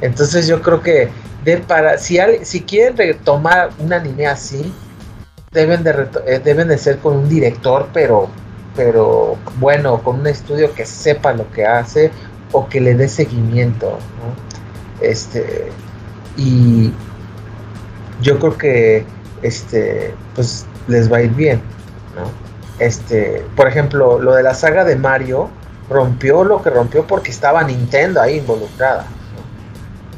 Entonces 0.00 0.46
yo 0.46 0.60
creo 0.60 0.82
que 0.82 1.08
de 1.44 1.56
para 1.58 1.96
si 1.98 2.18
si 2.42 2.62
quieren 2.62 2.96
retomar 2.96 3.70
un 3.78 3.92
anime 3.92 4.26
así, 4.26 4.72
deben 5.52 5.82
de 5.82 6.08
eh, 6.26 6.40
deben 6.42 6.68
de 6.68 6.76
ser 6.76 6.98
con 6.98 7.16
un 7.16 7.28
director, 7.28 7.88
pero 7.92 8.28
pero 8.76 9.36
bueno, 9.58 10.02
con 10.02 10.20
un 10.20 10.26
estudio 10.26 10.72
que 10.74 10.86
sepa 10.86 11.32
lo 11.32 11.50
que 11.50 11.66
hace 11.66 12.10
o 12.52 12.68
que 12.68 12.80
le 12.80 12.94
dé 12.94 13.08
seguimiento, 13.08 13.98
Este 15.00 15.70
y 16.36 16.92
yo 18.22 18.38
creo 18.38 18.56
que 18.56 19.04
este 19.42 20.14
pues 20.34 20.66
les 20.88 21.10
va 21.10 21.18
a 21.18 21.22
ir 21.22 21.34
bien, 21.34 21.60
Este, 22.78 23.44
por 23.56 23.68
ejemplo, 23.68 24.18
lo 24.18 24.34
de 24.34 24.42
la 24.42 24.54
saga 24.54 24.84
de 24.84 24.96
Mario, 24.96 25.50
rompió 25.88 26.44
lo 26.44 26.62
que 26.62 26.70
rompió 26.70 27.06
porque 27.06 27.30
estaba 27.30 27.62
Nintendo 27.62 28.22
ahí 28.22 28.38
involucrada. 28.38 29.06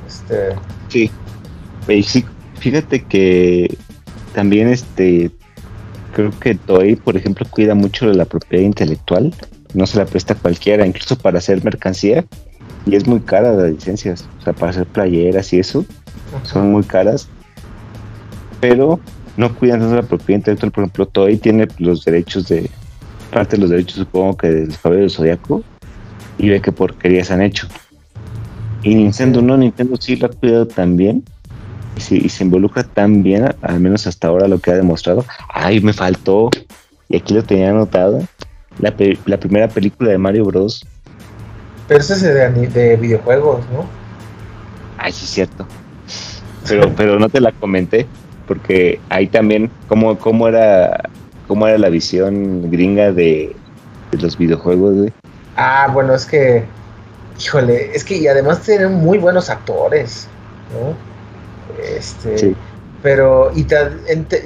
Este... 0.06 0.54
Sí. 0.88 1.10
Fíjate 2.60 3.02
que 3.02 3.76
también 4.34 4.68
este 4.68 5.32
creo 6.14 6.30
que 6.38 6.54
Toei, 6.54 6.94
por 6.94 7.16
ejemplo, 7.16 7.44
cuida 7.50 7.74
mucho 7.74 8.06
de 8.06 8.14
la 8.14 8.24
propiedad 8.24 8.64
intelectual. 8.64 9.34
No 9.74 9.86
se 9.86 9.98
la 9.98 10.06
presta 10.06 10.34
a 10.34 10.36
cualquiera, 10.36 10.86
incluso 10.86 11.16
para 11.16 11.38
hacer 11.38 11.64
mercancía. 11.64 12.24
Y 12.86 12.96
es 12.96 13.06
muy 13.06 13.20
cara 13.20 13.52
las 13.52 13.70
licencias. 13.70 14.28
O 14.40 14.42
sea, 14.42 14.52
para 14.52 14.70
hacer 14.70 14.86
playeras 14.86 15.52
y 15.52 15.60
eso. 15.60 15.84
Son 16.42 16.72
muy 16.72 16.82
caras. 16.82 17.28
Pero 18.60 19.00
no 19.36 19.54
cuidan 19.54 19.80
de 19.88 19.96
la 19.96 20.02
propiedad 20.02 20.38
intelectual. 20.38 20.72
Por 20.72 20.84
ejemplo, 20.84 21.06
Toei 21.06 21.36
tiene 21.36 21.68
los 21.78 22.04
derechos 22.04 22.48
de, 22.48 22.70
parte 23.32 23.56
de 23.56 23.62
los 23.62 23.70
derechos, 23.70 23.96
supongo 23.96 24.36
que 24.36 24.48
del 24.48 24.78
cabello 24.78 25.00
del 25.00 25.10
zodiaco, 25.10 25.64
y 26.38 26.50
ve 26.50 26.60
qué 26.60 26.70
porquerías 26.70 27.30
han 27.30 27.42
hecho. 27.42 27.66
Y 28.82 28.94
Nintendo 28.94 29.42
no, 29.42 29.56
Nintendo 29.56 29.96
sí 29.98 30.16
lo 30.16 30.26
ha 30.26 30.30
cuidado 30.30 30.66
también, 30.66 31.24
y 31.96 32.28
se, 32.28 32.44
involucra 32.44 32.84
tan 32.84 33.22
bien, 33.22 33.54
al 33.62 33.80
menos 33.80 34.06
hasta 34.06 34.28
ahora 34.28 34.48
lo 34.48 34.58
que 34.58 34.70
ha 34.70 34.74
demostrado. 34.74 35.24
Ay, 35.52 35.80
me 35.80 35.92
faltó, 35.92 36.50
y 37.08 37.16
aquí 37.16 37.34
lo 37.34 37.42
tenía 37.42 37.70
anotado, 37.70 38.20
la, 38.78 38.94
la 39.26 39.36
primera 39.38 39.68
película 39.68 40.10
de 40.10 40.18
Mario 40.18 40.44
Bros. 40.44 40.84
Pero 41.88 42.00
ese 42.00 42.14
es 42.14 42.22
de, 42.22 42.68
de 42.68 42.96
videojuegos, 42.96 43.60
¿no? 43.72 43.86
Ay, 44.98 45.12
sí, 45.12 45.24
es 45.24 45.30
cierto. 45.30 45.66
Pero, 46.68 46.92
pero 46.96 47.18
no 47.18 47.28
te 47.28 47.40
la 47.40 47.52
comenté, 47.52 48.06
porque 48.46 49.00
ahí 49.08 49.26
también, 49.26 49.70
¿cómo, 49.88 50.18
cómo, 50.18 50.48
era, 50.48 51.08
cómo 51.48 51.66
era 51.66 51.78
la 51.78 51.88
visión 51.88 52.70
gringa 52.70 53.12
de, 53.12 53.54
los 54.12 54.38
videojuegos, 54.38 54.94
güey? 54.96 55.12
Ah, 55.56 55.88
bueno, 55.92 56.14
es 56.14 56.24
que, 56.24 56.64
híjole, 57.40 57.94
es 57.94 58.04
que 58.04 58.16
y 58.16 58.28
además 58.28 58.60
tienen 58.60 58.94
muy 58.94 59.18
buenos 59.18 59.50
actores, 59.50 60.28
¿no? 60.72 60.94
Este, 61.82 62.54
pero 63.02 63.50
y 63.54 63.66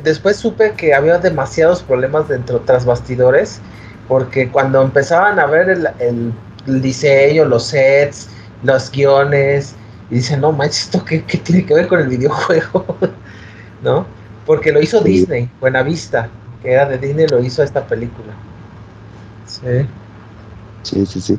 después 0.03 0.37
supe 0.37 0.72
que 0.72 0.95
había 0.95 1.18
demasiados 1.18 1.83
problemas 1.83 2.29
dentro 2.29 2.61
tras 2.61 2.87
bastidores, 2.87 3.61
porque 4.09 4.49
cuando 4.51 4.83
empezaban 4.83 5.39
a 5.39 5.47
ver 5.47 5.69
el, 5.99 6.33
diseño, 6.83 7.45
los 7.45 7.67
sets, 7.67 8.29
los 8.63 8.91
guiones, 8.91 9.75
y 10.11 10.17
dicen, 10.17 10.41
no 10.41 10.53
manches, 10.53 10.85
¿esto 10.85 11.05
qué, 11.05 11.19
tiene 11.19 11.65
que 11.65 11.75
ver 11.75 11.89
con 11.89 12.01
el 12.01 12.09
videojuego? 12.09 12.85
¿No? 13.83 14.07
Porque 14.45 14.73
lo 14.73 14.81
hizo 14.81 15.01
Disney, 15.01 15.51
Buena 15.61 15.83
Vista, 15.83 16.29
que 16.63 16.73
era 16.73 16.87
de 16.87 16.99
Disney, 16.99 17.27
lo 17.29 17.41
hizo 17.43 17.63
esta 17.63 17.87
película. 17.87 18.33
Sí. 19.47 19.87
Sí, 20.83 21.07
sí, 21.07 21.21
sí. 21.21 21.39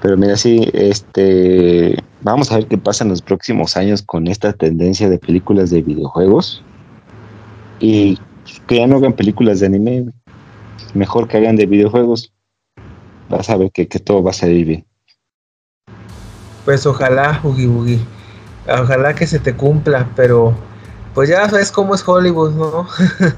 Pero 0.00 0.16
mira, 0.16 0.36
sí, 0.36 0.68
este, 0.72 1.96
vamos 2.22 2.50
a 2.50 2.56
ver 2.56 2.66
qué 2.66 2.78
pasa 2.78 3.04
en 3.04 3.10
los 3.10 3.22
próximos 3.22 3.76
años 3.76 4.02
con 4.02 4.26
esta 4.26 4.52
tendencia 4.52 5.08
de 5.08 5.18
películas 5.18 5.70
de 5.70 5.82
videojuegos 5.82 6.62
y 7.80 8.18
que 8.66 8.76
ya 8.76 8.86
no 8.86 8.96
hagan 8.96 9.14
películas 9.14 9.60
de 9.60 9.66
anime, 9.66 10.06
mejor 10.96 11.28
que 11.28 11.36
hagan 11.36 11.56
de 11.56 11.66
videojuegos. 11.66 12.32
Vas 13.28 13.50
a 13.50 13.56
ver 13.56 13.70
que, 13.70 13.86
todo 13.86 14.22
va 14.22 14.30
a 14.30 14.34
salir 14.34 14.66
bien. 14.66 14.86
Pues 16.64 16.86
ojalá, 16.86 17.40
Ugi 17.44 17.66
Ugi. 17.66 18.00
Ojalá 18.68 19.14
que 19.14 19.26
se 19.26 19.38
te 19.38 19.54
cumpla, 19.54 20.08
pero 20.16 20.54
pues 21.14 21.28
ya 21.28 21.48
sabes 21.48 21.70
cómo 21.70 21.94
es 21.94 22.06
Hollywood, 22.06 22.52
¿no? 22.54 22.88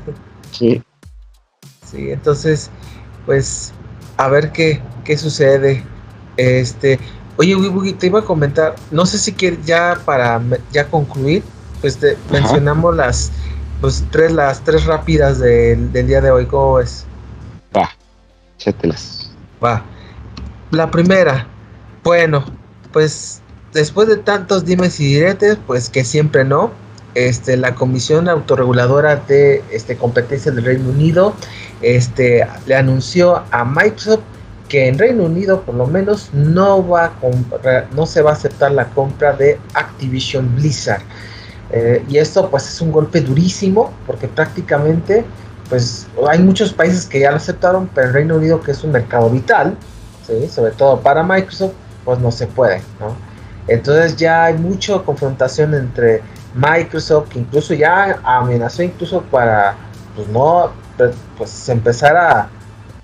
sí. 0.52 0.82
Sí, 1.84 2.10
entonces, 2.10 2.70
pues 3.26 3.72
a 4.16 4.28
ver 4.28 4.52
qué, 4.52 4.80
qué 5.04 5.16
sucede. 5.16 5.84
Este, 6.36 6.98
oye, 7.36 7.56
Ugi, 7.56 7.92
te 7.94 8.06
iba 8.06 8.20
a 8.20 8.24
comentar, 8.24 8.74
no 8.90 9.06
sé 9.06 9.18
si 9.18 9.32
quieres 9.32 9.64
ya 9.64 9.98
para 10.04 10.40
ya 10.72 10.86
concluir, 10.88 11.42
pues 11.80 11.98
mencionamos 12.30 12.96
las 12.96 13.32
pues 13.80 14.04
tres 14.10 14.32
las 14.32 14.62
tres 14.64 14.84
rápidas 14.86 15.38
del, 15.38 15.92
día 15.92 16.20
de 16.20 16.30
hoy, 16.30 16.46
¿cómo 16.46 16.74
ves? 16.74 17.06
Échatelas. 18.58 19.30
Va. 19.64 19.84
La 20.72 20.90
primera, 20.90 21.46
bueno, 22.02 22.44
pues 22.92 23.40
después 23.72 24.08
de 24.08 24.16
tantos 24.16 24.64
dimes 24.64 24.98
y 24.98 25.14
diretes, 25.14 25.58
pues 25.66 25.88
que 25.88 26.04
siempre 26.04 26.44
no. 26.44 26.72
Este, 27.14 27.56
la 27.56 27.74
Comisión 27.74 28.28
Autorreguladora 28.28 29.16
de 29.16 29.62
este, 29.70 29.96
Competencia 29.96 30.52
del 30.52 30.64
Reino 30.64 30.90
Unido 30.90 31.34
este, 31.80 32.46
le 32.66 32.76
anunció 32.76 33.42
a 33.50 33.64
Microsoft 33.64 34.20
que 34.68 34.88
en 34.88 34.98
Reino 34.98 35.24
Unido 35.24 35.62
por 35.62 35.74
lo 35.74 35.86
menos 35.86 36.28
no 36.34 36.86
va 36.86 37.06
a 37.06 37.12
no 37.94 38.04
se 38.04 38.20
va 38.20 38.30
a 38.30 38.32
aceptar 38.34 38.72
la 38.72 38.90
compra 38.90 39.32
de 39.32 39.58
Activision 39.74 40.54
Blizzard. 40.56 41.02
Eh, 41.70 42.04
y 42.08 42.18
esto 42.18 42.50
pues 42.50 42.68
es 42.68 42.80
un 42.80 42.92
golpe 42.92 43.20
durísimo 43.20 43.92
porque 44.06 44.28
prácticamente 44.28 45.24
pues 45.68 46.06
hay 46.28 46.38
muchos 46.38 46.72
países 46.72 47.06
que 47.06 47.20
ya 47.20 47.30
lo 47.30 47.36
aceptaron, 47.36 47.88
pero 47.94 48.08
en 48.08 48.14
Reino 48.14 48.36
Unido 48.36 48.60
que 48.60 48.70
es 48.72 48.82
un 48.84 48.92
mercado 48.92 49.28
vital, 49.30 49.76
¿sí? 50.26 50.48
sobre 50.48 50.72
todo 50.72 51.00
para 51.00 51.22
Microsoft, 51.22 51.72
pues 52.04 52.18
no 52.18 52.30
se 52.30 52.46
puede. 52.46 52.82
¿no? 53.00 53.14
Entonces 53.68 54.16
ya 54.16 54.44
hay 54.44 54.54
mucha 54.54 54.98
confrontación 55.00 55.74
entre 55.74 56.22
Microsoft, 56.54 57.28
que 57.28 57.40
incluso 57.40 57.74
ya 57.74 58.18
amenazó 58.24 58.82
incluso 58.82 59.22
para 59.22 59.76
pues 60.16 60.28
no 60.28 60.70
pues 61.36 61.68
empezar 61.68 62.16
a, 62.16 62.48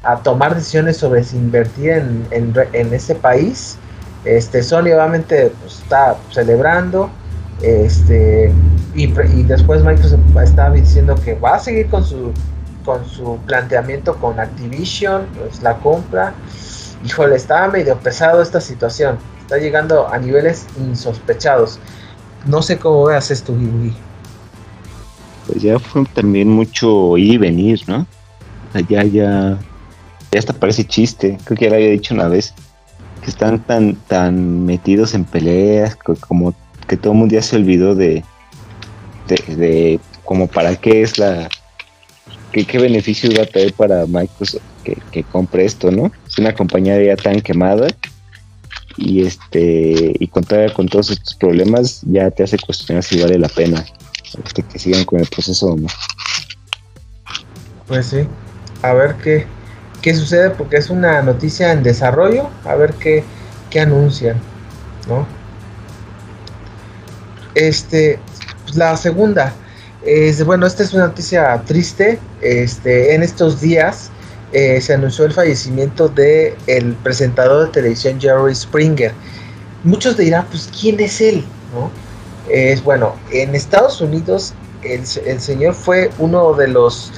a 0.02 0.16
tomar 0.16 0.54
decisiones 0.54 0.96
sobre 0.96 1.22
si 1.22 1.36
invertir 1.36 1.90
en, 1.90 2.26
en, 2.30 2.94
ese 2.94 3.14
país. 3.14 3.76
Este, 4.24 4.62
Sony 4.62 4.92
obviamente 4.92 5.52
pues, 5.60 5.80
está 5.80 6.16
celebrando. 6.30 7.10
Este, 7.62 8.52
y, 8.94 9.06
después 9.44 9.82
Microsoft 9.82 10.20
está 10.42 10.70
diciendo 10.70 11.14
que 11.24 11.34
va 11.34 11.56
a 11.56 11.58
seguir 11.58 11.88
con 11.88 12.04
su, 12.04 12.32
con 12.84 13.04
su 13.06 13.38
planteamiento 13.46 14.14
con 14.16 14.38
Activision, 14.38 15.26
pues, 15.38 15.62
la 15.62 15.76
compra. 15.78 16.34
Híjole, 17.04 17.36
está 17.36 17.68
medio 17.68 17.98
pesado 17.98 18.40
esta 18.40 18.60
situación. 18.60 19.18
Está 19.40 19.58
llegando 19.58 20.08
a 20.08 20.18
niveles 20.18 20.66
insospechados. 20.78 21.78
No 22.46 22.62
sé 22.62 22.78
cómo 22.78 23.04
veas 23.04 23.30
esto, 23.30 23.52
Gui. 23.54 23.94
Pues 25.46 25.62
ya 25.62 25.78
fue 25.78 26.04
también 26.14 26.48
mucho 26.48 27.18
ir 27.18 27.34
y 27.34 27.38
venir, 27.38 27.80
¿no? 27.86 28.06
ya, 28.88 29.04
ya 29.04 29.58
ya 30.34 30.40
hasta 30.40 30.52
parece 30.52 30.84
chiste, 30.84 31.38
creo 31.44 31.56
que 31.56 31.64
ya 31.66 31.70
lo 31.70 31.76
había 31.76 31.90
dicho 31.90 32.12
una 32.12 32.26
vez, 32.26 32.54
que 33.22 33.30
están 33.30 33.60
tan, 33.60 33.94
tan 34.08 34.66
metidos 34.66 35.14
en 35.14 35.24
peleas, 35.24 35.96
como 35.96 36.52
que 36.88 36.96
todo 36.96 37.12
el 37.12 37.20
mundo 37.20 37.34
ya 37.34 37.42
se 37.42 37.54
olvidó 37.54 37.94
de, 37.94 38.24
de, 39.28 40.00
como 40.24 40.46
para 40.46 40.76
qué 40.76 41.02
es 41.02 41.18
la, 41.18 41.48
qué, 42.52 42.64
qué 42.64 42.78
beneficios 42.78 43.36
va 43.38 43.42
a 43.42 43.46
traer 43.46 43.72
para 43.72 44.06
Microsoft 44.06 44.62
que, 44.82 44.96
que 45.10 45.22
compre 45.24 45.64
esto, 45.64 45.90
¿no? 45.90 46.12
Es 46.26 46.38
una 46.38 46.54
compañía 46.54 47.02
ya 47.02 47.16
tan 47.16 47.40
quemada 47.40 47.88
y 48.96 49.24
este 49.24 50.14
y 50.18 50.28
contar 50.28 50.72
con 50.72 50.88
todos 50.88 51.10
estos 51.10 51.34
problemas 51.34 52.02
ya 52.02 52.30
te 52.30 52.44
hace 52.44 52.58
cuestionar 52.58 53.02
si 53.02 53.20
vale 53.20 53.38
la 53.38 53.48
pena 53.48 53.84
este, 54.44 54.62
que 54.62 54.78
sigan 54.78 55.04
con 55.04 55.20
el 55.20 55.26
proceso 55.26 55.72
o 55.72 55.76
no. 55.76 55.88
Pues 57.86 58.06
sí, 58.06 58.26
a 58.82 58.92
ver 58.94 59.16
qué, 59.16 59.46
qué 60.00 60.14
sucede 60.14 60.50
porque 60.50 60.76
es 60.76 60.90
una 60.90 61.22
noticia 61.22 61.72
en 61.72 61.82
desarrollo, 61.82 62.48
a 62.64 62.74
ver 62.74 62.94
qué, 62.94 63.24
qué 63.70 63.80
anuncian, 63.80 64.40
¿no? 65.08 65.26
Este, 67.54 68.18
la 68.76 68.96
segunda, 68.96 69.52
es, 70.04 70.44
bueno, 70.44 70.66
esta 70.66 70.82
es 70.82 70.92
una 70.92 71.06
noticia 71.06 71.62
triste, 71.66 72.18
este, 72.40 73.14
en 73.14 73.22
estos 73.22 73.60
días 73.60 74.10
eh, 74.52 74.80
se 74.80 74.94
anunció 74.94 75.24
el 75.24 75.32
fallecimiento 75.32 76.08
de 76.08 76.56
el 76.66 76.92
presentador 76.94 77.66
de 77.66 77.72
televisión 77.72 78.20
Jerry 78.20 78.54
Springer. 78.54 79.12
Muchos 79.82 80.16
dirán, 80.16 80.46
pues, 80.50 80.68
¿quién 80.78 81.00
es 81.00 81.20
él? 81.20 81.44
¿No? 81.74 81.90
Es 82.48 82.84
bueno, 82.84 83.14
en 83.32 83.54
Estados 83.54 84.00
Unidos 84.00 84.52
el, 84.82 85.02
el 85.26 85.40
señor 85.40 85.74
fue 85.74 86.10
uno 86.18 86.52
de 86.52 86.68
los 86.68 87.10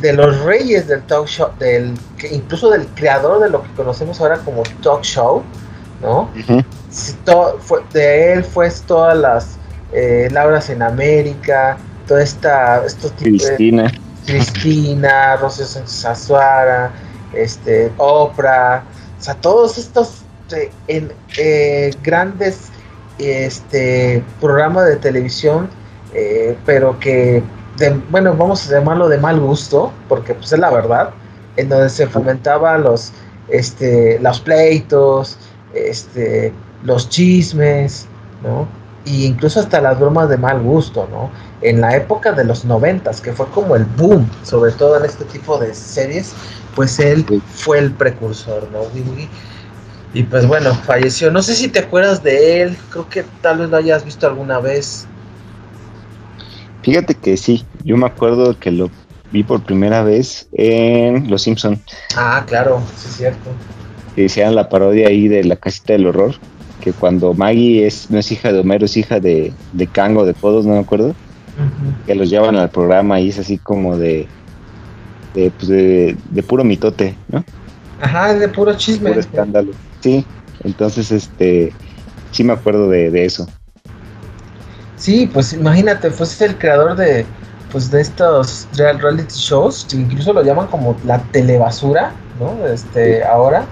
de 0.00 0.12
los 0.12 0.40
reyes 0.40 0.88
del 0.88 1.02
talk 1.02 1.26
show, 1.26 1.50
del, 1.58 1.94
incluso 2.30 2.70
del 2.70 2.86
creador 2.94 3.42
de 3.42 3.50
lo 3.50 3.62
que 3.62 3.68
conocemos 3.72 4.20
ahora 4.20 4.38
como 4.38 4.62
talk 4.82 5.02
show, 5.02 5.42
¿no? 6.00 6.30
de 7.92 8.32
él 8.32 8.44
fue 8.44 8.70
todas 8.86 9.16
las 9.16 9.58
eh, 9.92 10.28
Lauras 10.32 10.70
en 10.70 10.82
América, 10.82 11.76
toda 12.06 12.22
esta, 12.22 12.84
estos 12.84 13.12
tipos 13.12 13.46
Cristina. 13.46 13.84
De, 13.84 14.00
Cristina, 14.26 15.36
Rocío 15.36 15.64
Sánchez 15.64 16.04
Azuara, 16.04 16.92
este, 17.32 17.92
Oprah, 17.96 18.84
o 19.18 19.22
sea, 19.22 19.34
todos 19.34 19.78
estos 19.78 20.22
eh, 20.54 20.70
en, 20.88 21.12
eh, 21.38 21.92
grandes 22.02 22.68
este, 23.18 24.22
programas 24.40 24.86
de 24.86 24.96
televisión, 24.96 25.68
pero 26.66 26.98
que 26.98 27.42
bueno, 28.10 28.34
vamos 28.34 28.68
a 28.68 28.78
llamarlo 28.78 29.08
de 29.08 29.18
mal 29.18 29.40
gusto, 29.40 29.92
porque 30.08 30.34
pues 30.34 30.52
es 30.52 30.58
la 30.58 30.70
verdad, 30.70 31.10
en 31.56 31.68
donde 31.68 31.88
se 31.88 32.06
fomentaba 32.06 32.78
los, 32.78 33.12
este, 33.48 34.18
los 34.20 34.40
pleitos, 34.40 35.38
este, 35.74 36.52
los 36.84 37.08
chismes, 37.08 38.06
¿no? 38.42 38.68
Y 39.04 39.26
incluso 39.26 39.60
hasta 39.60 39.80
las 39.80 39.98
bromas 39.98 40.28
de 40.28 40.36
mal 40.36 40.60
gusto, 40.62 41.08
¿no? 41.10 41.30
En 41.60 41.80
la 41.80 41.96
época 41.96 42.32
de 42.32 42.44
los 42.44 42.64
noventas, 42.64 43.20
que 43.20 43.32
fue 43.32 43.46
como 43.46 43.74
el 43.74 43.84
boom, 43.84 44.28
sobre 44.44 44.72
todo 44.72 44.96
en 44.96 45.04
este 45.04 45.24
tipo 45.24 45.58
de 45.58 45.74
series, 45.74 46.32
pues 46.76 46.98
él 47.00 47.24
fue 47.54 47.78
el 47.78 47.92
precursor, 47.92 48.68
¿no? 48.72 48.80
Y 50.14 50.22
pues 50.24 50.46
bueno, 50.46 50.74
falleció. 50.74 51.30
No 51.30 51.42
sé 51.42 51.54
si 51.54 51.68
te 51.68 51.80
acuerdas 51.80 52.22
de 52.22 52.62
él, 52.62 52.76
creo 52.90 53.08
que 53.08 53.24
tal 53.40 53.58
vez 53.58 53.70
lo 53.70 53.76
hayas 53.76 54.04
visto 54.04 54.26
alguna 54.26 54.60
vez. 54.60 55.06
Fíjate 56.82 57.14
que 57.14 57.36
sí, 57.36 57.64
yo 57.84 57.96
me 57.96 58.06
acuerdo 58.06 58.58
que 58.58 58.70
lo 58.70 58.90
vi 59.30 59.42
por 59.42 59.62
primera 59.62 60.02
vez 60.02 60.48
en 60.52 61.30
Los 61.30 61.42
Simpson. 61.42 61.80
Ah, 62.16 62.44
claro, 62.46 62.82
sí 62.96 63.08
es 63.08 63.16
cierto. 63.16 63.50
Que 64.14 64.24
hicieron 64.24 64.54
la 64.54 64.68
parodia 64.68 65.08
ahí 65.08 65.28
de 65.28 65.44
la 65.44 65.56
casita 65.56 65.94
del 65.94 66.06
horror, 66.06 66.34
que 66.82 66.92
cuando 66.92 67.32
Maggie 67.32 67.86
es 67.86 68.10
no 68.10 68.18
es 68.18 68.30
hija 68.32 68.52
de 68.52 68.60
Homero, 68.60 68.86
es 68.86 68.96
hija 68.96 69.20
de, 69.20 69.52
de 69.72 69.86
Kango, 69.86 70.26
de 70.26 70.34
todos, 70.34 70.66
no 70.66 70.74
me 70.74 70.80
acuerdo. 70.80 71.14
que 72.06 72.14
los 72.14 72.28
llevan 72.28 72.56
al 72.56 72.70
programa 72.70 73.20
y 73.20 73.28
es 73.28 73.38
así 73.38 73.58
como 73.58 73.96
de 73.96 74.26
de, 75.34 75.50
pues 75.50 75.68
de, 75.68 76.42
puro 76.46 76.64
mitote, 76.64 77.16
¿no? 77.28 77.44
Ajá, 78.00 78.34
de 78.34 78.48
puro 78.48 78.74
chisme. 78.74 79.10
Puro 79.10 79.20
escándalo. 79.20 79.72
Sí, 80.00 80.26
entonces 80.64 81.10
este 81.10 81.72
sí 82.32 82.44
me 82.44 82.52
acuerdo 82.52 82.88
de, 82.88 83.24
eso. 83.24 83.46
Sí, 84.96 85.30
pues 85.32 85.52
imagínate, 85.52 86.10
pues 86.10 86.40
el 86.40 86.56
creador 86.58 86.96
de 86.96 87.24
pues 87.70 87.90
de 87.90 88.02
estos 88.02 88.68
real 88.76 88.98
reality 88.98 89.34
shows, 89.34 89.86
incluso 89.94 90.34
lo 90.34 90.42
llaman 90.42 90.66
como 90.66 90.94
la 91.06 91.18
telebasura, 91.32 92.12
¿no? 92.38 92.66
Este, 92.66 93.24
ahora, 93.24 93.64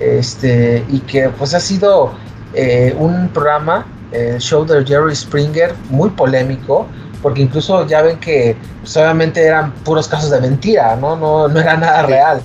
este, 0.00 0.84
y 0.88 0.98
que 1.00 1.28
pues 1.28 1.54
ha 1.54 1.60
sido 1.60 2.14
eh, 2.54 2.94
un 2.98 3.28
programa, 3.28 3.86
el 4.12 4.38
show 4.38 4.64
de 4.64 4.84
Jerry 4.84 5.14
Springer, 5.14 5.74
muy 5.90 6.10
polémico, 6.10 6.86
porque 7.22 7.42
incluso 7.42 7.86
ya 7.86 8.02
ven 8.02 8.18
que 8.18 8.56
pues, 8.80 8.96
obviamente 8.96 9.44
eran 9.44 9.72
puros 9.84 10.08
casos 10.08 10.30
de 10.30 10.40
mentira, 10.40 10.96
¿no? 10.96 11.16
No, 11.16 11.48
no 11.48 11.60
era 11.60 11.76
nada 11.76 12.02
real. 12.02 12.40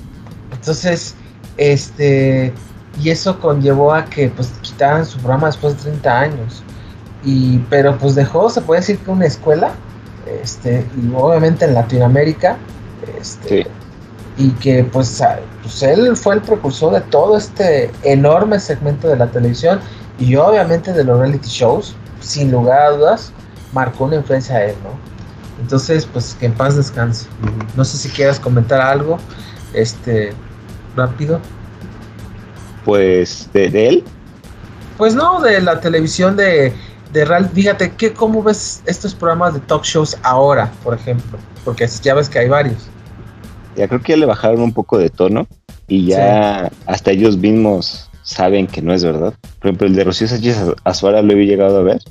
Entonces, 0.51 1.15
este, 1.57 2.53
y 3.01 3.09
eso 3.09 3.39
conllevó 3.39 3.93
a 3.93 4.05
que 4.05 4.29
pues 4.29 4.49
quitaran 4.61 5.05
su 5.05 5.17
programa 5.17 5.47
después 5.47 5.75
de 5.77 5.91
30 5.91 6.19
años. 6.19 6.63
Y, 7.23 7.59
pero 7.69 7.97
pues 7.97 8.15
dejó, 8.15 8.49
se 8.49 8.61
puede 8.61 8.81
decir 8.81 8.97
que 8.99 9.11
una 9.11 9.25
escuela, 9.25 9.71
este, 10.41 10.85
y 10.97 11.13
obviamente 11.15 11.65
en 11.65 11.73
Latinoamérica, 11.73 12.57
este, 13.19 13.67
y 14.37 14.49
que 14.51 14.83
pues, 14.83 15.21
pues 15.61 15.83
él 15.83 16.15
fue 16.15 16.35
el 16.35 16.41
precursor 16.41 16.93
de 16.93 17.01
todo 17.01 17.37
este 17.37 17.91
enorme 18.03 18.59
segmento 18.59 19.07
de 19.07 19.17
la 19.17 19.27
televisión 19.27 19.79
y 20.19 20.35
obviamente 20.35 20.93
de 20.93 21.03
los 21.03 21.19
reality 21.19 21.47
shows, 21.47 21.95
sin 22.19 22.51
lugar 22.51 22.81
a 22.81 22.89
dudas, 22.91 23.31
marcó 23.73 24.05
una 24.05 24.17
influencia 24.17 24.55
a 24.55 24.65
él, 24.65 24.75
¿no? 24.83 24.91
Entonces, 25.61 26.05
pues 26.05 26.35
que 26.39 26.47
en 26.47 26.53
paz 26.53 26.75
descanse. 26.75 27.27
No 27.75 27.85
sé 27.85 27.97
si 27.97 28.09
quieras 28.09 28.39
comentar 28.39 28.81
algo, 28.81 29.17
este, 29.73 30.33
rápido. 30.95 31.39
Pues, 32.85 33.49
¿de, 33.53 33.87
él? 33.87 34.03
Pues 34.97 35.15
no, 35.15 35.41
de 35.41 35.61
la 35.61 35.79
televisión 35.79 36.35
de, 36.35 36.73
de 37.11 37.25
Real. 37.25 37.49
Fíjate, 37.49 37.93
¿qué, 37.93 38.13
¿cómo 38.13 38.43
ves 38.43 38.81
estos 38.85 39.13
programas 39.13 39.53
de 39.53 39.59
talk 39.61 39.83
shows 39.83 40.17
ahora, 40.23 40.71
por 40.83 40.93
ejemplo? 40.93 41.37
Porque 41.63 41.87
ya 42.01 42.13
ves 42.13 42.29
que 42.29 42.39
hay 42.39 42.49
varios. 42.49 42.89
Ya 43.75 43.87
creo 43.87 44.01
que 44.01 44.13
ya 44.13 44.17
le 44.17 44.25
bajaron 44.25 44.61
un 44.61 44.73
poco 44.73 44.97
de 44.97 45.09
tono 45.09 45.47
y 45.87 46.07
ya 46.07 46.71
hasta 46.85 47.11
ellos 47.11 47.37
mismos 47.37 48.09
saben 48.23 48.67
que 48.67 48.81
no 48.81 48.93
es 48.93 49.03
verdad. 49.03 49.33
Por 49.59 49.69
ejemplo, 49.69 49.87
el 49.87 49.95
de 49.95 50.03
Rocío 50.03 50.27
Sánchez 50.27 50.57
Azuara 50.83 51.21
lo 51.21 51.33
he 51.33 51.45
llegado 51.45 51.77
a 51.79 51.83
ver 51.83 52.01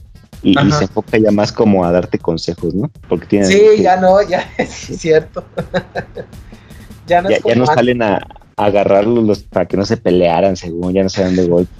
y, 0.42 0.54
se 0.54 0.84
enfoca 0.84 1.18
ya 1.18 1.30
más 1.30 1.52
como 1.52 1.84
a 1.84 1.92
darte 1.92 2.18
consejos, 2.18 2.74
¿no? 2.74 2.90
Porque 3.08 3.26
tiene 3.26 3.46
sí, 3.46 3.60
ya 3.82 3.96
no, 3.96 4.20
ya 4.22 4.50
es 4.58 4.70
cierto. 4.70 5.44
ya 7.06 7.22
no, 7.22 7.30
ya, 7.30 7.54
no 7.54 7.66
salen 7.66 8.02
a, 8.02 8.20
agarrarlos 8.56 9.24
los, 9.24 9.42
para 9.42 9.66
que 9.66 9.76
no 9.76 9.84
se 9.84 9.96
pelearan, 9.96 10.56
según, 10.56 10.92
ya 10.92 11.02
no 11.02 11.08
salen 11.08 11.36
de 11.36 11.46
golpe. 11.46 11.72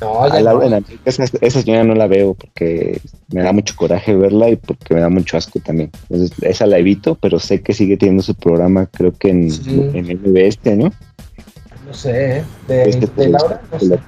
No, 0.00 0.28
ya 0.28 0.40
no. 0.42 0.84
esa, 1.04 1.24
esa, 1.40 1.62
señora 1.62 1.84
no 1.84 1.94
la 1.94 2.06
veo 2.06 2.34
porque 2.34 3.00
me 3.32 3.42
da 3.42 3.52
mucho 3.52 3.74
coraje 3.74 4.14
verla 4.14 4.48
y 4.48 4.56
porque 4.56 4.94
me 4.94 5.00
da 5.00 5.08
mucho 5.08 5.36
asco 5.36 5.58
también. 5.60 5.90
Entonces, 6.08 6.36
esa 6.42 6.66
la 6.66 6.78
evito, 6.78 7.16
pero 7.16 7.38
sé 7.38 7.62
que 7.62 7.72
sigue 7.72 7.96
teniendo 7.96 8.22
su 8.22 8.34
programa, 8.34 8.86
creo 8.86 9.12
que 9.12 9.30
en, 9.30 9.48
en 9.94 10.20
MBS, 10.20 10.76
¿no? 10.76 10.92
No 11.86 11.94
sé, 11.94 12.38
¿eh? 12.38 12.44
de, 12.68 12.82
este, 12.90 13.06
de 13.16 13.28
Laura. 13.28 13.60
No 13.72 13.78
sé. 13.80 13.98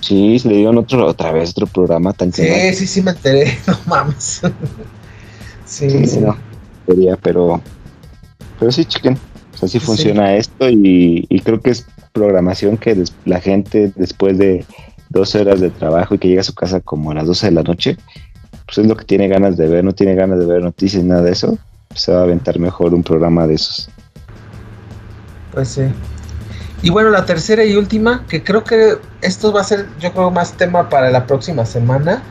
Sí, 0.00 0.38
se 0.38 0.48
le 0.48 0.56
dieron 0.56 0.78
otro, 0.78 1.06
otra 1.06 1.32
vez 1.32 1.50
otro 1.50 1.66
programa 1.66 2.12
tan 2.12 2.32
Sí, 2.32 2.48
sí, 2.74 2.86
sí, 2.86 3.02
me 3.02 3.10
enteré, 3.10 3.58
no 3.66 3.78
mames. 3.86 4.42
sí, 5.66 6.06
sí, 6.06 6.20
no, 6.20 6.36
quería, 6.86 7.16
pero, 7.16 7.60
pero 8.58 8.72
sí, 8.72 8.84
chiquen, 8.84 9.18
así 9.60 9.78
funciona 9.78 10.36
esto 10.36 10.68
y, 10.70 11.26
creo 11.44 11.60
que 11.60 11.70
es 11.70 11.86
programación 12.12 12.76
que 12.76 13.04
la 13.24 13.40
gente 13.40 13.92
después 13.94 14.38
de 14.38 14.64
12 15.10 15.40
horas 15.40 15.60
de 15.60 15.70
trabajo 15.70 16.14
y 16.14 16.18
que 16.18 16.28
llega 16.28 16.40
a 16.40 16.44
su 16.44 16.54
casa 16.54 16.80
como 16.80 17.10
a 17.10 17.14
las 17.14 17.26
12 17.26 17.46
de 17.46 17.52
la 17.52 17.62
noche, 17.62 17.96
pues 18.66 18.78
es 18.78 18.86
lo 18.86 18.96
que 18.96 19.04
tiene 19.04 19.28
ganas 19.28 19.56
de 19.56 19.68
ver, 19.68 19.84
no 19.84 19.92
tiene 19.92 20.14
ganas 20.14 20.38
de 20.38 20.46
ver 20.46 20.62
noticias, 20.62 21.04
nada 21.04 21.22
de 21.22 21.32
eso, 21.32 21.58
se 21.94 22.12
va 22.12 22.20
a 22.20 22.22
aventar 22.22 22.58
mejor 22.58 22.94
un 22.94 23.02
programa 23.02 23.46
de 23.46 23.54
esos. 23.54 23.90
Pues 25.52 25.68
sí. 25.68 25.82
Y 26.82 26.90
bueno, 26.90 27.10
la 27.10 27.26
tercera 27.26 27.64
y 27.64 27.76
última, 27.76 28.24
que 28.28 28.42
creo 28.42 28.64
que 28.64 28.96
esto 29.20 29.52
va 29.52 29.60
a 29.60 29.64
ser, 29.64 29.86
yo 30.00 30.12
creo, 30.12 30.30
más 30.30 30.52
tema 30.52 30.88
para 30.88 31.10
la 31.10 31.26
próxima 31.26 31.66
semana. 31.66 32.22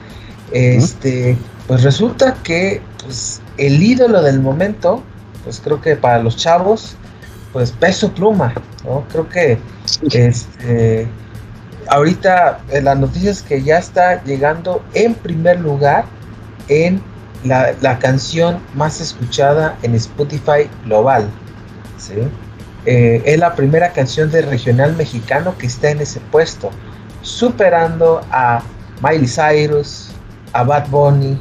Este, 0.51 1.37
pues 1.67 1.83
resulta 1.83 2.35
que 2.41 2.81
pues, 3.03 3.41
el 3.57 3.83
ídolo 3.83 4.23
del 4.23 4.39
momento, 4.39 5.03
pues 5.43 5.61
creo 5.63 5.79
que 5.81 5.95
para 5.95 6.23
los 6.23 6.35
chavos, 6.35 6.95
pues 7.53 7.71
peso 7.71 8.11
pluma, 8.11 8.53
¿no? 8.85 9.05
Creo 9.11 9.29
que 9.29 9.59
este, 10.11 11.07
ahorita 11.89 12.59
en 12.69 12.85
las 12.85 12.97
noticias 12.97 13.41
que 13.41 13.61
ya 13.61 13.77
está 13.77 14.23
llegando 14.23 14.83
en 14.93 15.13
primer 15.15 15.59
lugar 15.59 16.05
en 16.67 17.01
la, 17.43 17.73
la 17.81 17.99
canción 17.99 18.59
más 18.75 19.01
escuchada 19.01 19.77
en 19.81 19.95
Spotify 19.95 20.69
global, 20.85 21.29
¿sí? 21.97 22.15
Eh, 22.85 23.21
es 23.25 23.37
la 23.37 23.55
primera 23.55 23.91
canción 23.91 24.31
de 24.31 24.41
regional 24.41 24.95
mexicano 24.95 25.57
que 25.57 25.67
está 25.67 25.91
en 25.91 26.01
ese 26.01 26.19
puesto, 26.31 26.71
superando 27.21 28.21
a 28.31 28.61
Miley 29.01 29.27
Cyrus, 29.27 30.11
a 30.53 30.63
Bad 30.63 30.87
Bunny, 30.89 31.39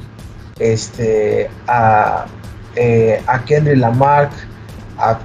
este, 0.58 1.48
a, 1.68 2.26
eh, 2.74 3.22
a 3.26 3.44
Kendrick 3.44 3.78
Lamarck, 3.78 4.32
a, 4.98 5.18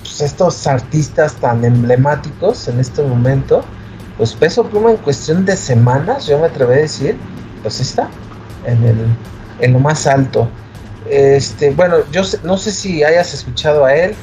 pues, 0.00 0.20
estos 0.22 0.66
artistas 0.66 1.34
tan 1.34 1.64
emblemáticos 1.64 2.68
en 2.68 2.80
este 2.80 3.02
momento. 3.02 3.64
Pues 4.16 4.32
Peso 4.34 4.64
Pluma 4.64 4.92
en 4.92 4.96
cuestión 4.98 5.44
de 5.44 5.56
semanas, 5.56 6.26
yo 6.26 6.38
me 6.38 6.46
atrevo 6.46 6.72
a 6.72 6.76
decir, 6.76 7.16
pues 7.62 7.80
está 7.80 8.08
en, 8.66 8.82
el, 8.84 8.96
en 9.60 9.72
lo 9.72 9.80
más 9.80 10.06
alto. 10.06 10.48
Este, 11.10 11.70
bueno, 11.70 11.96
yo 12.12 12.22
no 12.44 12.56
sé 12.56 12.70
si 12.70 13.02
hayas 13.02 13.34
escuchado 13.34 13.84
a 13.84 13.94
él, 13.94 14.14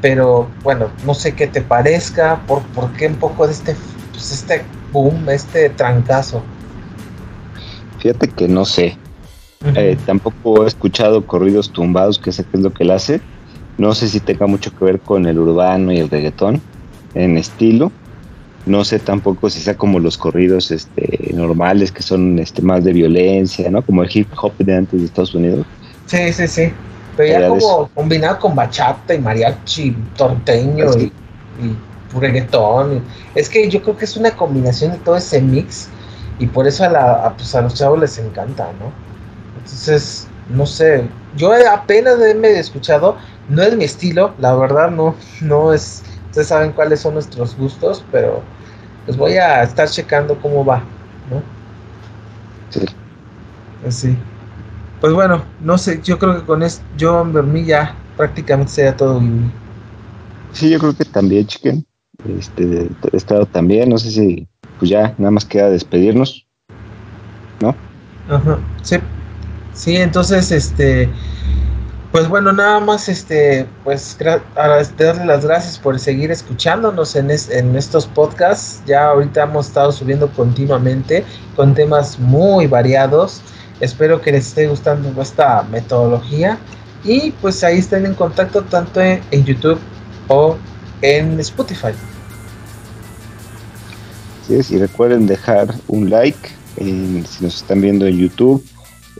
pero 0.00 0.48
bueno, 0.62 0.88
no 1.04 1.14
sé 1.14 1.34
qué 1.34 1.46
te 1.46 1.60
parezca, 1.60 2.40
por, 2.46 2.62
por 2.68 2.92
qué 2.92 3.08
un 3.08 3.16
poco 3.16 3.46
de 3.46 3.52
este, 3.52 3.76
pues 4.12 4.32
este 4.32 4.62
boom, 4.92 5.28
este 5.28 5.70
trancazo. 5.70 6.42
Fíjate 7.98 8.28
que 8.28 8.48
no 8.48 8.64
sé. 8.64 8.96
Eh, 9.74 9.98
tampoco 10.06 10.64
he 10.64 10.68
escuchado 10.68 11.26
corridos 11.26 11.70
tumbados, 11.70 12.18
que 12.18 12.32
sé 12.32 12.44
qué 12.44 12.56
es 12.56 12.62
lo 12.62 12.72
que 12.72 12.84
él 12.84 12.92
hace. 12.92 13.20
No 13.76 13.94
sé 13.94 14.08
si 14.08 14.20
tenga 14.20 14.46
mucho 14.46 14.74
que 14.74 14.84
ver 14.84 15.00
con 15.00 15.26
el 15.26 15.38
urbano 15.38 15.92
y 15.92 15.98
el 15.98 16.08
reggaetón 16.08 16.62
en 17.14 17.36
estilo. 17.36 17.92
No 18.70 18.84
sé 18.84 19.00
tampoco 19.00 19.50
si 19.50 19.60
sea 19.60 19.76
como 19.76 19.98
los 19.98 20.16
corridos 20.16 20.70
este, 20.70 21.32
normales, 21.34 21.90
que 21.90 22.02
son 22.02 22.38
este, 22.38 22.62
más 22.62 22.84
de 22.84 22.92
violencia, 22.92 23.68
¿no? 23.70 23.82
Como 23.82 24.02
el 24.04 24.10
hip 24.12 24.28
hop 24.40 24.56
de 24.58 24.76
antes 24.76 25.00
de 25.00 25.06
Estados 25.06 25.34
Unidos. 25.34 25.66
Sí, 26.06 26.32
sí, 26.32 26.46
sí. 26.46 26.72
Pero 27.16 27.40
ya 27.40 27.48
como 27.48 27.88
combinado 27.94 28.38
con 28.38 28.54
bachata 28.54 29.14
y 29.14 29.18
mariachi, 29.18 29.96
torteño 30.16 30.96
y, 30.96 31.02
y 31.02 31.76
reggaetón. 32.18 33.02
Es 33.34 33.48
que 33.48 33.68
yo 33.68 33.82
creo 33.82 33.96
que 33.96 34.04
es 34.04 34.16
una 34.16 34.30
combinación 34.30 34.92
de 34.92 34.98
todo 34.98 35.16
ese 35.16 35.40
mix 35.40 35.88
y 36.38 36.46
por 36.46 36.66
eso 36.66 36.84
a, 36.84 36.88
la, 36.88 37.34
pues 37.36 37.54
a 37.54 37.62
los 37.62 37.74
chavos 37.74 38.00
les 38.00 38.18
encanta, 38.18 38.70
¿no? 38.78 38.92
Entonces, 39.58 40.26
no 40.48 40.64
sé, 40.64 41.04
yo 41.36 41.52
apenas 41.70 42.18
me 42.18 42.48
he 42.48 42.58
escuchado, 42.58 43.16
no 43.48 43.62
es 43.62 43.76
mi 43.76 43.84
estilo, 43.84 44.34
la 44.38 44.54
verdad 44.54 44.90
no, 44.90 45.14
no 45.40 45.72
es, 45.72 46.02
ustedes 46.26 46.48
saben 46.48 46.72
cuáles 46.72 47.00
son 47.00 47.14
nuestros 47.14 47.56
gustos, 47.56 48.04
pero 48.10 48.42
pues 49.10 49.18
voy 49.18 49.32
a 49.38 49.64
estar 49.64 49.88
checando 49.88 50.40
cómo 50.40 50.64
va, 50.64 50.84
¿no? 51.28 51.42
Sí. 52.68 52.86
Así. 53.84 54.16
Pues 55.00 55.00
pues 55.00 55.12
bueno, 55.12 55.42
no 55.64 55.76
sé, 55.78 56.00
yo 56.04 56.16
creo 56.16 56.38
que 56.38 56.46
con 56.46 56.62
esto, 56.62 56.84
yo 56.96 57.22
en 57.22 57.66
ya 57.66 57.96
prácticamente 58.16 58.70
sería 58.70 58.96
todo. 58.96 59.20
Sí, 60.52 60.70
yo 60.70 60.78
creo 60.78 60.94
que 60.94 61.04
también, 61.06 61.44
chiquen. 61.44 61.84
Este, 62.38 62.88
estado 63.12 63.46
también, 63.46 63.88
no 63.88 63.98
sé 63.98 64.12
si, 64.12 64.46
pues 64.78 64.92
ya, 64.92 65.12
nada 65.18 65.32
más 65.32 65.44
queda 65.44 65.70
despedirnos, 65.70 66.46
¿no? 67.60 67.74
Ajá, 68.28 68.58
sí. 68.84 68.96
Sí, 69.74 69.96
entonces, 69.96 70.52
este, 70.52 71.08
pues 72.12 72.28
bueno, 72.28 72.52
nada 72.52 72.80
más, 72.80 73.08
este, 73.08 73.66
pues 73.84 74.16
darle 74.18 75.24
las 75.26 75.44
gracias 75.44 75.78
por 75.78 75.98
seguir 75.98 76.30
escuchándonos 76.32 77.14
en, 77.14 77.30
en 77.30 77.76
estos 77.76 78.06
podcasts. 78.06 78.82
Ya 78.84 79.06
ahorita 79.10 79.44
hemos 79.44 79.68
estado 79.68 79.92
subiendo 79.92 80.28
continuamente 80.32 81.24
con 81.54 81.74
temas 81.74 82.18
muy 82.18 82.66
variados. 82.66 83.40
Espero 83.80 84.20
que 84.20 84.32
les 84.32 84.48
esté 84.48 84.66
gustando 84.66 85.22
esta 85.22 85.62
metodología 85.70 86.58
y 87.04 87.30
pues 87.40 87.62
ahí 87.64 87.78
estén 87.78 88.04
en 88.04 88.14
contacto 88.14 88.62
tanto 88.62 89.00
en, 89.00 89.44
YouTube 89.44 89.78
o 90.28 90.56
en 91.02 91.38
Spotify. 91.40 91.92
Sí, 94.46 94.60
y 94.74 94.78
recuerden 94.78 95.26
dejar 95.26 95.74
un 95.86 96.10
like 96.10 96.50
si 96.76 97.22
nos 97.40 97.56
están 97.56 97.80
viendo 97.80 98.06
en 98.06 98.18
YouTube. 98.18 98.64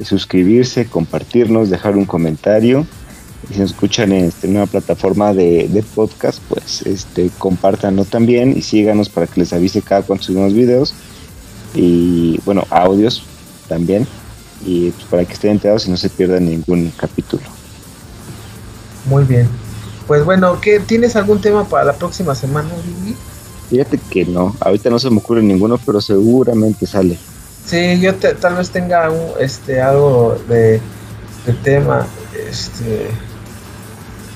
Suscribirse, 0.05 0.87
compartirnos, 0.87 1.71
dejar 1.71 1.97
un 1.97 2.05
comentario. 2.05 2.87
Y 3.49 3.55
si 3.55 3.61
nos 3.61 3.71
escuchan 3.71 4.13
en 4.13 4.27
esta 4.27 4.47
nueva 4.47 4.67
plataforma 4.67 5.33
de, 5.33 5.69
de, 5.69 5.83
podcast, 5.83 6.41
pues 6.49 6.83
este, 6.83 7.31
compártanlo 7.39 8.05
también 8.05 8.57
y 8.57 8.63
síganos 8.63 9.09
para 9.09 9.27
que 9.27 9.41
les 9.41 9.53
avise 9.53 9.83
cada 9.83 10.03
cuando 10.03 10.25
subimos 10.25 10.53
videos 10.53 10.95
y 11.75 12.39
bueno, 12.45 12.67
audios 12.71 13.23
también 13.69 14.07
y 14.65 14.91
pues, 14.91 15.05
para 15.07 15.25
que 15.25 15.33
estén 15.33 15.53
enterados 15.53 15.87
y 15.87 15.91
no 15.91 15.97
se 15.97 16.11
pierdan 16.11 16.47
ningún 16.47 16.93
capítulo. 16.97 17.43
Muy 19.07 19.25
bien. 19.25 19.49
Pues 20.07 20.25
bueno, 20.25 20.61
¿qué, 20.61 20.81
¿tienes 20.81 21.17
algún 21.17 21.41
tema 21.41 21.65
para 21.65 21.85
la 21.85 21.93
próxima 21.95 22.35
semana, 22.35 22.69
Lili? 22.85 23.17
Fíjate 23.71 23.99
que 24.11 24.25
no, 24.25 24.55
ahorita 24.61 24.91
no 24.91 24.99
se 24.99 25.09
me 25.11 25.19
ocurre 25.19 25.43
ninguno, 25.43 25.79
pero 25.79 26.01
seguramente 26.01 26.87
sale. 26.87 27.17
Sí, 27.67 28.01
yo 28.01 28.15
tal 28.17 28.57
vez 28.57 28.71
tenga 28.71 29.11
un, 29.11 29.33
este 29.39 29.81
algo 29.81 30.37
de, 30.49 30.81
de 31.47 31.53
tema, 31.63 32.07
este, 32.49 33.11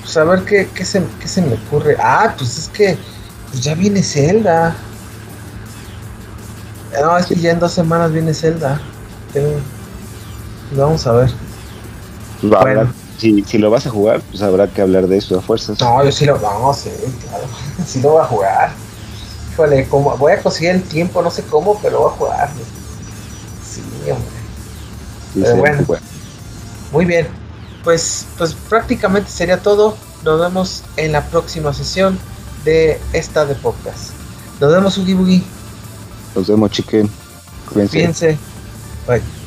pues 0.01 0.15
a 0.17 0.23
ver 0.23 0.43
qué, 0.43 0.69
qué, 0.73 0.85
se, 0.85 1.03
qué 1.19 1.27
se 1.27 1.41
me 1.41 1.55
ocurre. 1.55 1.97
Ah, 1.99 2.33
pues 2.37 2.57
es 2.57 2.69
que 2.69 2.97
pues 3.49 3.63
ya 3.63 3.75
viene 3.75 4.03
Zelda. 4.03 4.75
No, 7.01 7.17
es 7.17 7.25
que 7.25 7.35
ya 7.35 7.51
en 7.51 7.59
dos 7.59 7.73
semanas 7.73 8.11
viene 8.11 8.33
Zelda. 8.33 8.79
Vamos 10.71 11.05
a 11.07 11.11
ver. 11.11 11.31
bueno. 12.41 12.93
si, 13.17 13.43
si, 13.43 13.57
lo 13.57 13.69
vas 13.69 13.85
a 13.85 13.89
jugar, 13.89 14.21
pues 14.21 14.41
habrá 14.41 14.67
que 14.67 14.81
hablar 14.81 15.07
de 15.07 15.17
eso 15.17 15.37
a 15.37 15.41
fuerzas. 15.41 15.79
No, 15.79 16.03
yo 16.03 16.11
sí 16.11 16.25
lo 16.25 16.39
vamos, 16.39 16.77
sí, 16.77 16.91
claro. 17.27 17.45
sí 17.87 18.01
lo 18.01 18.11
voy 18.11 18.21
a 18.21 18.25
jugar. 18.25 18.71
Híjole, 19.51 19.87
como, 19.87 20.15
voy 20.17 20.33
a 20.33 20.41
conseguir 20.41 20.71
el 20.71 20.83
tiempo, 20.83 21.21
no 21.21 21.31
sé 21.31 21.43
cómo, 21.43 21.79
pero 21.81 21.99
voy 21.99 22.11
a 22.11 22.15
jugar. 22.15 22.49
Sí, 25.33 25.43
bueno. 25.57 25.85
Muy 26.91 27.05
bien. 27.05 27.27
Pues, 27.83 28.25
pues 28.37 28.53
prácticamente 28.69 29.29
sería 29.29 29.61
todo. 29.61 29.97
Nos 30.23 30.39
vemos 30.39 30.83
en 30.97 31.11
la 31.11 31.23
próxima 31.25 31.73
sesión 31.73 32.17
de 32.63 32.99
esta 33.13 33.45
de 33.45 33.55
podcast. 33.55 34.11
Nos 34.59 34.71
vemos, 34.71 34.97
Ugi 34.97 35.13
Boogie. 35.13 35.43
Nos 36.35 36.47
vemos, 36.47 36.71
chiquen. 36.71 37.09
Cuídense. 37.71 38.37
Bye. 39.07 39.44